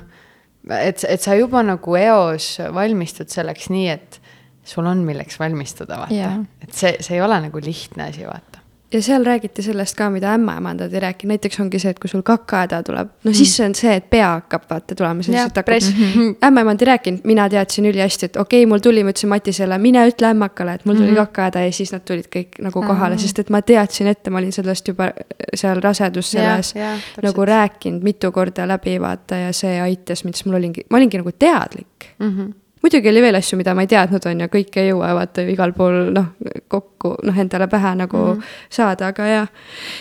[0.68, 4.20] noh, et, et sa juba nagu eos valmistud selleks nii, et
[4.64, 6.14] sul on milleks valmistuda, vaata.
[6.14, 6.40] Yeah..
[6.62, 8.53] et see, see ei ole nagu lihtne asi, vaata
[8.94, 12.22] ja seal räägiti sellest ka, mida ämmaemandad ei rääkinud, näiteks ongi see, et kui sul
[12.22, 13.54] kakahäda tuleb, no siis mm.
[13.56, 15.90] see on see, et pea hakkab vaata tulema, siis hakkab press.
[15.92, 16.34] Mm -hmm..
[16.48, 20.06] ämmaemand ei rääkinud, mina teadsin ülihästi, et okei okay,, mul tuli, ma ütlesin Matisele, mine
[20.08, 21.26] ütle ämmakale, et mul tuli mm -hmm.
[21.26, 24.52] kakahäda ja siis nad tulid kõik nagu kohale sest et ma teadsin ette, ma olin
[24.52, 25.10] sellest juba
[25.54, 26.74] seal rasedusseles
[27.22, 31.22] nagu rääkinud mitu korda läbi, vaata, ja see aitas mind, siis mul olingi, ma olingi
[31.22, 32.12] nagu teadlik.
[32.18, 32.30] Mm.
[32.30, 35.46] -hmm muidugi oli veel asju, mida ma ei teadnud, on ju, kõike ei jõua vaata
[35.48, 36.30] igal pool noh,
[36.68, 38.54] kokku noh, endale pähe nagu mm -hmm.
[38.70, 39.48] saada, aga jah.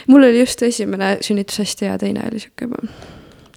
[0.07, 2.87] mul oli just esimene sünnitus hästi hea, teine oli sihuke juba.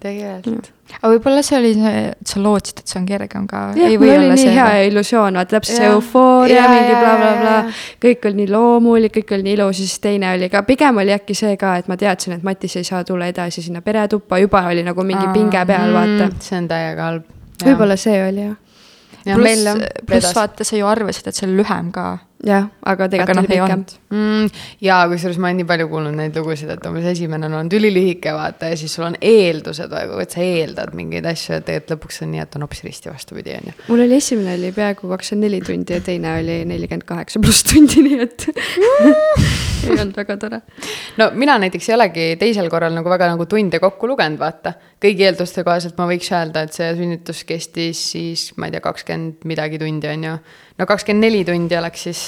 [0.01, 3.63] tegelikult aga võib-olla see oli see, et sa lootsid, et see on kergem ka.
[3.77, 4.89] jah, mul oli nii hea või?
[4.91, 7.73] illusioon, vaata täpselt see eufooria, mingi blablabla bla, bla.
[8.05, 11.15] kõik oli nii loomulik, kõik oli nii ilus ja siis teine oli ka, pigem oli
[11.17, 14.63] äkki see ka, et ma teadsin, et Matis ei saa tulla edasi sinna peretuppa, juba
[14.71, 16.39] oli nagu mingi Aa, pinge peal, vaata mm,.
[16.41, 17.35] see on täiega halb.
[17.65, 18.55] võib-olla see oli jah
[19.35, 22.07] pluss, pluss vaata, sa ju arvasid, et see on lühem ka.
[22.47, 23.83] jah, aga tegelikult aga oli pikem
[24.13, 24.59] mm,.
[24.85, 28.35] ja kusjuures ma olen nii palju kuulnud neid lugusid, et umbes esimene on olnud ülilühike,
[28.37, 32.35] vaata, ja siis sul on eeldused, et sa eeldad mingeid asju ja tegelikult lõpuks on
[32.35, 33.77] nii, et on hoopis risti vastupidi, on ju.
[33.89, 38.05] mul oli esimene oli peaaegu kakskümmend neli tundi ja teine oli nelikümmend kaheksa pluss tundi,
[38.05, 38.51] nii et
[39.87, 40.61] ei olnud väga tore.
[41.17, 44.77] no mina näiteks ei olegi teisel korral nagu väga nagu tunde kokku lugenud, vaata.
[45.03, 49.47] Kõigi eelduste kohaselt ma võiks öelda, et see sünnitus kestis siis, ma ei tea, kakskümmend
[49.49, 50.35] midagi tundi, on ju.
[50.79, 52.23] no kakskümmend neli tundi oleks siis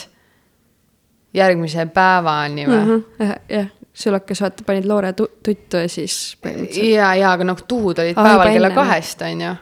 [1.36, 3.04] järgmise päevani või mm?
[3.20, 3.38] -hmm.
[3.52, 6.36] jah, sulakas vaata, panid loore tuttu ja siis.
[6.82, 9.54] ja, ja aga noh, tuhud olid ah, päeval kella kahest, on ju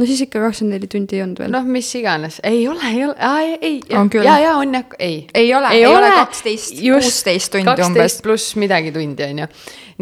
[0.00, 1.52] no siis ikka kakskümmend neli tundi ei olnud veel.
[1.52, 3.16] noh, mis iganes, ei ole, ei ole,
[3.60, 4.24] ei, ei.
[4.24, 5.26] ja, ja on jah, ei.
[5.34, 7.86] ei ole, ei ole kaksteist, kuusteist tundi umbes.
[7.86, 9.48] kaksteist pluss midagi tundi, on ju.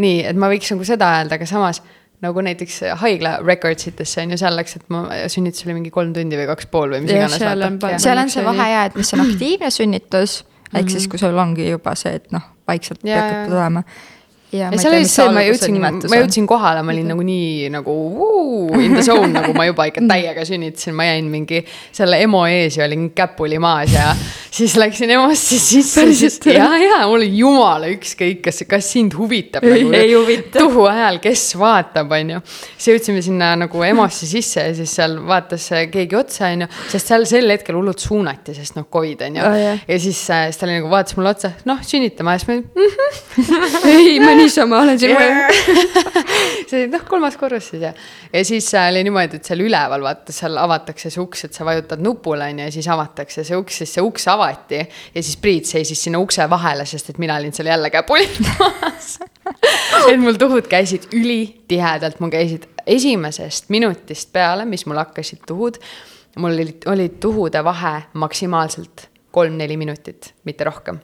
[0.05, 1.83] nii, et ma võiks nagu seda öelda, aga samas
[2.24, 6.12] nagu näiteks haigla records itesse on ju, seal läks, et ma sünnitus oli mingi kolm
[6.16, 7.39] tundi või kaks pool või mis ja, iganes.
[7.43, 10.40] seal on, seal on see vahe ja, et mis on aktiivne sünnitus
[10.74, 13.23] ehk siis, kui sul ongi juba see, et noh, vaikselt yeah.
[13.23, 13.85] hakkab tulema
[14.53, 18.81] ja seal oli see, ma jõudsin, ma jõudsin kohale, ma olin nagu nii nagu vuu,
[18.81, 21.61] in the zone nagu ma juba ikka täiega sünnitasin, ma jäin mingi
[21.93, 24.15] selle EMO ees ja olin käpuli maas ja
[24.51, 26.55] siis läksin EMO-sse sisse.
[26.55, 30.62] ja, ja mul oli jumala ükskõik, kas, kas sind huvitab ei, nagu ei huvita.
[30.62, 32.41] tuhu ajal, kes vaatab, on ju.
[32.77, 37.12] siis jõudsime sinna nagu EMO-sse sisse ja siis seal vaatas keegi otsa, on ju, sest
[37.12, 39.85] seal sel hetkel hullult suunati, sest noh, Covid on ju Aa, jah.
[39.85, 42.66] ja siis, siis ta oli nagu vaatas mulle otsa, noh sünnitama ja siis ma olin
[42.73, 45.16] mm, ei, ma niisama olen siin
[46.69, 47.93] see oli noh, kolmas korrus siis ja,
[48.32, 51.66] ja siis äh, oli niimoodi, et seal üleval vaata, seal avatakse see uks, et sa
[51.69, 54.82] vajutad nupule on ju ja siis avatakse see uks, siis see uks avati.
[55.15, 59.19] ja siis Priit seisis sinna ukse vahele, sest et mina olin seal jälle käpuli maas.
[60.09, 65.78] Et mul tuhud käisid ülitihedalt, mul käisid esimesest minutist peale, mis mul hakkasid tuhud.
[66.39, 71.01] mul olid, olid tuhude vahe maksimaalselt kolm-neli minutit, mitte rohkem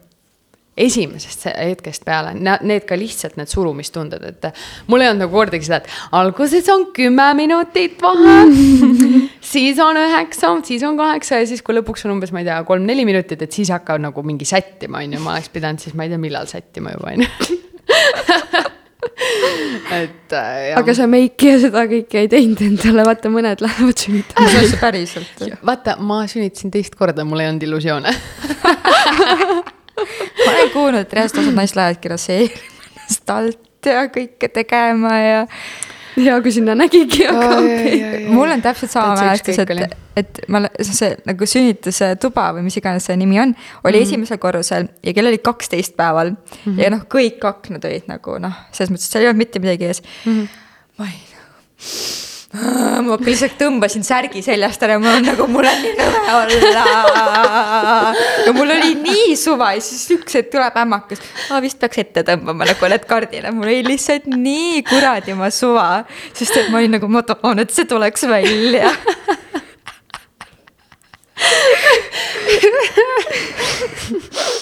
[0.76, 4.46] esimesest se- hetkest peale, need ka lihtsalt need surumistunded, et
[4.90, 5.88] mul ei olnud nagu kordagi seda, et
[6.18, 8.36] alguses on kümme minutit vahe
[9.54, 12.58] siis on üheksa, siis on kaheksa ja siis, kui lõpuks on umbes, ma ei tea,
[12.66, 16.02] kolm-neli minutit, et siis hakkab nagu mingi sättima, on ju, ma oleks pidanud siis, ma
[16.08, 17.28] ei tea, millal sättima juba, on ju.
[19.94, 24.46] et äh, aga sa meiki ja seda kõike ei teinud endale, vaata mõned lähevad sünnitama.
[24.48, 25.36] mis asja päriselt?
[25.62, 28.10] vaata, ma sünnitasin teist korda, mul ei olnud illusioone
[30.44, 32.70] ma olen kuulnud, et reaalselt osad naised lähevadki raseerima
[33.04, 35.42] ennast alt ja kõike tegema ja
[36.16, 41.10] ja kui sinna nägigi, aga okei mul on täpselt sama mälestus, et, et ma, see
[41.26, 44.02] nagu sünnituse tuba või mis iganes see nimi on, oli mm -hmm.
[44.06, 46.36] esimesel korrusel ja kell oli kaksteist päeval mm.
[46.64, 46.82] -hmm.
[46.82, 49.90] ja noh, kõik aknad olid nagu noh, selles mõttes, et seal ei olnud mitte midagi
[49.90, 50.32] ees mm.
[50.32, 50.48] -hmm.
[50.98, 52.23] ma olin nagu
[53.04, 56.84] ma lihtsalt tõmbasin särgi seljast ära, mul on nagu, mul on nii nõme olla.
[58.46, 62.24] ja mul oli nii suva ja siis üks hetk tuleb ämmakas, ma vist peaks ette
[62.28, 66.04] tõmbama nagu oled kardina, mul oli lihtsalt nii kuradima suva.
[66.32, 68.92] sest et ma olin nagu, ma tahan, et see tuleks välja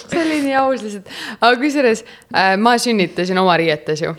[0.09, 1.09] see oli nii aus lihtsalt,
[1.41, 4.17] aga kusjuures äh, ma sünnitasin oma riietes ju.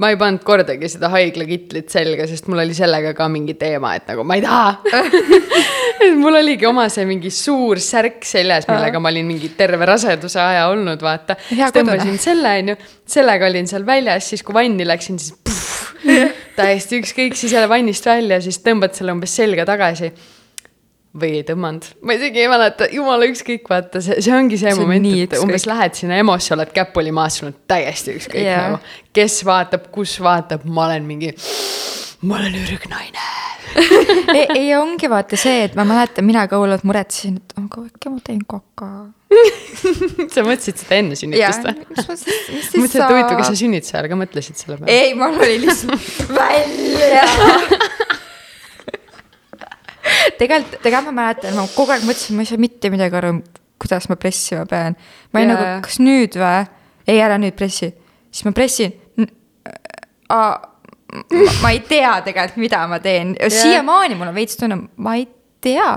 [0.00, 4.08] Ma ei pannud kordagi seda haiglakitlit selga, sest mul oli sellega ka mingi teema, et
[4.08, 4.78] nagu ma ei taha.
[6.00, 10.40] Et mul oligi oma see mingi suur särk seljas, millega ma olin mingi terve raseduse
[10.40, 11.36] aja olnud, vaata.
[11.74, 15.60] Tõmbasin selle, onju, sellega olin seal väljas, siis kui vanni läksin, siis puh,
[16.58, 20.08] täiesti ükskõik, siis jälle vannist välja, siis tõmbad selle umbes selga tagasi
[21.20, 24.78] või ei tõmmanud, ma isegi ei mäleta, jumala ükskõik, vaata, see, see ongi see, See
[24.78, 25.72] moment, et umbes ükskõik.
[25.72, 28.70] lähed sinna EMO-sse, oled käpuli maas, sul on täiesti ükskõik yeah.
[28.70, 28.94] nagu.
[29.16, 31.34] kes vaatab, kus vaatab, ma olen mingi,
[32.22, 33.30] ma olen ürgnaine
[34.38, 38.12] ei, ei ongi vaata see, et ma mäletan, mina ka hullult muretsesin, et aga äkki
[38.12, 38.88] ma teen kaka.
[40.34, 41.74] sa mõtlesid seda enne sünnitust või?
[41.94, 44.96] mõtlesin, et huvitav, kas sa sünnituse ajal ka mõtlesid selle peale?
[44.96, 47.22] ei, mul oli lihtsalt välja
[50.38, 53.32] tegelikult, tegelikult ma mäletan, ma kogu aeg mõtlesin, ma ei saa mitte midagi aru,
[53.80, 54.96] kuidas ma pressima pean.
[55.32, 56.64] ma olin nagu, kas nüüd või?
[57.06, 57.90] ei, ära nüüd pressi.
[58.30, 58.94] siis ma pressin.
[60.30, 63.36] ma ei tea tegelikult, mida ma teen.
[63.48, 65.28] siiamaani mul on veits tunne, ma ei
[65.60, 65.92] tea,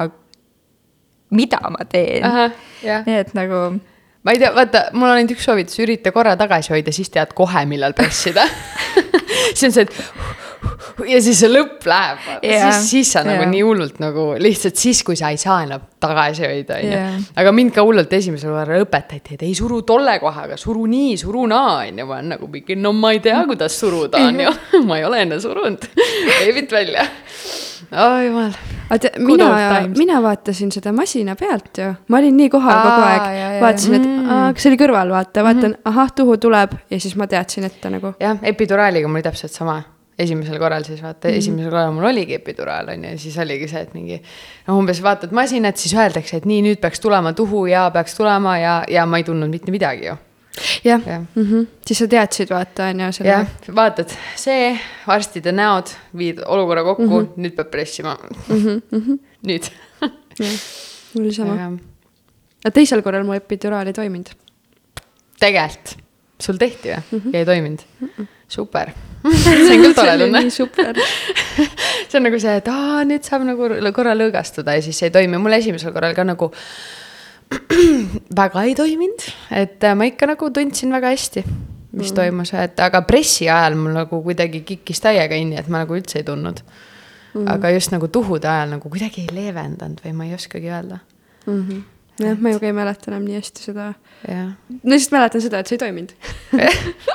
[1.34, 2.28] mida ma teen.
[2.84, 3.66] nii et nagu
[4.24, 7.36] ma ei tea, vaata, mul on ainult üks soovitus, ürita korra tagasi hoida, siis tead
[7.38, 8.48] kohe, millal pressida
[9.56, 10.43] siis on see, et
[11.14, 13.52] ja siis see lõpp läheb, siis, siis sa nagu jaa.
[13.52, 17.24] nii hullult nagu lihtsalt siis, kui sa ei saa enam tagasi hoida, onju.
[17.40, 21.46] Aga mind ka hullult esimesel korral õpetati, et ei suru tolle kohaga, suru nii, suru
[21.52, 22.08] naa, onju.
[22.10, 24.54] ma olen nagu mingi, no ma ei tea, kuidas suruda, onju.
[24.90, 27.08] ma ei ole enne surunud beebit välja.
[27.92, 28.56] oh jumal.
[28.94, 33.62] Good mina mina vaatasin seda masina pealt ju, ma olin nii kohal Aa, kogu aeg
[33.64, 37.28] vaatasin, et aa, kas see oli kõrval, vaata, vaatan, ahah, tuhu tuleb ja siis ma
[37.32, 38.14] teadsin ette nagu.
[38.22, 39.80] jah, epiduraaliga mul täpselt sama
[40.20, 41.38] esimesel korral siis vaata mm, -hmm.
[41.38, 44.20] esimesel korral mul oligi epiduraal on ju, ja siis oligi see, et mingi
[44.68, 48.58] noh, umbes vaatad masinat, siis öeldakse, et nii, nüüd peaks tulema tuhu ja peaks tulema
[48.58, 50.18] ja, ja ma ei tundnud mitte midagi ju.
[50.84, 51.24] jah Jah.
[51.36, 51.66] mm, -hmm.
[51.86, 57.04] siis sa teadsid, vaata on ju selle jah, vaatad, see, arstide näod, viid olukorra kokku
[57.04, 57.42] mm, -hmm.
[57.42, 58.18] nüüd peab pressima
[58.50, 58.80] mm.
[58.92, 59.20] -hmm.
[59.48, 59.72] nüüd.
[61.14, 61.78] mul oli sama.
[62.66, 64.30] aga teisel korral mu epiduraal ei toiminud.
[65.40, 65.98] tegelikult,
[66.40, 67.20] sul tehti või mm?
[67.20, 67.34] -hmm.
[67.34, 68.10] ja ei toiminud mm?
[68.18, 68.28] -mm.
[68.54, 68.92] super,
[69.24, 71.00] see on küll tore tunne super.
[72.10, 75.42] see on nagu see, et aa, nüüd saab nagu korra lõõgastuda ja siis ei toimi,
[75.42, 76.52] mul esimesel korral ka nagu
[78.42, 81.44] väga ei toiminud, et äh, ma ikka nagu tundsin väga hästi,
[81.94, 82.18] mis mm.
[82.18, 86.22] toimus, et aga pressi ajal mul nagu kuidagi kikkis täiega inni, et ma nagu üldse
[86.22, 86.64] ei tundnud
[87.34, 87.48] mm..
[87.56, 91.02] aga just nagu tuhude ajal nagu kuidagi ei leevendanud või ma ei oskagi öelda.
[92.22, 93.92] jah, ma ju ka ei mäleta enam nii hästi seda.
[94.30, 96.16] no lihtsalt mäletan seda, et see ei toiminud.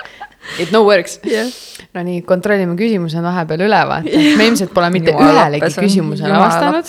[0.57, 1.51] It no works Jah.
[1.95, 4.23] no nii, kontrollime küsimused vahepeal üle, vaata.
[4.39, 6.89] me ilmselt pole mitte ühelegi küsimusele vastanud.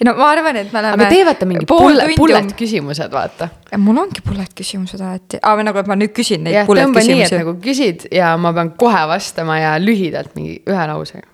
[0.00, 0.98] ei no ma arvan, et me oleme.
[0.98, 2.52] aga tee vaata mingi bullet, bullet.
[2.58, 3.50] küsimused, vaata.
[3.82, 7.04] mul ongi bullet küsimused alati, või nagu, et ma nüüd küsin neid jah, bullet tõmba
[7.04, 7.40] nii, et küsimusi.
[7.44, 11.28] nagu küsid ja ma pean kohe vastama ja lühidalt mingi ühe lausega,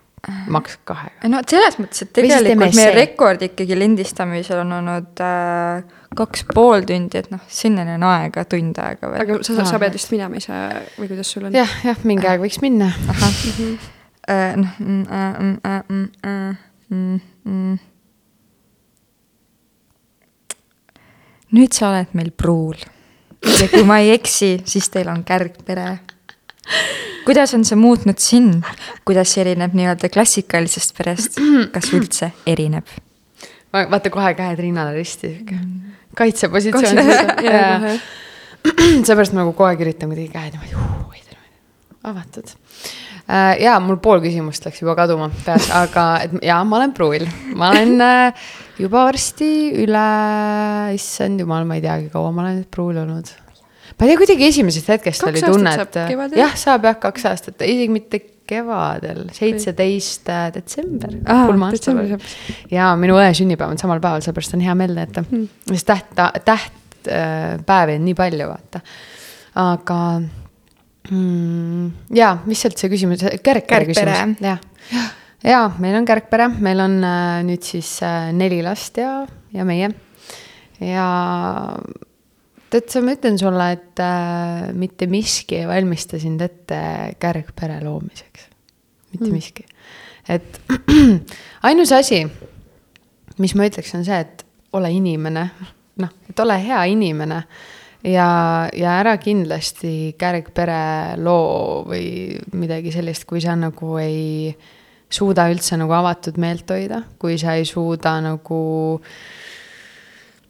[0.53, 1.29] maks kahega.
[1.31, 5.83] no selles mõttes, et tegelikult meie rekord ikkagi lindistamisel on olnud äh,
[6.19, 9.25] kaks pool tundi, et noh, sinnani on aega tund aega veel.
[9.25, 10.59] aga sa, sa pead vist minema ise
[10.99, 11.57] või kuidas sul on?
[11.57, 12.93] jah, jah, mingi aeg võiks minna.
[13.09, 13.75] noh, mm,
[14.31, 16.57] äh, mm, äh, mm, äh,
[16.95, 17.21] mm,
[17.51, 17.77] mm.
[21.59, 22.79] nüüd sa oled meil pruul
[23.43, 25.89] ja kui ma ei eksi, siis teil on kärgpere.
[27.27, 28.67] Kuidas on see muutnud sind,
[29.09, 31.41] kuidas see erineb nii-öelda klassikalisest perest,
[31.75, 32.87] kas üldse erineb?
[33.73, 35.61] vaata kohe käed rinnale risti, sihuke
[36.19, 38.01] kaitsepositsioon Kaitse-.
[39.07, 40.83] seepärast ma nagu kogu aeg üritan kuidagi käed niimoodi
[42.03, 42.49] avatud.
[43.63, 47.27] ja mul pool küsimust läks juba kaduma peas, aga et ja ma olen pruul,
[47.59, 48.49] ma olen äh,
[48.83, 49.51] juba varsti
[49.85, 50.07] üle,
[50.97, 53.31] issand jumal, ma ei teagi, kaua ma olen nüüd pruul olnud.
[54.03, 56.41] Ma ei tea, kuidagi esimesest hetkest Kaks oli tunne, et kevadel?
[56.43, 58.19] jah, saab jah, kaks aastat, isegi mitte
[58.51, 60.27] kevadel, seitseteist
[60.57, 61.15] detsember.
[61.31, 62.35] Aa, detsembris hoopis.
[62.73, 65.49] ja minu õe sünnipäev on samal päeval, sellepärast on hea meel jätta mm..
[65.71, 68.83] sest täht, tähtpäevi on nii palju, vaata.
[69.63, 71.89] aga mm,
[72.19, 73.87] ja mis sealt see küsimus, Kärgpere.
[73.93, 75.11] küsimus, jah.
[75.47, 79.21] ja meil on kärgpere, meil on äh, nüüd siis äh, neli last ja,
[79.55, 79.95] ja meie.
[80.83, 81.07] ja
[82.73, 86.79] tead sa, ma ütlen sulle, et äh, mitte miski ei valmista sind ette
[87.21, 88.49] kärgpere loomiseks.
[89.13, 89.35] mitte mm.
[89.37, 89.67] miski.
[90.29, 90.61] et
[91.69, 92.23] ainus asi,
[93.39, 95.47] mis ma ütleks, on see, et ole inimene,
[96.01, 97.43] noh, et ole hea inimene
[98.09, 98.29] ja,
[98.73, 104.53] ja ära kindlasti kärgpere loo või midagi sellist, kui sa nagu ei
[105.13, 108.63] suuda üldse nagu avatud meelt hoida, kui sa ei suuda nagu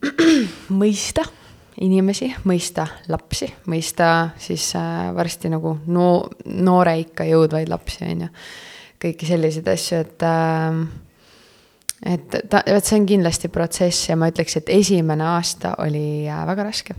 [0.83, 1.27] mõista
[1.81, 6.09] inimesi, mõista lapsi, mõista siis äh, varsti nagu no
[6.45, 8.29] noore ikka jõudvaid lapsi, on ju.
[9.03, 10.83] kõiki selliseid asju, et äh,
[12.03, 16.45] et ta, vot see on kindlasti protsess ja ma ütleks, et esimene aasta oli äh,
[16.47, 16.95] väga raske.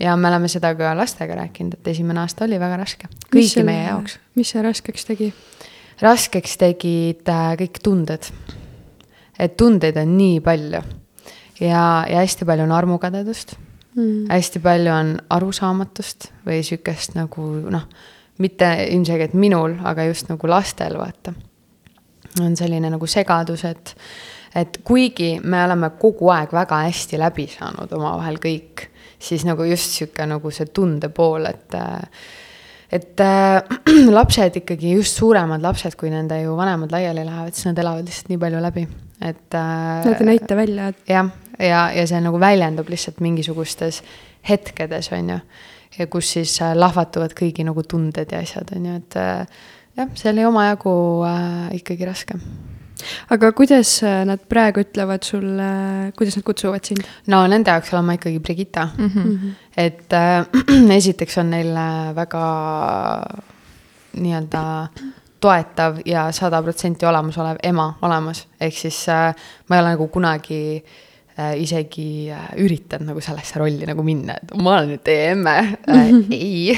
[0.00, 3.86] ja me oleme seda ka lastega rääkinud, et esimene aasta oli väga raske, kõigi meie
[3.88, 4.18] jaoks.
[4.34, 5.32] mis see raskeks tegi?
[6.00, 8.30] raskeks tegid äh, kõik tunded.
[9.38, 10.84] et tundeid on nii palju
[11.60, 13.56] ja, ja hästi palju on armukadedust
[13.96, 17.86] mm., hästi palju on arusaamatust või sihukest nagu noh,
[18.40, 21.34] mitte ilmselgelt minul, aga just nagu lastel, vaata
[22.40, 23.94] on selline nagu segadus, et,
[24.54, 28.86] et kuigi me oleme kogu aeg väga hästi läbi saanud omavahel kõik,
[29.20, 31.76] siis nagu just sihuke nagu see tunde pool, et
[32.90, 33.62] et äh,
[34.18, 38.32] lapsed ikkagi, just suuremad lapsed, kui nende ju vanemad laiali lähevad, siis nad elavad lihtsalt
[38.32, 38.86] nii palju läbi,
[39.20, 41.30] et äh, Nad ei näita välja, et jah,
[41.60, 44.02] ja, ja see nagu väljendub lihtsalt mingisugustes
[44.48, 45.38] hetkedes, on ju.
[45.98, 49.62] ja kus siis äh, lahvatuvad kõigi nagu tunded ja asjad, on ju, et äh,
[49.98, 50.92] jah, see oli omajagu
[51.26, 52.38] äh, ikkagi raske.
[53.32, 55.70] aga kuidas äh, nad praegu ütlevad sulle,
[56.16, 59.10] kuidas nad kutsuvad sind no nende jaoks olen ma ikkagi Brigitta mm.
[59.14, 59.38] mm?
[59.38, 59.52] -hmm.
[59.76, 60.46] et äh,
[61.00, 61.74] esiteks on neil
[62.14, 62.44] väga
[64.20, 64.62] nii-öelda
[65.40, 69.34] toetav ja sada protsenti olemasolev ema olemas, ehk siis äh,
[69.68, 71.09] ma ei ole nagu kunagi äh,
[71.60, 75.56] isegi äh, üritanud nagu sellesse rolli nagu minna, et ma olen nüüd teie emme
[75.90, 76.12] äh.
[76.36, 76.76] ei,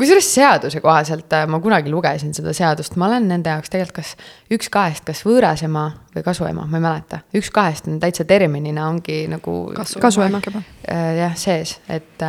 [0.00, 4.14] kusjuures seaduse kohaselt äh, ma kunagi lugesin seda seadust, ma olen nende jaoks tegelikult kas
[4.54, 8.86] üks kahest, kas võõras ema või kasuema, ma ei mäleta, üks kahest on täitsa terminina
[8.90, 10.42] ongi nagu kasuema.
[10.44, 12.26] äh, jah, sees, et,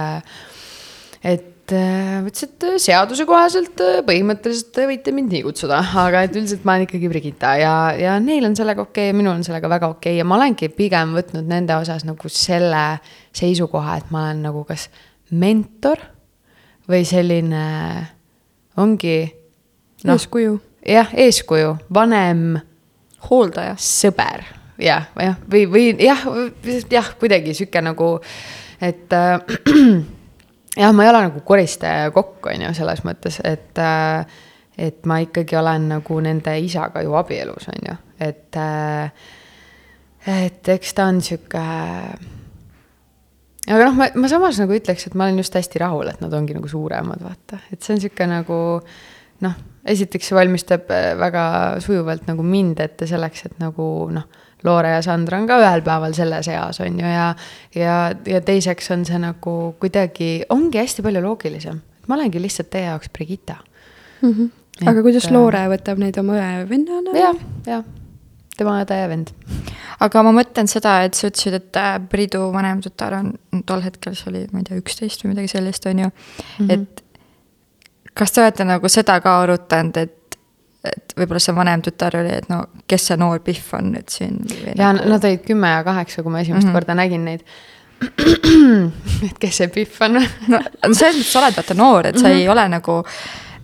[1.24, 6.36] et äh, ütles, et seaduse kohaselt äh, põhimõtteliselt te võite mind nii kutsuda, aga et
[6.36, 9.46] üldiselt ma olen ikkagi Brigitta ja, ja neil on sellega okei okay, ja minul on
[9.48, 10.20] sellega väga okei okay.
[10.22, 12.84] ja ma olengi pigem võtnud nende osas nagu selle
[13.38, 14.88] seisukoha, et ma olen nagu kas
[15.30, 16.02] mentor
[16.90, 17.66] või selline,
[18.82, 19.18] ongi
[20.04, 20.56] noh, eeskuju.
[20.90, 22.58] jah, eeskuju, vanem
[23.30, 23.76] hooldaja.
[23.78, 24.48] sõber
[24.80, 26.24] jah, jah, või, või jah,
[26.92, 28.16] jah, kuidagi sihuke nagu,
[28.82, 29.38] et äh,
[30.80, 34.40] jah, ma ei ole nagu koristaja ja kokk, on ju, selles mõttes, et äh,
[34.80, 37.96] et ma ikkagi olen nagu nende isaga ju abielus, on ju,
[38.30, 39.12] et äh,
[40.30, 41.64] et eks ta on sihuke
[43.70, 46.34] aga noh, ma, ma samas nagu ütleks, et ma olen just hästi rahul, et nad
[46.36, 48.60] ongi nagu suuremad, vaata, et see on sihuke nagu
[49.46, 49.58] noh,
[49.90, 51.44] esiteks see valmistab äh, väga
[51.84, 53.86] sujuvalt nagu mind ette selleks, et nagu
[54.16, 54.28] noh,
[54.64, 57.30] Loore ja Sandra on ka ühel päeval selles eas, on ju, ja
[57.76, 61.82] ja, ja teiseks on see nagu kuidagi, ongi hästi palju loogilisem.
[62.08, 63.56] ma olengi lihtsalt teie jaoks Brigitta
[64.22, 64.34] mm.
[64.34, 64.50] -hmm.
[64.86, 67.18] aga Et, kuidas äh, Loore võtab neid oma õe-vennana?
[67.18, 67.84] jah, jah,
[68.58, 69.34] tema õde ja vend.
[70.00, 73.34] aga ma mõtlen seda, et sa ütlesid, et äh, Priidu vanem tütar on
[73.66, 76.68] tol hetkel, see oli, ma ei tea, üksteist või midagi sellist, on ju mm.
[76.68, 76.74] -hmm.
[76.74, 77.04] et
[78.14, 80.16] kas te olete nagu seda ka arutanud, et,
[80.98, 84.40] et võib-olla see vanem tütar oli, et no kes see noor Pihv on nüüd siin?
[84.78, 86.76] ja nad olid kümme ja kaheksa, kui ma esimest mm Mhm.
[86.76, 86.80] -hmm.
[86.80, 87.42] korda nägin neid.
[89.30, 90.22] et kes see Pihv on no
[90.94, 92.40] selles mõttes sa oled vaata noor, et sa mm -hmm.
[92.40, 93.04] ei ole nagu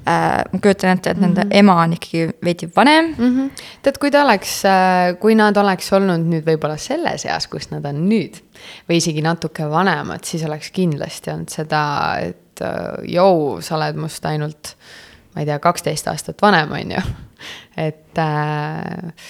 [0.07, 1.57] äh,, ma kujutan ette, et nende mm -hmm.
[1.57, 3.23] ema on ikkagi veidi vanem mm.
[3.23, 3.37] mm.
[3.37, 3.49] -hmm.
[3.81, 4.63] tead, kui ta oleks,
[5.19, 8.41] kui nad oleks olnud nüüd võib-olla selles eas, kus nad on nüüd
[8.89, 14.25] või isegi natuke vanemad, siis oleks kindlasti olnud seda, et äh, jõu, sa oled must
[14.25, 14.75] ainult,
[15.35, 17.03] ma ei tea, kaksteist aastat vanem, on ju.
[17.77, 19.29] et äh,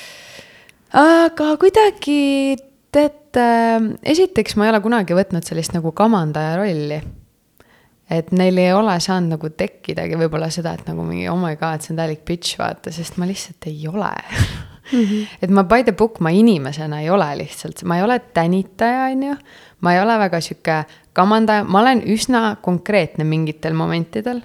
[1.01, 2.55] aga kuidagi
[2.95, 7.01] tead äh,, esiteks ma ei ole kunagi võtnud sellist nagu kamandaja rolli
[8.09, 11.81] et neil ei ole saanud nagu tekkidagi võib-olla seda, et nagu mingi oh my god,
[11.81, 14.11] see on täielik bitch, vaata, sest ma lihtsalt ei ole
[14.91, 15.01] mm.
[15.01, 15.37] -hmm.
[15.41, 19.23] et ma by the book, ma inimesena ei ole lihtsalt, ma ei ole tänitaja, on
[19.23, 19.35] ju.
[19.81, 20.83] ma ei ole väga sihuke
[21.13, 24.41] kamandaja, ma olen üsna konkreetne mingitel momentidel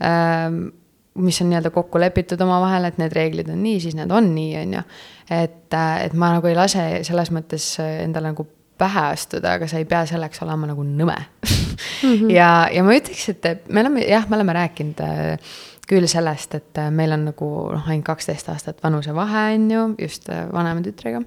[0.00, 0.68] ähm,
[1.16, 4.52] mis on nii-öelda kokku lepitud omavahel, et need reeglid on nii, siis need on nii,
[4.62, 4.82] on ju.
[5.30, 8.46] et, et ma nagu ei lase selles mõttes endale nagu
[8.78, 12.02] pähe astuda, aga sa ei pea selleks olema nagu nõme mm.
[12.02, 12.30] -hmm.
[12.32, 15.54] ja, ja ma ütleks, et me oleme jah, me oleme rääkinud äh,
[15.88, 20.28] küll sellest, et äh, meil on nagu noh, ainult kaksteist aastat vanusevahe on ju, just
[20.28, 21.22] äh, vanema tütrega.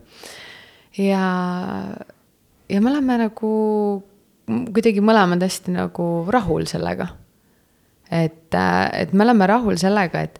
[0.97, 1.25] ja,
[2.69, 3.53] ja me oleme nagu
[4.73, 7.07] kuidagi mõlemad hästi nagu rahul sellega
[8.11, 8.55] et,
[8.93, 10.39] et me oleme rahul sellega, et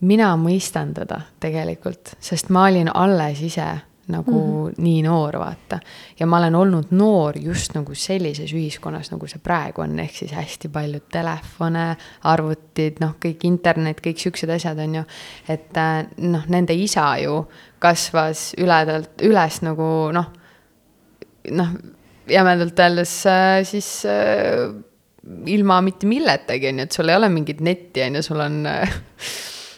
[0.00, 3.68] mina mõistan teda tegelikult, sest ma olin alles ise
[4.10, 4.74] nagu mm -hmm.
[4.82, 5.78] nii noor, vaata.
[6.20, 10.32] ja ma olen olnud noor just nagu sellises ühiskonnas, nagu see praegu on, ehk siis
[10.32, 15.02] hästi palju telefone, arvutid, noh, kõik internet, kõik siuksed asjad on ju.
[15.48, 17.46] et äh, noh, nende isa ju
[17.78, 20.26] kasvas üledalt üles nagu noh,
[21.50, 21.68] noh,
[22.28, 24.74] jämedalt öeldes äh, siis äh,
[25.46, 28.60] ilma mitte milletagi, on ju, et sul ei ole mingit netti, on ju, sul on
[28.68, 29.00] äh,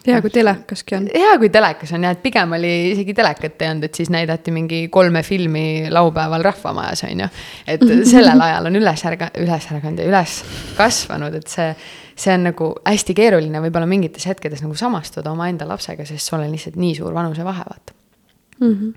[0.07, 1.09] hea, kui telekaski on.
[1.15, 4.55] hea, kui telekas on jah, et pigem oli isegi telekat ei olnud, et siis näidati
[4.55, 7.31] mingi kolme filmi laupäeval Rahvamajas on ju.
[7.75, 10.39] et sellel ajal on üles ärga-, üles ärganud ja üles
[10.79, 11.71] kasvanud, et see,
[12.19, 16.55] see on nagu hästi keeruline võib-olla mingites hetkedes nagu samastuda omaenda lapsega, sest sul on
[16.55, 18.02] lihtsalt nii suur vanusevahe, vaata.
[18.61, 18.73] mm.
[18.73, 18.93] -hmm.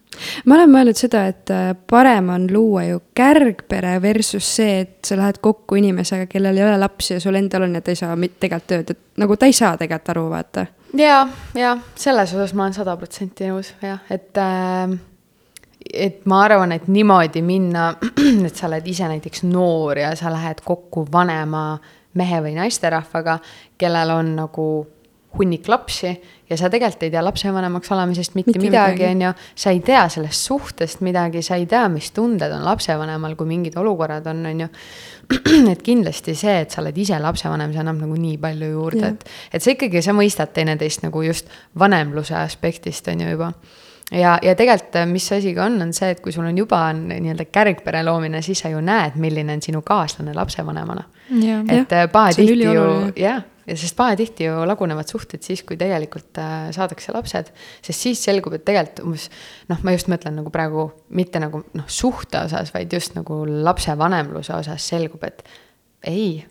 [0.46, 5.18] ma olen mõelnud seda, et äh, parem on luua ju kärgpere versus see, et sa
[5.18, 8.16] lähed kokku inimesega, kellel ei ole lapsi ja sul endal on ja ta ei saa
[8.16, 10.66] tegelikult tööd, et nagu ta ei saa tegelikult aru, vaata.
[10.94, 14.98] ja, ja selles osas ma olen sada protsenti nõus jah, et äh,
[15.94, 17.94] et ma arvan, et niimoodi minna,
[18.48, 21.78] et sa oled ise näiteks noor ja sa lähed kokku vanema
[22.16, 23.40] mehe või naisterahvaga,
[23.78, 24.68] kellel on nagu
[25.38, 26.12] hunnik lapsi
[26.50, 29.32] ja sa tegelikult ei tea lapsevanemaks olemisest mitte, Mitte midagi, on ju.
[29.56, 33.78] sa ei tea sellest suhtest midagi, sa ei tea, mis tunded on lapsevanemal, kui mingid
[33.78, 34.68] olukorrad on, on ju.
[35.72, 39.26] et kindlasti see, et sa oled ise lapsevanem, see annab nagu nii palju juurde et,
[39.54, 41.50] et sa ikkagi, sa mõistad teineteist nagu just
[41.80, 43.52] vanemluse aspektist on ju juba
[44.12, 47.06] ja, ja tegelikult, mis asi ka on, on see, et kui sul on juba on
[47.10, 51.04] nii-öelda kärgpere loomine, siis sa ju näed, milline on sinu kaaslane lapsevanemana.
[51.30, 52.88] Et äh, pahatihti ju
[53.18, 57.52] jah, ja sest pahatihti ju lagunevad suhted siis, kui tegelikult äh, saadakse lapsed,
[57.86, 59.30] sest siis selgub, et tegelikult umbes
[59.72, 64.54] noh, ma just mõtlen nagu praegu mitte nagu noh, suhte osas, vaid just nagu lapsevanemluse
[64.58, 65.46] osas selgub, et
[66.06, 66.44] ei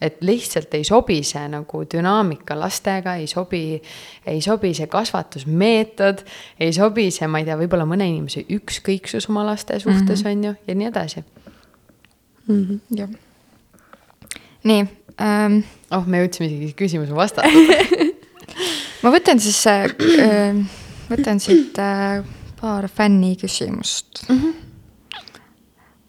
[0.00, 3.80] et lihtsalt ei sobi see nagu dünaamika lastega, ei sobi,
[4.28, 6.20] ei sobi see kasvatusmeetod,
[6.60, 10.32] ei sobi see, ma ei tea, võib-olla mõne inimese ükskõiksus oma laste suhtes mm -hmm.
[10.32, 11.24] on ju ja nii edasi.
[12.90, 13.08] jah.
[14.66, 14.84] Nii
[15.22, 15.60] ähm,,
[15.94, 17.48] oh, me jõudsime isegi küsimuse vastata.
[19.02, 19.86] ma võtan siis äh,,
[20.22, 20.58] äh,
[21.10, 22.24] võtan siit äh,
[22.60, 24.38] paar fänni küsimust mm.
[24.38, 24.62] -hmm.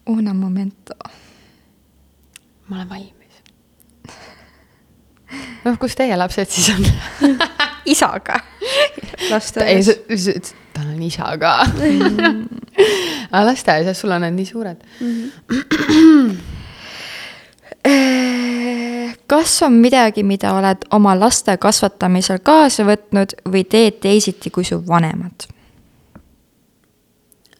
[0.08, 0.94] Una momento.
[2.66, 3.42] ma olen valmis.
[5.64, 6.86] noh, kus teie lapsed siis on?
[7.94, 8.40] isaga.
[8.60, 10.54] ei, lasteaias.
[10.72, 11.52] tal on isa ka.
[13.30, 14.80] aga lasteaias, sul on need nii suured.
[19.28, 24.80] kas on midagi, mida oled oma laste kasvatamisel kaasa võtnud või teed teisiti kui su
[24.86, 25.48] vanemad?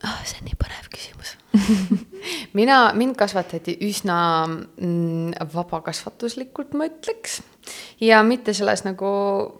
[0.02, 1.34] ah, see on nii põnev küsimus
[2.58, 7.40] mina, mind kasvatati üsna mm, vabakasvatuslikult, ma ütleks.
[8.00, 9.08] Ja mitte selles nagu,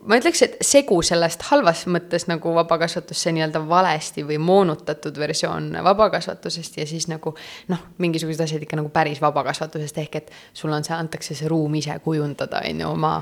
[0.07, 5.73] ma ütleks, et segu sellest halvas mõttes nagu vabakasvatus, see nii-öelda valesti või moonutatud versioon
[5.85, 7.35] vabakasvatusest ja siis nagu
[7.69, 11.75] noh, mingisugused asjad ikka nagu päris vabakasvatusest, ehk et sulle on see, antakse see ruum
[11.81, 13.15] ise kujundada, on ju, oma,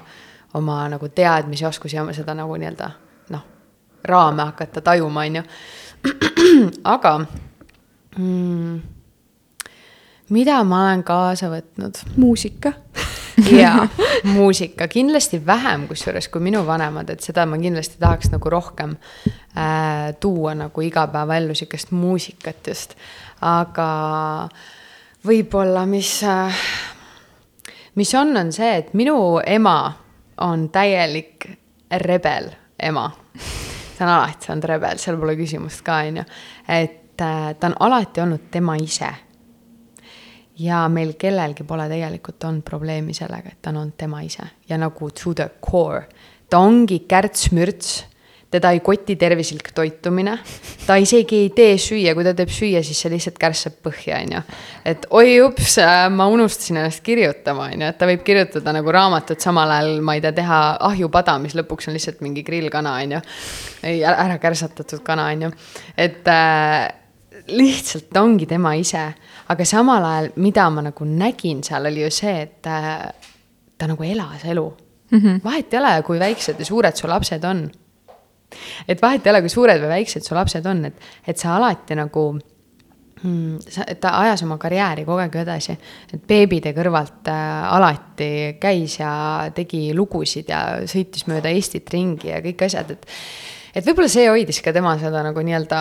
[0.55, 2.91] oma nagu teadmisi, oskusi ja seda nagu nii-öelda
[3.35, 3.47] noh,
[4.05, 5.47] raame hakata tajuma, on ju.
[6.97, 7.19] aga
[8.19, 8.81] mm,
[10.31, 12.05] mida ma olen kaasa võtnud?
[12.17, 12.73] muusika
[13.37, 13.89] jaa,
[14.37, 20.15] muusika, kindlasti vähem kusjuures kui minu vanemad, et seda ma kindlasti tahaks nagu rohkem äh,
[20.21, 22.97] tuua nagu igapäevaellu sihukest muusikat just.
[23.41, 24.49] aga
[25.27, 26.65] võib-olla, mis äh,,
[27.95, 29.79] mis on, on see, et minu ema
[30.41, 31.49] on täielik
[31.91, 32.51] rebel
[32.83, 33.11] ema.
[33.99, 36.27] ta on alati olnud rebel, seal pole küsimust ka, on ju.
[36.69, 39.13] et äh, ta on alati olnud tema ise
[40.59, 44.47] ja meil kellelgi pole tegelikult olnud probleemi sellega, et ta on olnud tema ise.
[44.69, 46.07] Ja nagu to the core.
[46.51, 48.05] ta ongi kärts-mürts,
[48.51, 50.37] teda ei koti tervislik toitumine,
[50.87, 54.37] ta isegi ei tee süüa, kui ta teeb süüa, siis see lihtsalt kärssab põhja, on
[54.37, 54.43] ju.
[54.87, 55.75] et oi ups,
[56.15, 60.15] ma unustasin ennast kirjutama, on ju, et ta võib kirjutada nagu raamatut, samal ajal ma
[60.15, 63.25] ei tea, teha ahjupada, mis lõpuks on lihtsalt mingi grillkana, on ju.
[63.91, 65.53] ei, ära kärsatatud kana, on ju,
[66.07, 66.87] et äh,
[67.51, 69.09] lihtsalt ongi tema ise,
[69.53, 73.07] aga samal ajal, mida ma nagu nägin seal, oli ju see, et äh,
[73.79, 74.67] ta nagu elas elu
[75.11, 75.19] mm.
[75.19, 75.41] -hmm.
[75.45, 77.71] vahet ei ole, kui väiksed ja suured su lapsed on.
[78.89, 81.95] et vahet ei ole, kui suured või väiksed su lapsed on, et, et sa alati
[81.95, 82.39] nagu
[83.23, 83.59] mm,
[84.01, 85.77] ta ajas oma karjääri kogu aeg edasi,
[86.13, 92.41] et beebide kõrvalt äh, alati käis ja tegi lugusid ja sõitis mööda Eestit ringi ja
[92.45, 93.07] kõik asjad, et
[93.77, 95.79] et võib-olla see hoidis ka tema seda nagu nii-öelda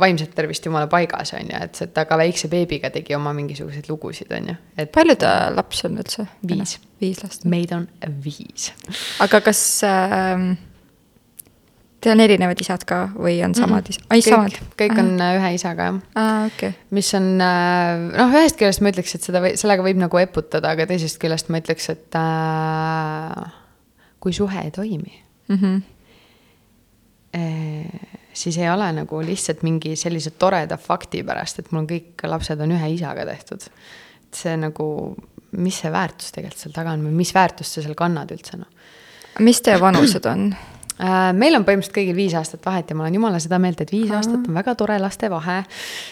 [0.00, 4.30] vaimset tervist jumala paigas, on ju, et ta ka väikse beebiga tegi oma mingisuguseid lugusid,
[4.36, 4.56] on ju.
[4.76, 6.28] et palju ta lapsi on üldse?
[6.48, 6.78] viis.
[7.00, 7.46] viis last.
[7.48, 7.88] meid on
[8.24, 8.72] viis.
[9.24, 10.48] aga kas äh,
[11.98, 13.90] Teil on erinevad isad ka või on samad mm -hmm.
[13.90, 14.04] isad?
[14.14, 14.58] ai, samad?
[14.78, 15.38] kõik on Aha.
[15.38, 15.96] ühe isaga, jah.
[16.14, 16.86] aa, okei okay..
[16.94, 20.86] mis on, äh, noh, ühest küljest ma ütleks, et seda sellega võib nagu eputada, aga
[20.86, 23.52] teisest küljest ma ütleks, et äh,
[24.20, 25.97] kui suhe ei toimi mm, -hmm
[28.38, 32.60] siis ei ole nagu lihtsalt mingi sellise toreda fakti pärast, et mul on kõik lapsed
[32.64, 33.68] on ühe isaga tehtud.
[34.28, 34.88] et see nagu,
[35.56, 38.68] mis see väärtus tegelikult seal taga on või mis väärtust sa seal kannad üldse, noh.
[39.44, 40.50] mis teie vanused on?
[40.98, 43.92] Äh, meil on põhimõtteliselt kõigil viis aastat vahet ja ma olen jumala seda meelt, et
[43.94, 45.60] viis aastat on väga tore laste vahe.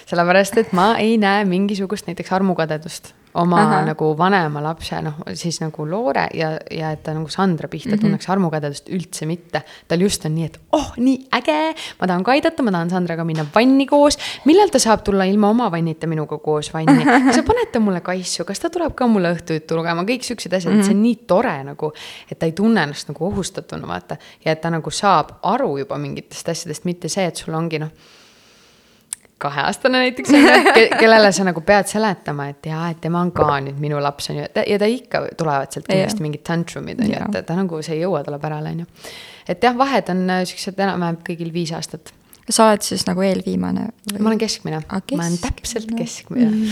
[0.06, 3.10] sellepärast, et ma ei näe mingisugust näiteks armukadedust
[3.40, 3.80] oma Aha.
[3.90, 7.94] nagu vanema lapse, noh siis nagu Loore ja, ja et ta nagu Sandra pihta mm
[7.94, 8.02] -hmm.
[8.04, 9.62] tunneks armukadedust üldse mitte.
[9.88, 13.24] tal just on nii, et oh, nii äge, ma tahan ka aidata, ma tahan Sandraga
[13.24, 14.18] minna vanni koos.
[14.44, 17.04] millal ta saab tulla ilma oma vannita minuga koos vanni?
[17.04, 20.52] kas sa paned ta mulle kaisu, kas ta tuleb ka mulle õhtujuttu lugema, kõik siuksed
[20.52, 20.80] asjad mm, -hmm.
[20.80, 21.02] et see on mhm.
[21.02, 21.92] nii tore nagu,
[22.30, 24.16] et ta ei tunne ennast nagu ohustatuna, vaata.
[24.44, 27.90] ja et ta nagu saab aru juba mingitest asjadest, mitte see, et sul ongi noh
[29.38, 30.38] kaheaastane näiteks ju,
[31.00, 34.40] kellele sa nagu pead seletama, et jaa, et tema on ka nüüd minu laps on
[34.40, 37.98] ju, ja ta ikka tulevad sealt kindlasti mingid tantrum'id on ju, et ta nagu, see
[37.98, 39.10] ei jõua talle pärale on ju.
[39.52, 42.14] et jah, vahed on äh, siuksed enam-vähem kõigil viis aastat.
[42.48, 44.20] sa oled siis nagu eelviimane või...?
[44.20, 44.80] ma olen keskmine.
[44.88, 46.52] Ah,, ma olen täpselt keskmine.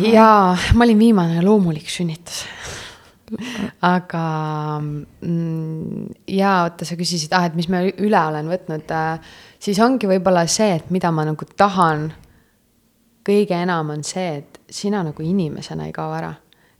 [0.00, 2.46] Ja ma olin viimane loomulik sünnitus.
[3.84, 4.22] Aga
[4.80, 9.34] mm, ja oota, sa küsisid, ah, et mis ma üle olen võtnud äh,
[9.64, 12.10] siis ongi võib-olla see, et mida ma nagu tahan
[13.24, 16.34] kõige enam on see, et sina nagu inimesena ei kao ära.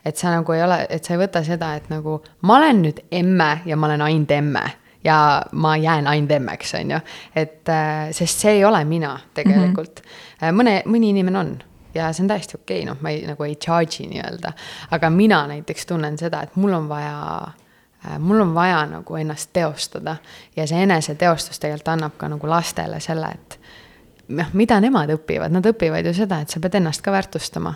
[0.04, 2.98] et sa nagu ei ole, et sa ei võta seda, et nagu ma olen nüüd
[3.10, 4.64] emme ja ma olen ainult emme
[5.04, 6.98] ja ma jään ainult emmeks, on ju.
[7.34, 10.10] et äh, sest see ei ole mina tegelikult mm.
[10.40, 10.60] -hmm.
[10.60, 11.56] mõne, mõni inimene on
[11.94, 14.52] ja see on täiesti okei okay,, noh, ma ei, nagu ei charge'i nii-öelda.
[14.90, 17.52] aga mina näiteks tunnen seda, et mul on vaja
[18.18, 20.16] mul on vaja nagu ennast teostada
[20.56, 23.58] ja see eneseteostus tegelikult annab ka nagu lastele selle, et
[24.28, 27.74] noh, mida nemad õpivad, nad õpivad ju seda, et sa pead ennast ka väärtustama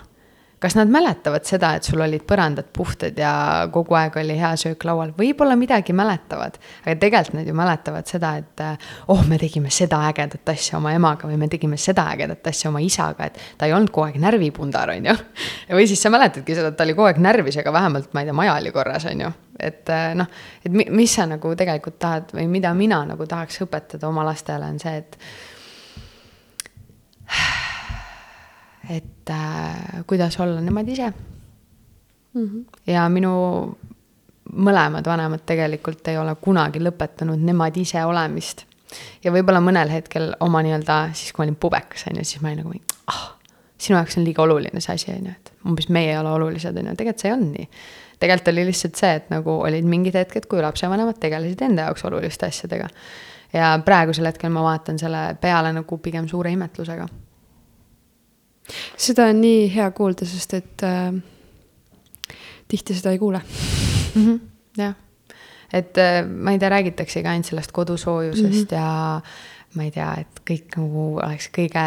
[0.61, 3.33] kas nad mäletavad seda, et sul olid põrandad puhtad ja
[3.73, 6.59] kogu aeg oli hea söök laual, võib-olla midagi mäletavad.
[6.85, 8.63] aga tegelikult nad ju mäletavad seda, et
[9.09, 12.83] oh, me tegime seda ägedat asja oma emaga või me tegime seda ägedat asja oma
[12.83, 15.17] isaga, et ta ei olnud kogu aeg närvipundar, on ju.
[15.79, 18.31] või siis sa mäletadki seda, et ta oli kogu aeg närvis, aga vähemalt, ma ei
[18.31, 19.35] tea, maja oli korras, on ju.
[19.59, 24.27] et noh, et mis sa nagu tegelikult tahad või mida mina nagu tahaks õpetada oma
[24.27, 25.19] lastele, on see, et
[28.89, 31.13] et äh, kuidas olla nemad ise
[32.35, 32.45] mm.
[32.45, 32.65] -hmm.
[32.87, 33.33] ja minu
[34.53, 38.65] mõlemad vanemad tegelikult ei ole kunagi lõpetanud nemad ise olemist.
[39.25, 42.49] ja võib-olla mõnel hetkel oma nii-öelda, siis kui ma olin pubekas, on ju, siis ma
[42.49, 42.73] olin nagu,
[43.13, 43.25] ah,
[43.79, 46.77] sinu jaoks on liiga oluline see asi, on ju, et umbes meie ei ole olulised,
[46.77, 47.69] on ju, tegelikult see ei olnud nii.
[48.19, 52.49] tegelikult oli lihtsalt see, et nagu olid mingid hetked, kui lapsevanemad tegelesid enda jaoks oluliste
[52.49, 52.89] asjadega.
[53.53, 57.09] ja praegusel hetkel ma vaatan selle peale nagu pigem suure imetlusega.
[58.97, 61.13] Seda on nii hea kuulda, sest et äh,
[62.69, 64.25] tihti seda ei kuule mm.
[64.25, 64.41] -hmm,
[64.79, 64.95] jah,
[65.73, 68.81] et äh, ma ei tea, räägitaksegi ainult sellest kodusoojusest mm -hmm.
[68.81, 69.21] ja
[69.77, 71.83] ma ei tea, et kõik nagu oleks kõige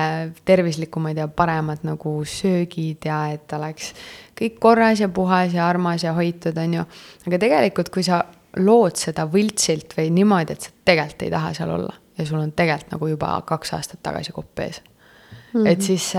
[0.45, 3.93] tervislikumad ja paremad nagu söögid ja et oleks
[4.37, 6.85] kõik korras ja puhas ja armas ja hoitud, on ju.
[7.27, 8.23] aga tegelikult, kui sa
[8.57, 12.51] lood seda võltsilt või niimoodi, et sa tegelikult ei taha seal olla ja sul on
[12.51, 15.61] tegelikult nagu juba kaks aastat tagasi kopp ees mm.
[15.61, 15.67] -hmm.
[15.67, 16.11] et siis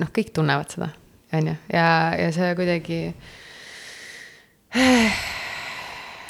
[0.00, 0.90] noh, kõik tunnevad seda,
[1.36, 3.00] on ju, ja, ja see kuidagi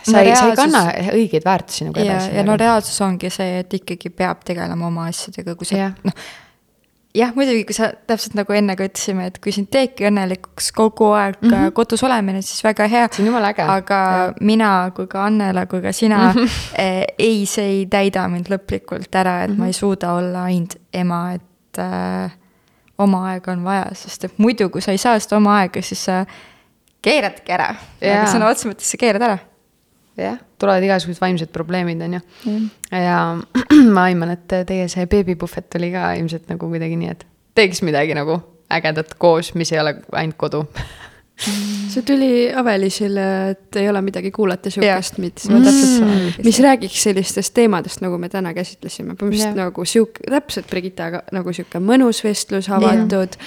[0.03, 0.85] sa ei, sa ei kanna
[1.15, 2.37] õigeid väärtusi nagu edasi.
[2.37, 6.17] ja no reaalsus ongi see, et ikkagi peab tegelema oma asjadega, kui sa noh,
[7.17, 11.11] jah, muidugi, kui sa täpselt nagu enne ka ütlesime, et kui sind teebki õnnelikuks kogu
[11.19, 11.73] aeg mm -hmm.
[11.77, 13.09] kodus olemine, siis väga hea.
[13.13, 13.63] see on jumala äge.
[13.63, 14.33] aga ja.
[14.41, 16.51] mina kui ka Annela kui ka sina mm, -hmm.
[16.85, 19.59] eh, ei, see ei täida mind lõplikult ära, et mm -hmm.
[19.59, 19.79] ma ei mhm.
[19.79, 22.31] suuda olla ainult ema, et äh,
[23.01, 26.03] oma aega on vaja, sest et muidu, kui sa ei saa seda oma aega, siis
[26.09, 26.23] sa
[27.05, 27.71] keeradki ära.
[28.01, 29.39] aga sõna otseses mõttes sa keerad ära.
[30.21, 32.21] Jah, tulevad igasugused vaimsed probleemid, on ju.
[32.51, 32.71] Mm..
[32.93, 33.19] ja
[33.97, 37.25] ma aiman, et teie see beebipuhvet oli ka ilmselt nagu kuidagi nii, et
[37.57, 38.41] teeks midagi nagu
[38.71, 40.65] ägedat koos, mis ei ole ainult kodu
[41.41, 47.55] see tuli Avelisile, et ei ole midagi kuulata sihukest, mis mm., täpselt, mis räägiks sellistest
[47.57, 53.39] teemadest, nagu me täna käsitlesime, põhimõtteliselt nagu sihuke, täpselt Brigittaga nagu sihuke mõnus vestlus, avatud.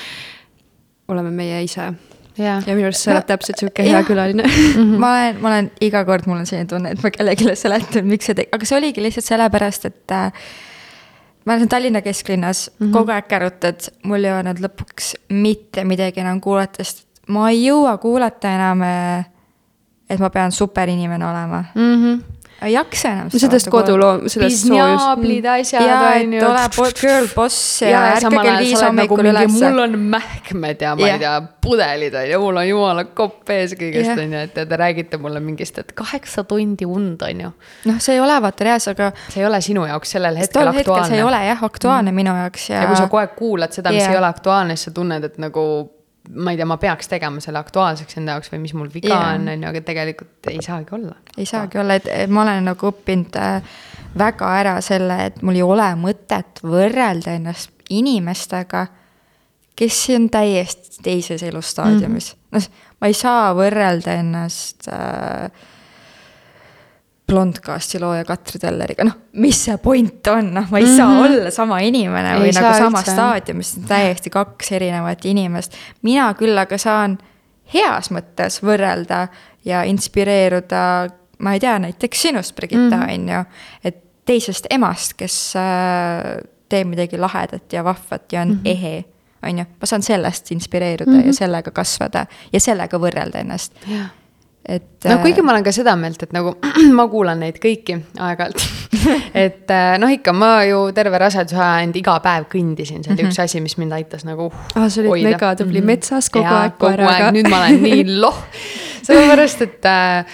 [1.08, 1.92] oleme meie ise
[2.38, 4.76] ja, ja minu arust sa oled täpselt sihuke hea külaline mm.
[4.76, 5.00] -hmm.
[5.00, 8.30] ma olen, ma olen iga kord, mul on selline tunne, et ma kellelegi seletan, miks
[8.30, 10.32] see tegi, aga see oligi lihtsalt sellepärast, et äh,
[11.46, 12.94] ma olen Tallinna kesklinnas mm, -hmm.
[12.94, 17.98] kogu aeg kärutad, mul ei olnud lõpuks mitte midagi enam kuulata, sest ma ei jõua
[17.98, 19.26] kuulata enam, äh,
[20.10, 21.96] et ma pean superinimene olema mm.
[22.04, 22.34] -hmm
[22.64, 23.30] ei jaksa enam.
[23.30, 25.48] sellest koduloo-, sellest soojust.
[25.52, 26.46] asjad on ju.
[26.48, 29.56] ole girl boss ja, ja ärka kell viis nagu hommikul nagu üles.
[29.58, 31.14] mul on mähkmed ja ma ja.
[31.18, 31.34] ei tea,
[31.66, 35.42] pudelid on ju, mul on jumala kopp ees kõigest on ju, et te räägite mulle
[35.44, 37.52] mingist, et kaheksa tundi und on ju.
[37.90, 39.12] noh, see ei ole vaata reaalsus, aga.
[39.28, 41.10] see ei ole sinu jaoks sellel hetkel aktuaalne.
[41.12, 42.22] see ei ole jah aktuaalne mm.
[42.24, 42.86] minu jaoks ja.
[42.86, 44.16] ja kui sa kogu aeg kuulad seda, mis yeah.
[44.16, 45.66] ei ole aktuaalne, siis sa tunned, et nagu
[46.30, 49.34] ma ei tea, ma peaks tegema selle aktuaalseks enda jaoks või mis mul viga yeah.
[49.36, 51.16] on, on ju, aga tegelikult ei saagi olla.
[51.38, 53.76] ei saagi olla, et ma olen nagu õppinud äh,
[54.20, 58.86] väga ära selle, et mul ei ole mõtet võrrelda ennast inimestega,
[59.76, 62.40] kes on täiesti teises elustaadiumis mm.
[62.40, 62.58] -hmm.
[62.58, 65.52] noh, ma ei saa võrrelda ennast äh,
[67.28, 70.98] Blondcasti looja Katri Telleriga, noh, mis see point on, noh, ma ei mm -hmm.
[70.98, 71.26] saa mhm.
[71.26, 75.74] olla sama inimene või ei nagu samas staadiumis, täiesti kaks erinevat inimest.
[76.02, 77.18] mina küll aga saan
[77.74, 79.28] heas mõttes võrrelda
[79.66, 81.10] ja inspireeruda,
[81.40, 83.14] ma ei tea, näiteks sinust, Brigitta, mhm.
[83.14, 83.44] on ju,
[83.84, 88.70] et teisest emast, kes äh, teeb midagi lahedat ja vahvat ja on mm -hmm.
[88.70, 89.06] ehe,
[89.44, 91.28] on ju, ma saan sellest inspireeruda mm -hmm.
[91.28, 94.12] ja sellega kasvada ja sellega võrrelda ennast yeah
[94.66, 95.06] et.
[95.06, 96.56] no kuigi äh, ma olen ka seda meelt, et nagu
[96.98, 98.64] ma kuulan neid kõiki aeg-ajalt
[99.46, 103.24] et äh, noh, ikka ma ju terve raseduse aja end iga päev kõndisin, see oli
[103.24, 103.36] mm -hmm.
[103.36, 104.88] üks asi, mis mind aitas nagu ah,.
[104.88, 105.92] sa olid mega tubli mm -hmm.
[105.92, 107.32] metsas kogu ja, aeg koeraga.
[107.32, 108.40] nüüd ma olen nii loh,
[109.04, 110.26] sellepärast et äh,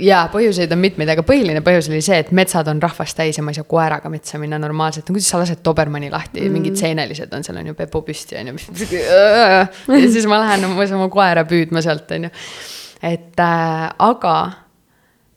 [0.00, 3.44] jaa, põhjuseid on mitmeid, aga põhiline põhjus oli see, et metsad on rahvast täis ja
[3.44, 5.08] ma ei saa koeraga metsa minna normaalselt.
[5.08, 8.36] no kuidas sa lased Dobermanni lahti mm., mingid seenelised on seal on ju, Pepu püsti
[8.40, 8.54] on ju.
[10.00, 12.30] ja siis ma lähen oma, oma koera püüdma sealt on ju
[13.02, 14.36] et äh, aga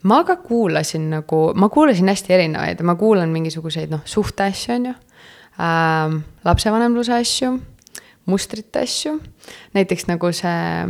[0.04, 4.94] ma ka kuulasin nagu, ma kuulasin hästi erinevaid, ma kuulan mingisuguseid noh, suhteasju, on ju
[4.94, 7.56] äh,, lapsevanemluse asju,
[8.26, 9.18] mustrite asju,
[9.74, 10.88] näiteks nagu see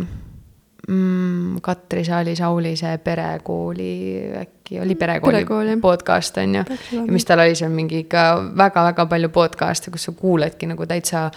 [0.88, 3.94] mm, Katri Saali-Sauli see perekooli,
[4.41, 5.78] äkki oli perekooli, perekooli.
[5.82, 6.64] podcast on ju.
[6.91, 8.26] ja mis tal oli seal mingi ikka
[8.58, 11.30] väga-väga palju podcast'e, kus sa kuuledki nagu täitsa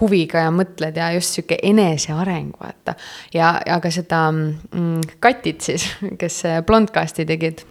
[0.00, 2.94] huviga ja mõtled ja just sihuke eneseareng, vaata.
[3.34, 5.88] ja, ja ka seda mm, Katit siis,
[6.20, 7.64] kes Blondcasti tegid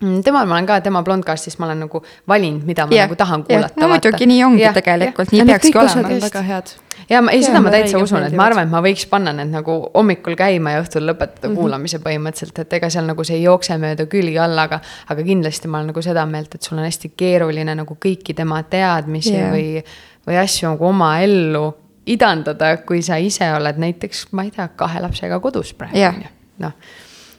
[0.00, 3.18] mm, temal ma olen ka, tema Blondcastis ma olen nagu valinud, mida ma yeah, nagu
[3.18, 3.84] tahan kuulata yeah..
[3.84, 6.20] no muidugi nii ongi yeah, tegelikult yeah., nii ja peakski olema.
[6.26, 6.74] väga head
[7.10, 9.52] ja ma, ei, seda ma täitsa usun, et ma arvan, et ma võiks panna need
[9.54, 11.60] nagu hommikul käima ja õhtul lõpetada mm -hmm.
[11.60, 14.80] kuulamise põhimõtteliselt, et ega seal nagu see ei jookse mööda külgi alla, aga.
[15.08, 18.62] aga kindlasti ma olen nagu seda meelt, et sul on hästi keeruline nagu kõiki tema
[18.62, 19.52] teadmisi yeah.
[19.52, 19.84] või,
[20.26, 21.66] või asju nagu oma ellu
[22.06, 26.26] idandada, kui sa ise oled näiteks, ma ei tea, kahe lapsega kodus praegu yeah., on
[26.26, 26.32] ju,
[26.66, 26.94] noh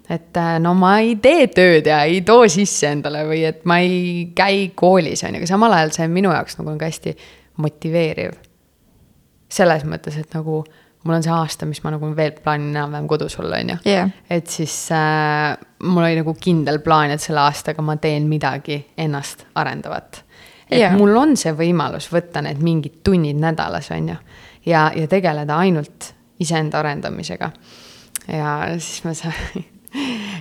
[0.08, 3.82] et äh, no ma ei tee tööd ja ei too sisse endale või et ma
[3.84, 7.16] ei käi koolis, on ju, aga samal ajal see minu jaoks nagu on ka hästi
[7.64, 8.38] motiveeriv
[9.52, 10.62] selles mõttes, et nagu
[11.08, 13.78] mul on see aasta, mis ma nagu veel plaanin enam-vähem kodus olla, on ju.
[13.88, 14.12] Jah.
[14.30, 19.46] et siis äh, mul oli nagu kindel plaan, et selle aastaga ma teen midagi ennast
[19.56, 20.24] arendavat.
[20.70, 20.98] Et Jah.
[20.98, 24.20] mul on see võimalus võtta need mingid tunnid nädalas, on ju.
[24.66, 27.52] ja, ja tegeleda ainult iseenda arendamisega.
[28.28, 29.66] ja siis ma saan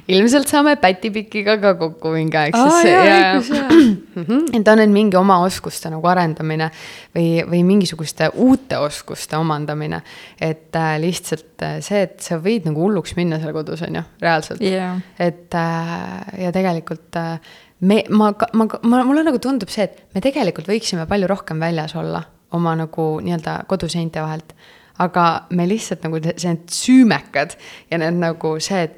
[0.09, 3.32] ilmselt saame Pätipikiga ka kokku mingi aeg, sest see ja.
[4.16, 4.47] Mhm.
[4.57, 6.70] et on need mingi oma oskuste nagu arendamine
[7.15, 10.01] või, või mingisuguste uute oskuste omandamine.
[10.40, 14.03] et äh, lihtsalt äh, see, et sa võid nagu hulluks minna seal kodus, on ju,
[14.23, 14.94] reaalselt Jaa.
[15.19, 17.36] et äh, ja tegelikult äh,
[17.81, 21.97] me, ma, ma, ma, mulle nagu tundub see, et me tegelikult võiksime palju rohkem väljas
[21.98, 22.23] olla
[22.57, 24.55] oma nagu nii-öelda koduseinte vahelt.
[24.98, 25.23] aga
[25.53, 27.59] me lihtsalt nagu see need süümekad
[27.90, 28.94] ja need nagu see, et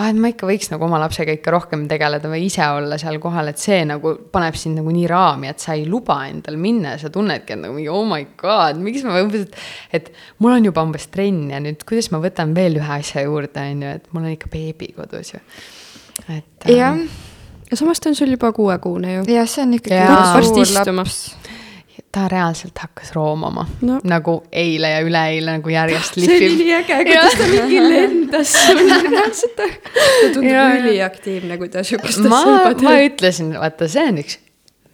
[0.00, 3.18] ah, et ma ikka võiks nagu oma lapsega ikka rohkem tegeleda või ise olla seal
[3.20, 6.94] kohal, et see nagu paneb sind nagu nii raami, et sa ei luba endal minna
[6.94, 9.58] ja sa tunnedki, et nagu mingi oh my god, miks ma umbes, et.
[10.00, 10.08] et
[10.40, 13.84] mul on juba umbes trenn ja nüüd, kuidas ma võtan veel ühe asja juurde, on
[13.84, 15.42] ju, et mul on ikka beebi kodus ju.
[16.32, 16.70] et.
[16.72, 16.96] jah,
[17.72, 19.22] ja samas ta on sul juba kuuekuune ju.
[19.32, 20.02] jah, see on ikkagi.
[20.12, 21.02] Varsti suur istuma.
[21.02, 21.16] laps.
[22.12, 23.98] ta reaalselt hakkas roomama No.
[24.04, 26.58] nagu eile ja üleeile nagu järjest see oli lihvib.
[26.60, 29.56] nii äge, kuidas ta mingi lendas reaalselt.
[29.56, 29.68] ta
[30.34, 30.48] tundub
[30.84, 33.12] üliaktiivne, kui ta sihukestesse ma, juba ma teeb.
[33.14, 34.38] ütlesin, vaata, see on üks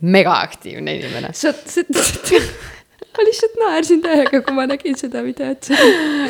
[0.00, 1.32] megaaktiivne inimene.
[1.34, 1.82] sa, sa,
[3.18, 5.68] ma lihtsalt naersin täiega, kui ma nägin seda videot.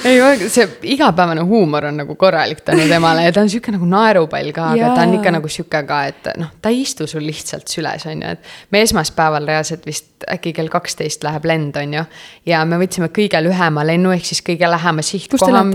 [0.08, 4.52] ei, see igapäevane huumor on nagu korralik tänu temale ja ta on sihuke nagu naerupall
[4.56, 7.68] ka, aga ta on ikka nagu sihuke ka, et noh, ta ei istu sul lihtsalt
[7.68, 12.06] süles, on ju, et me esmaspäeval reaalselt vist äkki kell kaksteist läheb lend, on ju.
[12.48, 15.66] ja me võtsime kõige lühema lennu ehk siis kõige lähema sihtkoha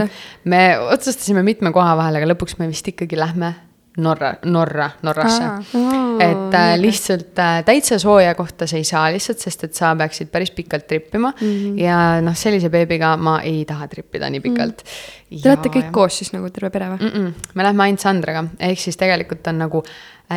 [0.49, 3.53] me otsustasime mitme koha vahel, aga lõpuks me vist ikkagi lähme
[3.97, 5.57] Norra, Norra, Norrasse Aa.
[5.77, 9.91] Aa, et äh, lihtsalt äh, täitsa sooja kohta sa ei saa lihtsalt, sest et sa
[9.95, 11.47] peaksid päris pikalt trippima mm.
[11.47, 11.65] Mhm.
[11.65, 11.81] -hmm.
[11.81, 15.41] ja noh, sellise beebiga ma ei taha trippida nii pikalt mm..
[15.41, 16.99] Te olete kõik koos siis nagu terve pere või?
[17.01, 17.13] mm.
[17.19, 17.53] -mm.
[17.53, 19.83] me lähme ainult Sandraga, ehk siis tegelikult on nagu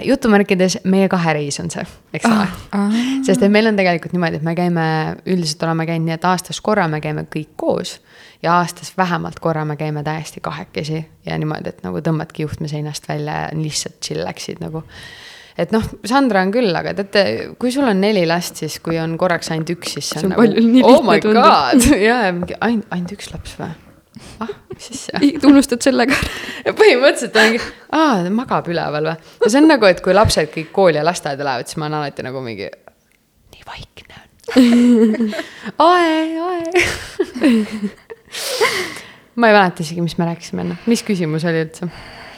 [0.04, 2.96] jutumärkides meie kahe reis on see, eks ole Ah.
[3.26, 4.86] sest et meil on tegelikult niimoodi, et me käime,
[5.26, 8.00] üldiselt oleme käinud nii, et aastas korra me käime kõik koos
[8.42, 13.08] ja aastas vähemalt korra me käime täiesti kahekesi ja niimoodi, et nagu tõmbadki juhtme seinast
[13.08, 14.82] välja ja lihtsalt chillax'id nagu.
[15.58, 19.16] et noh, Sandra on küll, aga teate, kui sul on neli last, siis kui on
[19.18, 21.42] korraks ainult üks, siis see on, See on nagu oh my tundub.
[21.42, 23.72] god, ja, ja mingi ainult, ainult üks laps või?
[24.44, 25.20] ah, mis asja?
[25.48, 26.18] unustad selle ka?
[26.66, 29.30] ja põhimõtteliselt on mingi, aa, magab üleval või?
[29.44, 32.00] ja see on nagu, et kui lapsed kõik kooli ja lasteaeda lähevad, siis ma olen
[32.00, 32.70] alati nagu mingi,
[33.54, 35.32] nii vaikne on.
[35.88, 36.18] ae,
[36.50, 36.62] ae.
[39.40, 41.90] ma ei mäleta isegi, mis me rääkisime enne, mis küsimus oli üldse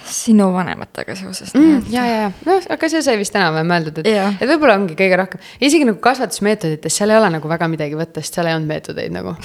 [0.09, 1.83] sinu vanematega seoses mm,?
[1.93, 4.09] ja, ja, ja, noh, aga see sai vist enam-vähem öeldud, et
[4.41, 8.25] et võib-olla ongi kõige rohkem, isegi nagu kasvatusmeetodites, seal ei ole nagu väga midagi võtta,
[8.25, 9.37] sest seal ei olnud meetodeid nagu.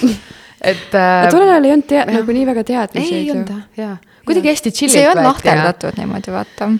[0.64, 3.14] Et äh, tollel ajal ei olnud tea-, nagu nii väga teadmisi.
[3.20, 3.96] ei olnud jah,
[4.26, 6.70] kuidagi hästi chill'ilt see ei olnud lahterdatud niimoodi, vaata.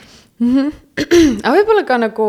[1.44, 2.28] aga võib-olla ka nagu,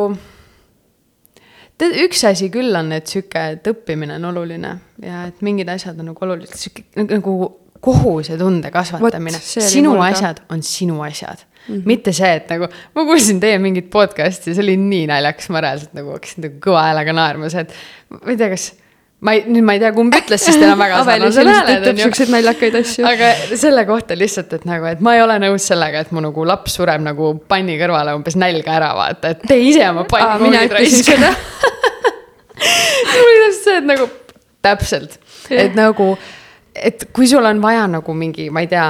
[1.82, 6.00] tead, üks asi küll on, et sihuke, et õppimine on oluline ja et mingid asjad
[6.02, 7.36] on nagu olulised, sihuke nagu
[7.86, 9.42] kohusetunde kasvatamine.
[9.42, 11.38] sinu asjad on sinu asjad
[11.68, 11.76] mm.
[11.76, 11.82] -hmm.
[11.86, 15.94] mitte see, et nagu ma kuulsin teie mingit podcast'i, see oli nii naljakas, ma reaalselt
[15.98, 17.74] nagu hakkasin nagu kõva häälega naerma, see, et
[18.10, 18.72] ma ei tea, kas
[19.24, 22.02] ma ei, nüüd ma ei tea, kumb ütles, sest teil on väga sarnased hääled on
[22.02, 23.06] ju siukseid naljakaid asju.
[23.08, 26.46] aga selle kohta lihtsalt, et nagu, et ma ei ole nõus sellega, et mu nagu
[26.48, 30.66] laps sureb nagu panni kõrvale umbes nälga ära, vaata, et tee ise oma Aa, mina
[30.66, 31.32] panni ütlesin seda.
[33.16, 34.10] mul oli täpselt see, et nagu
[34.66, 35.20] täpselt,
[35.54, 36.12] et nagu,
[36.76, 38.88] et kui sul on vaja nagu mingi, ma ei tea,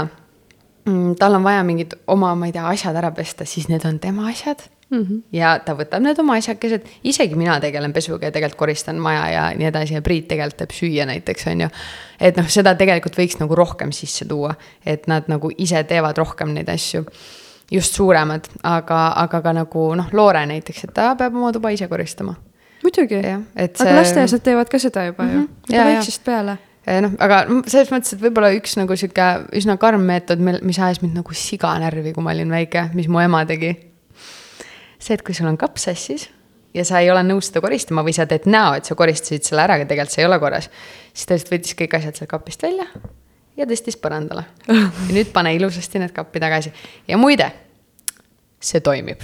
[1.19, 4.29] tal on vaja mingid oma, ma ei tea, asjad ära pesta, siis need on tema
[4.31, 4.65] asjad
[4.95, 5.05] mm.
[5.05, 5.21] -hmm.
[5.35, 9.45] ja ta võtab need oma asjakesed, isegi mina tegelen pesuga ja tegelikult koristan maja ja
[9.57, 11.69] nii edasi ja Priit tegelikult teeb süüa näiteks, on ju.
[12.19, 14.55] et noh, seda tegelikult võiks nagu rohkem sisse tuua,
[14.85, 17.05] et nad nagu ise teevad rohkem neid asju
[17.71, 21.87] just suuremad, aga, aga ka nagu noh, Loore näiteks, et ta peab oma tuba ise
[21.87, 22.35] koristama.
[22.83, 23.17] muidugi,
[23.55, 25.85] et aga lasteaias nad teevad ka seda juba ju, Jaa, jaa.
[25.89, 26.57] väiksest peale.
[26.85, 29.25] Eh, noh, aga selles mõttes, et võib-olla üks nagu sihuke
[29.57, 33.41] üsna karm meetod, mis ajas mind nagu siganärvi, kui ma olin väike, mis mu ema
[33.49, 33.73] tegi.
[35.05, 36.29] see, et kui sul on kapp sassis
[36.75, 39.63] ja sa ei ole nõus seda koristama või sa teed näo, et sa koristasid selle
[39.65, 40.71] ära, aga tegelikult see ei ole korras,
[41.13, 42.87] siis ta lihtsalt võttis kõik asjad sealt kapist välja
[43.55, 44.47] ja tõstis põrandale.
[44.73, 46.73] ja nüüd pane ilusasti need kappi tagasi
[47.07, 47.51] ja muide,
[48.59, 49.23] see toimib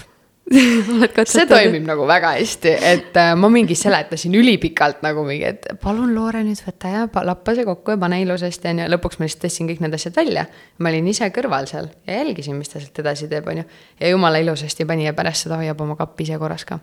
[1.31, 6.13] see toimib nagu väga hästi, et äh, ma mingi seletasin ülipikalt nagu mingi, et palun,
[6.15, 9.27] Loore, nüüd võta ja pa- lappa see kokku ja pane ilusasti, on ju, lõpuks ma
[9.27, 10.45] lihtsalt tõstsin kõik need asjad välja.
[10.79, 13.67] ma olin ise kõrval seal ja jälgisin, mis ta sealt edasi teeb, on ju.
[14.01, 16.79] ja jumala ilusasti pani ja pärast seda hoiab oma kappi ise korras ka.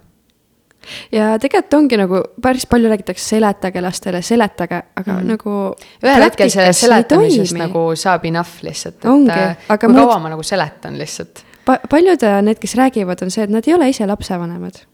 [1.12, 5.56] ja tegelikult ongi nagu päris palju räägitakse, seletage lastele, seletage, aga mm nagu.
[6.04, 10.18] ühel hetkel sellest seletamisest nagu saab enough lihtsalt, et Ongi, äh, aga kui ma- kaua
[10.24, 11.44] ma nagu seletan lihtsalt.
[11.68, 14.84] Pa-, paljud äh, need, kes räägivad, on see, et nad ei ole ise lapsevanemad.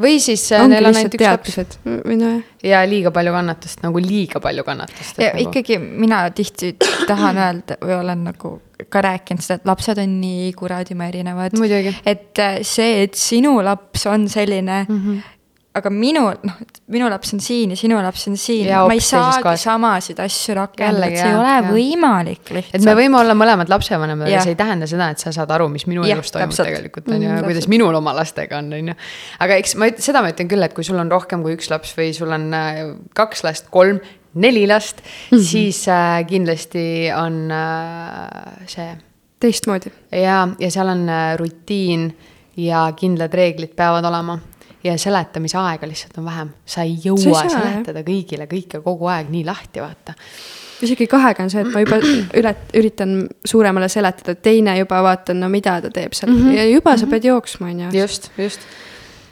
[0.00, 2.52] või siis äh, ongi neil on ainult üks laps teadmised või nojah.
[2.66, 5.18] ja liiga palju kannatust, nagu liiga palju kannatust.
[5.22, 5.48] ja Nagu...
[5.48, 6.74] ikkagi mina tihti
[7.10, 8.56] tahan öelda või olen nagu
[8.90, 11.54] ka rääkinud seda, et lapsed on nii kuradima erinevad.
[12.06, 15.22] Et äh, see, et sinu laps on selline mm, -hmm.
[15.74, 16.58] Aga minu, noh,
[16.94, 20.54] minu laps on siin ja sinu laps on siin, Ja ma ei saagi samasid asju
[20.58, 21.70] rakendada, see ei ole jah.
[21.70, 22.76] võimalik lihtsalt.
[22.78, 24.46] et me võime olla mõlemad lapsevanemad ja Jah.
[24.46, 26.70] see ei tähenda seda, et sa saad aru, mis minu elus toimub täpselt.
[26.70, 28.94] tegelikult on ju Mhm, ja kuidas minul oma lastega on, on ju.
[29.46, 31.94] aga eks ma, seda ma ütlen küll, et kui sul on rohkem kui üks laps
[31.98, 32.84] või sul on äh,
[33.18, 33.98] kaks last, kolm,
[34.34, 35.44] neli last mm, -hmm.
[35.50, 38.88] siis äh, kindlasti on äh, see
[39.40, 39.90] teistmoodi.
[40.12, 42.12] ja, ja seal on äh, rutiin
[42.56, 44.38] ja kindlad reeglid peavad olema
[44.84, 49.30] ja seletamise aega lihtsalt on vähem, sa ei jõua Sa seletada kõigile kõike kogu aeg
[49.32, 50.14] nii lahti, vaata.
[50.84, 52.00] isegi kahega on see, et ma juba
[52.40, 56.58] üle, üritan suuremale seletada, teine juba vaatan, no mida ta teeb seal mm -hmm.
[56.58, 58.00] ja juba sa pead jooksma, on ju.
[58.00, 58.60] just, just.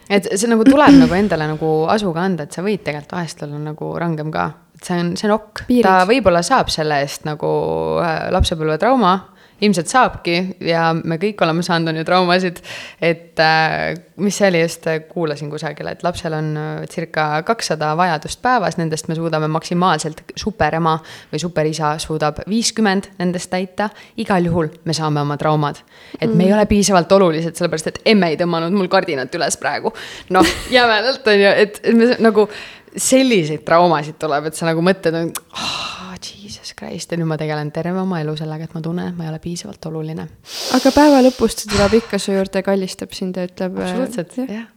[0.09, 3.43] et see nagu tuleb nagu endale nagu asu ka anda, et sa võid tegelikult vahest
[3.43, 4.51] olla nagu rangem ka.
[4.75, 5.67] et see on, see on ok.
[5.67, 5.85] Piirid.
[5.85, 7.53] ta võib-olla saab selle eest nagu
[8.01, 9.32] äh, lapsepõlvetrauma,
[9.63, 10.37] ilmselt saabki
[10.67, 12.61] ja me kõik oleme saanud, on ju, traumasid.
[13.01, 18.43] et äh, mis see oli just, kuulasin kusagil, et lapsel on äh, circa kakssada vajadust
[18.43, 20.97] päevas, nendest me suudame maksimaalselt, superema
[21.33, 23.91] või superisa suudab viiskümmend nendest täita.
[24.17, 25.83] igal juhul me saame oma traumad.
[26.21, 29.93] et me ei ole piisavalt olulised, sellepärast et emme ei tõmmanud mul kardinat üles praegu.
[30.31, 32.49] noh, jämedalt on ju, et et me nagu
[32.97, 38.01] selliseid traumasid tuleb, et sa nagu mõtled, oh, jesus christ ja nüüd ma tegelen terve
[38.01, 40.29] oma elu sellega, et ma tunnen, et ma ei ole piisavalt oluline.
[40.79, 43.79] aga päeva lõpus ta tuleb ikka su juurde ja kallistab sind ja ütleb.
[43.79, 44.55] absoluutselt, jah.
[44.61, 44.69] jah,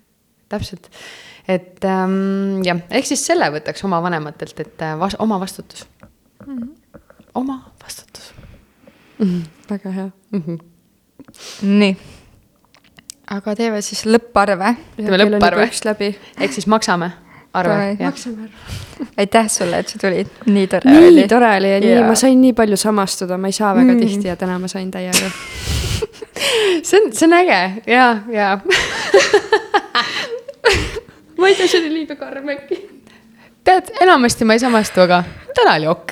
[0.49, 0.89] täpselt.
[1.47, 5.87] et ähm, jah, ehk siis selle võtaks oma vanematelt, et äh, vas, oma vastutus
[6.45, 6.57] mm.
[6.57, 6.99] -hmm.
[7.35, 8.33] oma vastutus
[9.19, 10.09] Mhm, väga hea.
[10.31, 10.43] mm.
[10.47, 10.59] -hmm.
[11.61, 11.97] nii.
[13.27, 14.75] aga teeme siis lõpparve.
[14.95, 15.67] Teeme lõpparve.
[15.69, 16.15] üks läbi.
[16.39, 17.11] ehk siis maksame
[17.59, 18.75] arve, maksame ära.
[19.23, 21.25] aitäh sulle, et sa tulid, nii tore nii oli.
[21.31, 22.07] tore oli ja nii Jaa.
[22.07, 23.99] ma sain nii palju samastuda, ma ei saa väga Mm.
[24.05, 25.29] tihti ja täna ma sain täiega.
[26.87, 28.47] see on, see on äge ja, ja
[31.39, 32.77] ma ei tea, see oli liiga karm äkki.
[33.65, 35.23] tead, enamasti ma ei samastu, aga
[35.55, 36.11] täna oli ok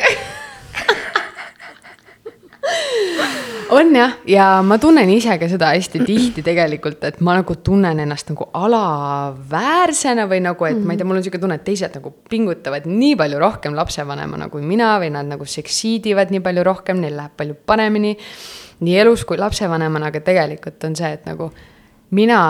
[3.78, 8.00] on jah, ja ma tunnen ise ka seda hästi tihti tegelikult, et ma nagu tunnen
[8.04, 11.98] ennast nagu alaväärsena või nagu, et ma ei tea, mul on sihuke tunne, et teised
[11.98, 17.04] nagu pingutavad nii palju rohkem lapsevanemana kui mina või nad nagu seksiidivad nii palju rohkem,
[17.04, 18.16] neil läheb palju paremini.
[18.84, 21.52] nii elus kui lapsevanemana, aga tegelikult on see, et nagu
[22.12, 22.42] mina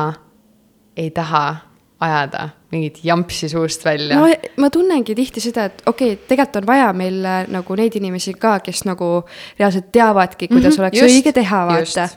[0.97, 1.72] ei taha
[2.03, 4.17] ajada mingit jampsi suust välja.
[4.17, 4.27] No
[4.61, 8.35] ma tunnengi tihti seda, et okei okay,, tegelikult on vaja meil äh, nagu neid inimesi
[8.39, 9.11] ka, kes nagu
[9.59, 12.09] reaalselt teavadki, kuidas mm -hmm, oleks just, õige teha, vaata.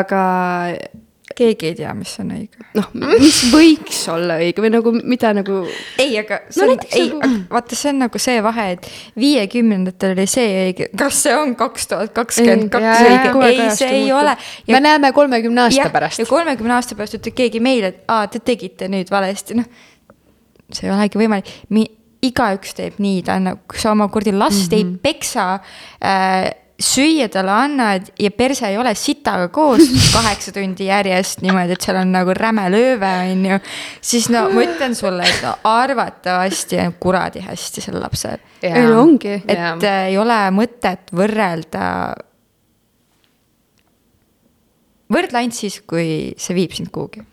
[0.00, 0.24] aga
[1.40, 2.64] keegi ei tea, mis on õige.
[2.76, 5.60] noh, mis võiks olla õige või nagu mida nagu
[6.00, 8.88] ei, aga see No on ei nagu-, vaata, see on nagu see vahe, et
[9.20, 14.10] viiekümnendatel oli see õige, kas see on kaks tuhat kakskümmend kaks õige ei, see ei
[14.16, 14.36] ole.
[14.70, 16.28] me näeme kolmekümne aasta pärast ja.
[16.30, 19.68] kolmekümne aasta pärast ütleb keegi meile, et aa, te tegite nüüd valesti, noh.
[20.70, 21.54] see ei olegi võimalik,
[22.24, 24.96] igaüks teeb nii, ta on nagu, kui sa oma kuradi last mm -hmm.
[24.96, 25.46] ei peksa
[26.04, 26.50] äh,
[26.80, 32.00] süüa talle annad ja perse ei ole sitaga koos kaheksa tundi järjest niimoodi, et seal
[32.00, 33.58] on nagu räme lööve, on ju.
[34.12, 38.40] siis no ma ütlen sulle, et no arvatavasti on kuradi hästi sel lapsel.
[38.62, 39.40] ei no ongi.
[39.46, 41.84] et äh, ei ole mõtet võrrelda.
[45.10, 47.26] võrdle ainult siis, kui see viib sind kuhugi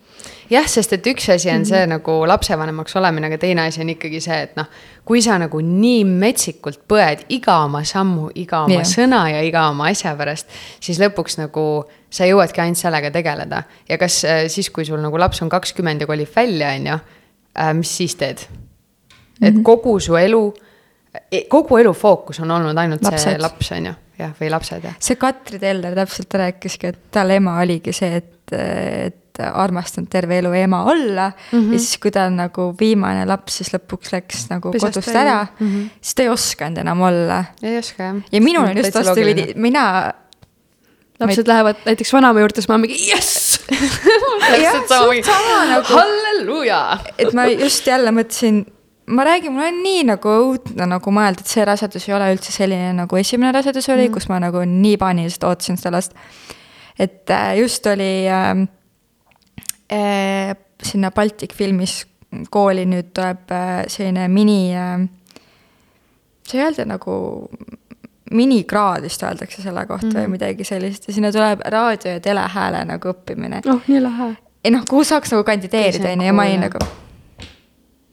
[0.49, 4.21] jah, sest et üks asi on see nagu lapsevanemaks olemine, aga teine asi on ikkagi
[4.23, 4.69] see, et noh,
[5.07, 8.87] kui sa nagu nii metsikult põed iga oma sammu, iga oma yeah.
[8.87, 10.47] sõna ja iga oma asja pärast,
[10.83, 11.65] siis lõpuks nagu
[12.09, 13.63] sa jõuadki ainult sellega tegeleda.
[13.89, 16.97] ja kas äh, siis, kui sul nagu laps on kakskümmend ja kolib välja, on ju,
[17.81, 18.47] mis siis teed?
[19.41, 19.63] et Mhm.
[19.63, 20.41] kogu su elu,
[21.49, 23.31] kogu elu fookus on olnud ainult lapsed.
[23.31, 24.95] see laps, on ju, jah, või lapsed, jah.
[24.99, 30.51] see Katri Teller täpselt rääkiski, et tal ema oligi see, et, et armastanud terve elu
[30.53, 31.59] ema olla mm.
[31.59, 31.73] -hmm.
[31.73, 35.21] ja siis, kui ta on nagu viimane laps, siis lõpuks läks nagu Pesast kodust välja.
[35.21, 35.89] ära mm, -hmm.
[36.01, 37.43] siis ta ei osanud enam olla.
[37.63, 38.15] ei oska jah.
[38.31, 40.13] ja minul on just vastupidi mina.
[41.19, 43.59] lapsed lähevad näiteks vanaema juurde, siis ma mingi jess.
[44.51, 46.97] täpselt sama nagu, halleluuja.
[47.17, 48.65] et ma just jälle mõtlesin,
[49.07, 52.51] ma räägin, mul on nii nagu õudne nagu mõelda, et see rasedus ei ole üldse
[52.51, 56.15] selline nagu esimene rasedus oli mm., kus ma nagu nii paaniliselt ootasin seda last.
[56.99, 58.67] et äh, just oli äh,
[59.87, 62.01] sinna Baltic filmis
[62.51, 65.07] kooli nüüd tuleb äh, selline mini äh,
[66.47, 67.47] see ei öelda nagu
[68.31, 70.23] minikraad vist öeldakse selle kohta mm -hmm.
[70.23, 73.61] või midagi sellist ja sinna tuleb raadio ja telehääle nagu õppimine.
[73.71, 74.35] oh, nii lahe.
[74.63, 76.79] ei noh, kuhu saaks nagu kandideerida, on ju, ja ma olin nagu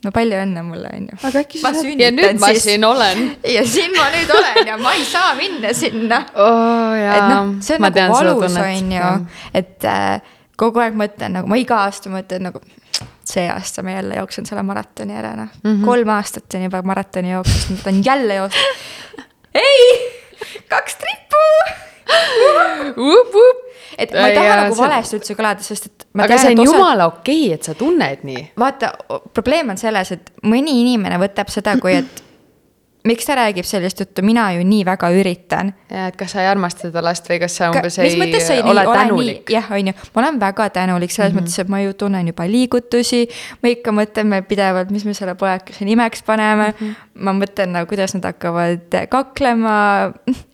[0.05, 1.19] no palju õnne mulle, on ju.
[1.23, 2.01] aga äkki sa saad.
[2.01, 2.63] ja nüüd ma siis...
[2.63, 3.37] siin olen.
[3.57, 6.95] ja siin ma nüüd olen ja ma ei saa minna sinna oh,.
[6.95, 9.13] et noh, see on ma nagu valus, on ju,
[9.55, 10.21] et äh,
[10.61, 12.63] kogu aeg mõtlen nagu, ma iga aasta mõtlen nagu
[13.25, 15.85] see aasta ma jälle jooksen selle maratoni ära, noh mm -hmm..
[15.85, 18.59] kolm aastat on juba maratoni jooksnud, ma tahan jälle joosta.
[19.67, 19.87] ei,
[20.69, 21.45] kaks trippu
[23.99, 26.07] et ma ei taha ja, nagu valesti üldse kõlada, sest et.
[26.19, 26.73] aga see on osad...
[26.73, 28.45] jumala okei okay,, et sa tunned nii.
[28.61, 28.93] vaata,
[29.35, 32.24] probleem on selles, et mõni inimene võtab seda, kui et
[33.05, 35.73] miks ta räägib sellist juttu, mina ju nii väga üritan.
[35.91, 38.85] ja, et kas sa ei armasta seda last või kas sa umbes ei, ei ole
[38.89, 39.51] tänulik?
[39.53, 41.45] jah, on ju, ma olen väga tänulik selles mm -hmm.
[41.45, 43.29] mõttes, et ma ju tunnen juba liigutusi.
[43.63, 46.87] ma ikka mõtleme pidevalt, mis me selle pojakese nimeks paneme mm.
[46.87, 46.95] -hmm.
[47.15, 50.13] ma mõtlen nagu, kuidas nad hakkavad kaklema.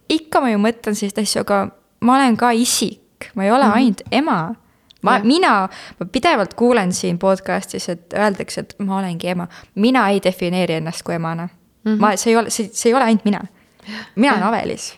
[0.08, 1.68] ikka ma ju mõtlen selliseid asju, aga
[2.00, 3.76] ma olen ka isik, ma ei ole mm -hmm.
[3.76, 4.54] ainult ema
[5.02, 5.68] ma, mina,
[6.00, 9.48] ma pidevalt kuulen siin podcast'is, et öeldakse, et ma olengi ema.
[9.74, 11.48] mina ei defineeri ennast kui emana
[11.84, 11.92] mm.
[11.92, 12.00] -hmm.
[12.00, 13.44] ma, see ei ole, see, see ei ole ainult mina.
[14.16, 14.92] mina olen Avelis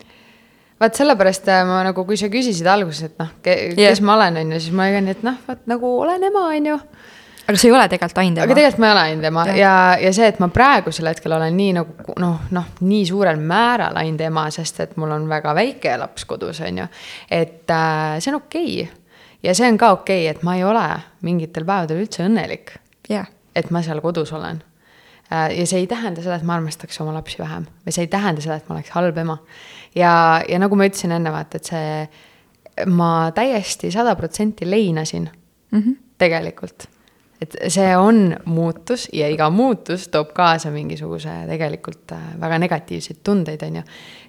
[0.82, 3.98] vaat sellepärast äh, ma nagu, kui sa küsisid alguses, et noh, kes yeah.
[4.04, 6.78] ma olen, on ju, siis ma olin, et noh, vot nagu olen ema, on ju.
[7.42, 8.46] aga sa ei ole tegelikult ainult ema.
[8.46, 9.74] aga tegelikult ma ei ole ainult ema ja, ja,
[10.06, 14.26] ja see, et ma praegusel hetkel olen nii nagu noh, noh, nii suurel määral ainult
[14.26, 16.88] ema, sest et mul on väga väike laps kodus, on ju.
[17.30, 19.22] et äh, see on okei okay.
[19.46, 20.86] ja see on ka okei okay,, et ma ei ole
[21.26, 22.74] mingitel päevadel üldse õnnelik
[23.10, 23.30] yeah..
[23.54, 24.62] et ma seal kodus olen
[25.32, 28.44] ja see ei tähenda seda, et ma armastaks oma lapsi vähem või see ei tähenda
[28.44, 29.38] seda, et ma oleks halb ema.
[29.94, 30.14] ja,
[30.48, 31.92] ja nagu ma ütlesin enne, vaata, et see,
[32.92, 35.28] ma täiesti sada protsenti leinasin
[35.70, 35.96] mm -hmm.
[36.18, 36.88] tegelikult.
[37.42, 43.62] et see on muutus ja iga muutus toob kaasa mingisuguse tegelikult äh, väga negatiivseid tundeid,
[43.62, 43.82] on ju.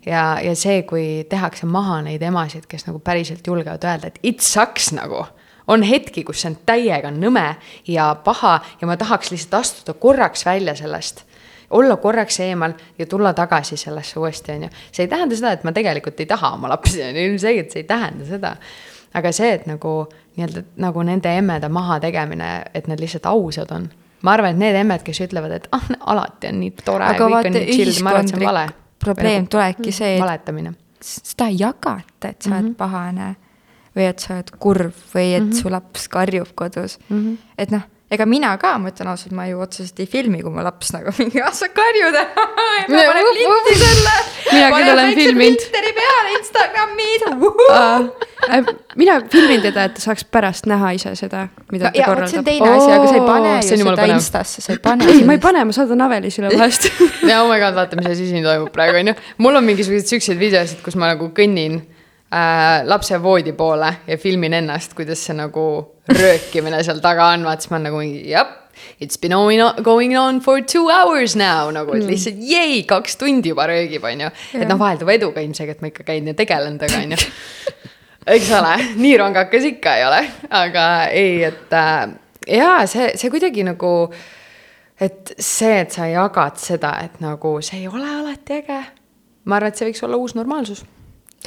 [0.05, 4.39] ja, ja see, kui tehakse maha neid emasid, kes nagu päriselt julgevad öelda, et it
[4.39, 5.25] sucks nagu
[5.67, 7.55] on hetki, kus see on täiega nõme
[7.87, 11.23] ja paha ja ma tahaks lihtsalt astuda korraks välja sellest
[11.73, 14.69] olla korraks eemal ja tulla tagasi sellesse uuesti, on ju.
[14.91, 17.81] see ei tähenda seda, et ma tegelikult ei taha oma lapsi, on ju, ilmselgelt see
[17.81, 18.55] ei tähenda seda.
[19.13, 19.93] aga see, et nagu
[20.35, 23.89] nii-öelda nagu nende emmede mahategemine, et nad lihtsalt ausad on.
[24.21, 27.09] ma arvan, et need emmed, kes ütlevad, et ah, alati on nii tore.
[27.09, 30.69] aga vaata, ühiskondlik probleem nagu tulebki see, et.
[31.01, 32.75] seda ei jagata, et sa oled mm -hmm.
[32.75, 33.35] pahane
[33.95, 35.61] või et sa oled kurb või et mm -hmm.
[35.61, 37.19] su laps karjub kodus mm.
[37.19, 37.37] -hmm.
[37.57, 37.83] et noh,
[38.13, 41.13] ega mina ka, ma ütlen ausalt, ma ju otseselt ei filmi, kui mu laps nagu
[41.19, 42.17] mingi, ah sa karjud
[42.93, 44.15] ma panen klippi selle.
[44.51, 45.63] mina küll olen filminud.
[45.63, 48.73] Twitteri peale, Instagrami uh,.
[48.99, 52.33] mina filmin teda, et ta saaks pärast näha ise seda, mida no, ta korraldab.
[52.33, 54.15] see on teine asi oh,, aga sa ei pane ju seda panev.
[54.17, 55.09] Instasse, sa ei pane.
[55.09, 56.89] ei, ma ei pane, ma saadan Avelisile vahest
[57.29, 59.17] ja oh my god, vaata, mis asi siin toimub praegu, on ju.
[59.45, 61.81] mul on mingisuguseid siukseid videosid, kus ma nagu kõnnin
[62.33, 65.65] äh, lapse voodi poole ja filmin ennast, kuidas see nagu
[66.09, 68.59] röökimine seal taga on, vaat siis ma olen nagu mingi jah.
[68.99, 72.09] It's been going on, going on for two hours now nagu, et mm.
[72.09, 74.31] lihtsalt jei, kaks tundi juba röögib, on ju.
[74.57, 77.73] et noh, vahelduva eduga ilmselgelt ma ikka käin ja tegelen temaga, on ju.
[78.35, 82.15] eks ole, nii rongakas ikka ei ole, aga ei, et äh,
[82.57, 83.93] jaa, see, see kuidagi nagu
[85.03, 88.81] et see, et sa jagad seda, et nagu see ei ole alati äge.
[89.45, 90.81] ma arvan, et see võiks olla uus normaalsus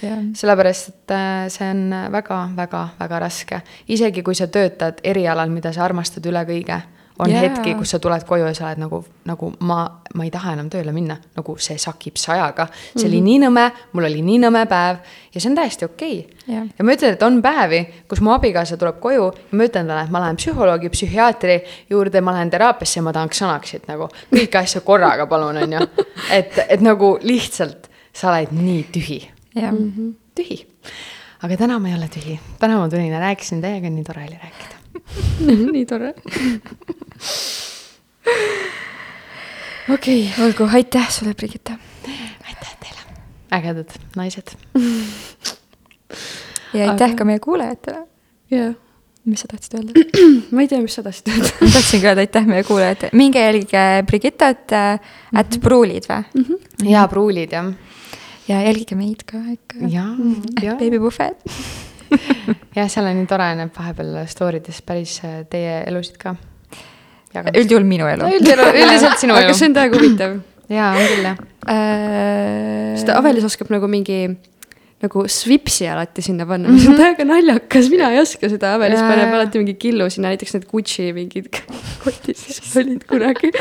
[0.01, 3.63] sellepärast, et äh, see on väga-väga-väga raske.
[3.89, 6.83] isegi kui sa töötad erialal, mida sa armastad üle kõige,
[7.19, 7.41] on yeah.
[7.41, 9.79] hetki, kus sa tuled koju ja sa oled nagu, nagu ma,
[10.15, 12.67] ma ei taha enam tööle minna, nagu see sakib sajaga.
[12.67, 13.09] see mm -hmm.
[13.09, 13.25] oli mhm.
[13.25, 14.97] nii nõme, mul oli nii nõme päev
[15.35, 16.55] ja see on täiesti okei okay.
[16.55, 16.67] yeah..
[16.79, 20.03] ja ma ütlen, et on päevi, kus mu abikaasa tuleb koju ja ma ütlen talle,
[20.05, 24.59] et ma lähen psühholoogi, psühhiaatri juurde, ma lähen teraapiasse ja ma tahaks sõnaksit nagu kõiki
[24.59, 25.81] asju korraga, palun, on ju.
[26.31, 30.15] et, et nagu lihtsalt sa oled nii tühi jah mm -hmm.
[30.35, 30.67] tühi.
[31.43, 34.39] aga täna ma ei ole tühi, täna ma tulin ja rääkisin teiega, nii tore oli
[34.43, 34.77] rääkida
[35.73, 36.15] nii tore
[39.95, 41.79] okei okay., olgu, aitäh sulle, Brigitta.
[42.47, 43.03] aitäh teile,
[43.53, 44.57] ägedad naised
[46.75, 47.17] ja aitäh aga...
[47.17, 48.07] ka meie kuulajatele.
[48.51, 48.75] jaa
[49.27, 49.93] mis sa tahtsid öelda
[50.55, 53.85] ma ei tea, mis sa tahtsid öelda ma tahtsingi öelda aitäh meie kuulajatele, minge jälgige
[54.07, 55.01] Brigittat äh,
[55.35, 56.45] at pruulid või mm?
[56.45, 56.91] -hmm.
[56.93, 57.73] jaa, pruulid jah
[58.49, 59.83] ja jälgige meid ka ikka.
[59.83, 61.53] Mm, beebipuhvet
[62.77, 66.37] jah, seal on nii tore, näeb vahepeal story des päris äh, teie elusid ka.
[67.35, 68.33] üldjuhul minu elu no,.
[68.83, 69.51] üldiselt sinu elu.
[69.51, 70.37] aga see on täiega huvitav.
[70.79, 71.41] jaa, on küll jah
[71.71, 72.93] äh....
[72.99, 74.21] sest Avelis oskab nagu mingi
[75.05, 79.35] nagu svipsi alati sinna panna, mis on täiega naljakas, mina ei oska seda, Avelis paneb
[79.35, 81.51] alati mingi killu sinna, näiteks need Gucci mingid
[82.05, 83.53] kotid siis olid kunagi.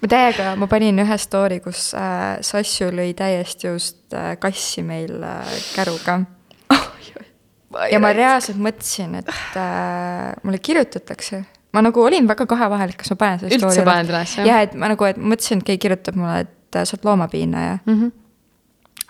[0.00, 5.18] Ma täiega, ma panin ühe story, kus äh, Sassu lõi täiesti just äh, kassi meil
[5.26, 6.20] äh, käruga.
[7.92, 11.42] ja ma reaalselt mõtlesin, et äh, mulle kirjutatakse.
[11.72, 14.36] ma nagu olin väga kahe vahel, et kas ma panen selle Üldse story paned üles,
[14.38, 14.48] jah?
[14.48, 17.78] jah, et ma nagu, et mõtlesin, et keegi kirjutab mulle, et äh, sa oled loomapiinaja
[17.84, 17.98] mm.
[17.98, 18.16] -hmm.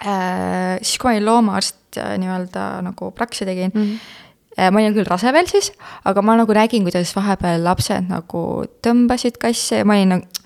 [0.07, 3.83] äh, siis, kui ma olin loomaarst äh, nii-öelda nagu praksi tegin mm.
[3.83, 4.71] -hmm.
[4.71, 5.73] ma olin küll rase veel siis,
[6.05, 10.42] aga ma nagu nägin, kuidas vahepeal lapsed nagu tõmbasid kasse ja ma olin nagu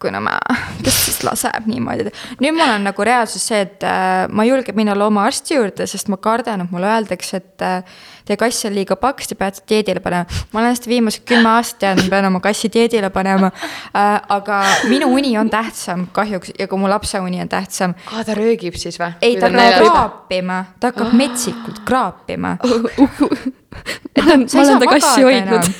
[0.00, 0.36] kuna ma,
[0.84, 2.10] kes siis laseb niimoodi.
[2.40, 6.08] nüüd mul on nagu reaalsus see, et äh, ma ei julge minna loomaarsti juurde, sest
[6.12, 10.02] ma kardan, et mulle öeldakse, et äh, teie kass on liiga paks, te peate dieedile
[10.04, 10.42] panema.
[10.52, 14.20] ma olen seda viimased kümme aastat teadnud, ma pean oma kassi dieedile panema äh,.
[14.36, 17.96] aga minu uni on tähtsam kahjuks ja ka mu lapse uni on tähtsam.
[18.12, 19.12] aa, ta röögib siis või?
[19.20, 22.56] ei, ta hakkab kraapima, ta hakkab metsikult kraapima.
[22.62, 25.74] ma olen, ma olen ta kassi hoidnud.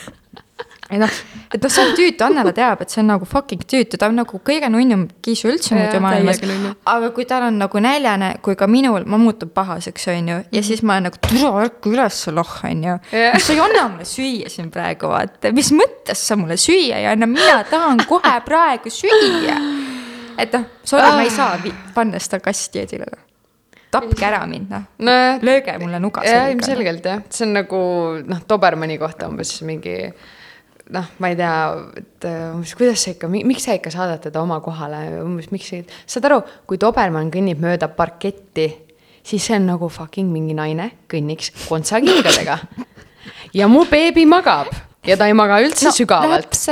[0.92, 1.12] Ei noh,
[1.54, 4.18] et noh, see on tüütu, Annela teab, et see on nagu fucking tüütu, ta on
[4.20, 6.40] nagu kõige nunnum kiisu üldse muidu maailmas.
[6.92, 10.62] aga kui tal on nagu näljane, kui ka minul, ma muutun pahaseks, on ju, ja
[10.66, 12.98] siis ma olen nagu, tule ärka üles, loh, on ju.
[13.12, 17.26] Sa ei anna mulle süüa siin praegu, vaata, mis mõttes sa mulle süüa ei anna,
[17.30, 19.56] mina tahan kohe praegu süüa.
[20.38, 23.06] et noh, sorry, ma ei saa vi- panna seda kassi dieedile.
[23.92, 24.84] tapke ära mind, noh.
[25.04, 26.46] nojah, lööge mulle nuga selga.
[26.54, 27.80] ilmselgelt jah, see on nagu
[28.24, 29.96] noh, Dobermanni kohta umbes mingi
[30.92, 31.56] noh, ma ei tea,
[32.02, 35.72] et äh, umbes kuidas sa ikka, miks sa ikka saadad teda oma kohale, umbes miks
[35.72, 35.82] sa,
[36.16, 38.68] saad aru, kui Dobermann kõnnib mööda parketti,
[39.24, 42.58] siis see on nagu fucking mingi naine kõnniks kontsakingadega.
[43.58, 44.72] ja mu beebi magab
[45.06, 46.52] ja ta ei maga üldse No, sügavalt.
[46.52, 46.62] kas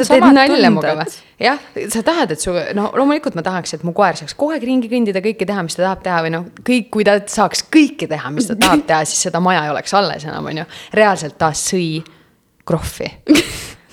[0.00, 1.14] sa teed nalja minuga või?
[1.42, 1.60] jah,
[1.92, 4.90] sa tahad, et su, no loomulikult ma tahaks, et mu koer saaks kogu aeg ringi
[4.90, 8.32] kõndida, kõike teha, mis ta tahab teha või noh, kõik, kui ta saaks kõike teha,
[8.34, 10.66] mis ta tahab teha, siis seda maja ei oleks alles enam, on ju.
[10.96, 12.00] reaalselt ta sõi
[12.66, 13.12] krohvi,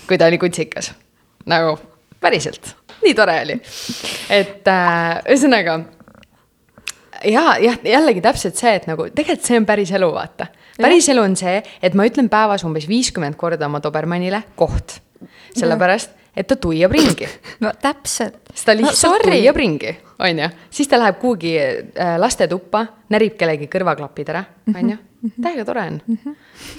[0.07, 0.93] kui ta oli kutsikas.
[1.45, 1.77] nagu
[2.23, 3.59] päriselt, nii tore oli.
[4.29, 5.79] et äh, ühesõnaga
[7.23, 10.47] ja, jah, jällegi täpselt see, et nagu tegelikult see on päris elu, vaata.
[10.81, 14.99] päris elu on see, et ma ütlen päevas umbes viiskümmend korda oma Dobermannile koht.
[15.57, 17.29] sellepärast, et ta tuiab ringi.
[17.63, 18.41] no täpselt.
[18.53, 20.51] siis ta lihtsalt no, tuiab ringi, on ju.
[20.69, 25.01] siis ta läheb kuhugi äh, lastetuppa, närib kellegi kõrvaklapid ära, on ju.
[25.41, 26.01] Täiega tore on.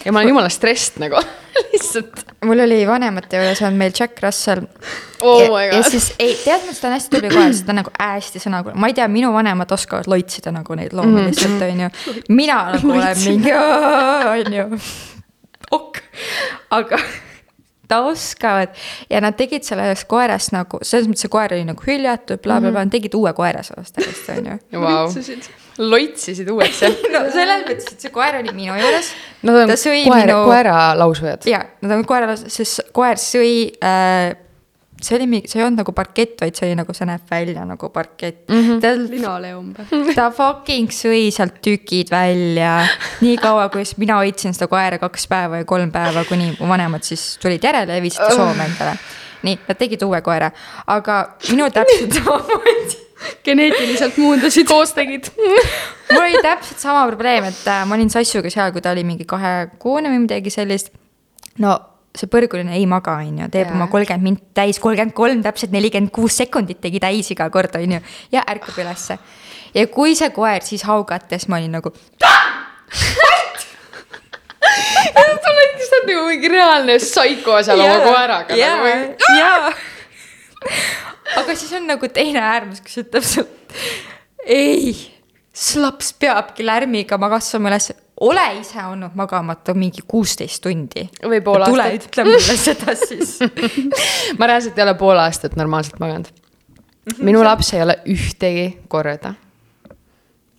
[0.04, 1.16] ja ma olen jumala stressed nagu,
[1.72, 2.24] lihtsalt.
[2.44, 4.66] mul oli vanemate juures on meil Jack Russell.
[5.24, 7.90] Oh ja, ja siis ei, tead ta on hästi tubli koer, sest ta on nagu
[7.98, 11.26] hästi sõnakuulaj, ma ei tea, minu vanemad oskavad loitsida nagu neid loomi Mhm.
[11.30, 11.90] lihtsalt onju.
[12.28, 13.52] mina nagu olen mingi
[14.34, 14.80] onju,
[15.70, 16.00] ok,
[16.70, 16.98] aga
[17.88, 18.68] ta oskavad.
[19.10, 22.80] Ja nad tegid sellest koerast nagu, selles mõttes see koer oli nagu hüljatud bla,, blablabla,
[22.80, 22.88] Mhm.
[22.88, 24.58] nad tegid uue koera sellest ajast onju.
[25.78, 26.94] Loitsisid uueks jah?
[27.14, 29.10] no selles mõttes, et see koer oli minu juures.
[29.44, 31.50] Nad on koer, minu koeralausujad.
[31.50, 34.36] ja nad on koera, sest koer sõi äh,,
[35.02, 37.64] see oli mingi, see ei olnud nagu parkett, vaid see oli nagu, see näeb välja
[37.66, 38.60] nagu parkett mm.
[38.60, 38.80] -hmm.
[38.82, 40.14] ta, linoleum või?
[40.16, 42.76] ta fucking sõi sealt tükid välja
[43.24, 46.70] nii kaua, kui siis mina hoidsin seda koera kaks päeva ja kolm päeva, kuni mu
[46.70, 48.96] vanemad siis tulid järele ja viisid ta Soome endale.
[49.44, 50.50] nii, nad tegid uue koera,
[50.86, 53.03] aga minul täpselt samamoodi
[53.44, 54.68] geneetiliselt muundasid.
[54.68, 55.30] koos tegid.
[56.12, 59.26] mul oli täpselt sama probleem, et äh, ma olin Sassuga seal, kui ta oli mingi
[59.28, 60.92] kahekuune või midagi sellist.
[61.58, 61.76] no
[62.14, 63.74] see põrguline ei maga, on ju, teeb Jaa.
[63.74, 67.96] oma kolmkümmend minti täis, kolmkümmend kolm, täpselt nelikümmend kuus sekundit tegi täis iga kord, on
[67.96, 68.02] ju.
[68.34, 69.18] ja ärkab ülesse.
[69.74, 71.90] ja kui see koer siis haugates, ma olin nagu,
[75.42, 79.34] sa oledki, sa oled nagu mingi reaalne psycho seal oma koeraga jaa nagu.
[79.40, 79.74] jaa.
[81.40, 83.82] aga siis on nagu teine äärmus, kes ütleb sulle,
[84.46, 84.94] ei,
[85.54, 87.90] slaps peabki lärmiga magastama üles,
[88.24, 91.06] ole ise olnud magamata mingi kuusteist tundi.
[91.22, 92.10] Või pool tule aastat.
[92.10, 93.38] ütle mulle seda siis.
[94.38, 96.30] ma reaalselt ei ole pool aastat normaalselt maganud.
[97.18, 99.34] minu laps ei ole ühtegi korda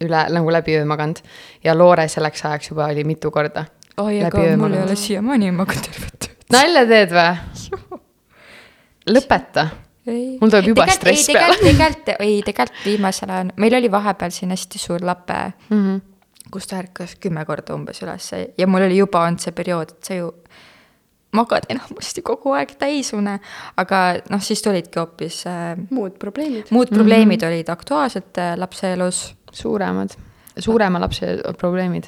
[0.04, 1.22] üle nagu läbi öö maganud
[1.64, 3.66] ja Loore selleks ajaks juba oli mitu korda.
[3.98, 6.46] oi, aga mul ei ole siiamaani maganud tervet ööd.
[6.52, 8.00] nalja teed või?
[9.16, 9.68] lõpeta.
[10.08, 11.58] ei, Mul tuleb juba stress peale.
[11.62, 15.96] tegelikult, ei tegelikult viimasel ajal, meil oli vahepeal siin hästi suur lape mm, Mhm.
[15.96, 16.02] -hmm.
[16.52, 20.04] kus ta ärkas kümme korda umbes üles ja mul oli juba olnud see periood, et
[20.04, 20.32] sa ju
[21.36, 23.40] magad enamasti kogu aeg täisune,
[23.78, 26.72] aga noh, siis tulidki hoopis äh, muud probleemid.
[26.72, 27.56] muud probleemid mm -hmm.
[27.56, 29.36] olid aktuaalsed äh, lapse elus.
[29.52, 30.10] suuremad,
[30.60, 32.04] suurema lapse probleemid.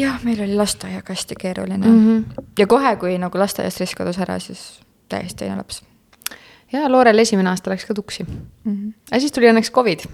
[0.00, 2.24] jah, meil oli lasteaiaga hästi keeruline mm.
[2.26, 2.44] -hmm.
[2.58, 5.82] ja kohe, kui nagu lasteaiast risk kadus ära, siis täiesti teine laps
[6.72, 8.24] ja Loorel esimene aasta läks ka tuksi.
[8.24, 8.40] mm.
[8.64, 8.92] -hmm.
[9.10, 10.04] aga siis tuli õnneks Covid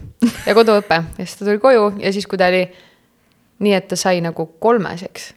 [0.47, 2.69] ja koduõpe ja siis ta tuli koju ja siis, kui ta oli
[3.59, 5.35] nii, et ta sai nagu kolmeseks,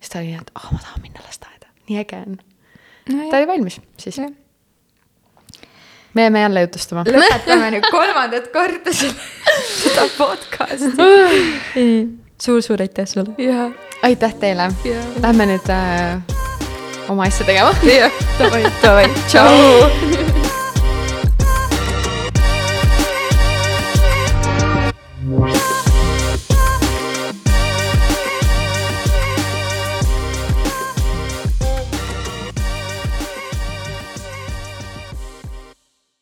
[0.00, 2.38] siis ta oli nii, et ah oh,, ma tahan minna lasteaeda, nii äge on.
[3.30, 4.20] ta oli valmis siis.
[6.14, 7.04] me jääme jälle jutustama.
[7.04, 8.92] lõpetame nüüd kolmandat korda
[9.82, 12.08] seda podcast'i.
[12.42, 13.72] suur-suur aitäh sulle.
[14.02, 14.72] aitäh teile.
[15.22, 16.22] Lähme nüüd äh,
[17.08, 17.74] oma asja tegema.
[18.38, 20.16] davai, davai, tšau.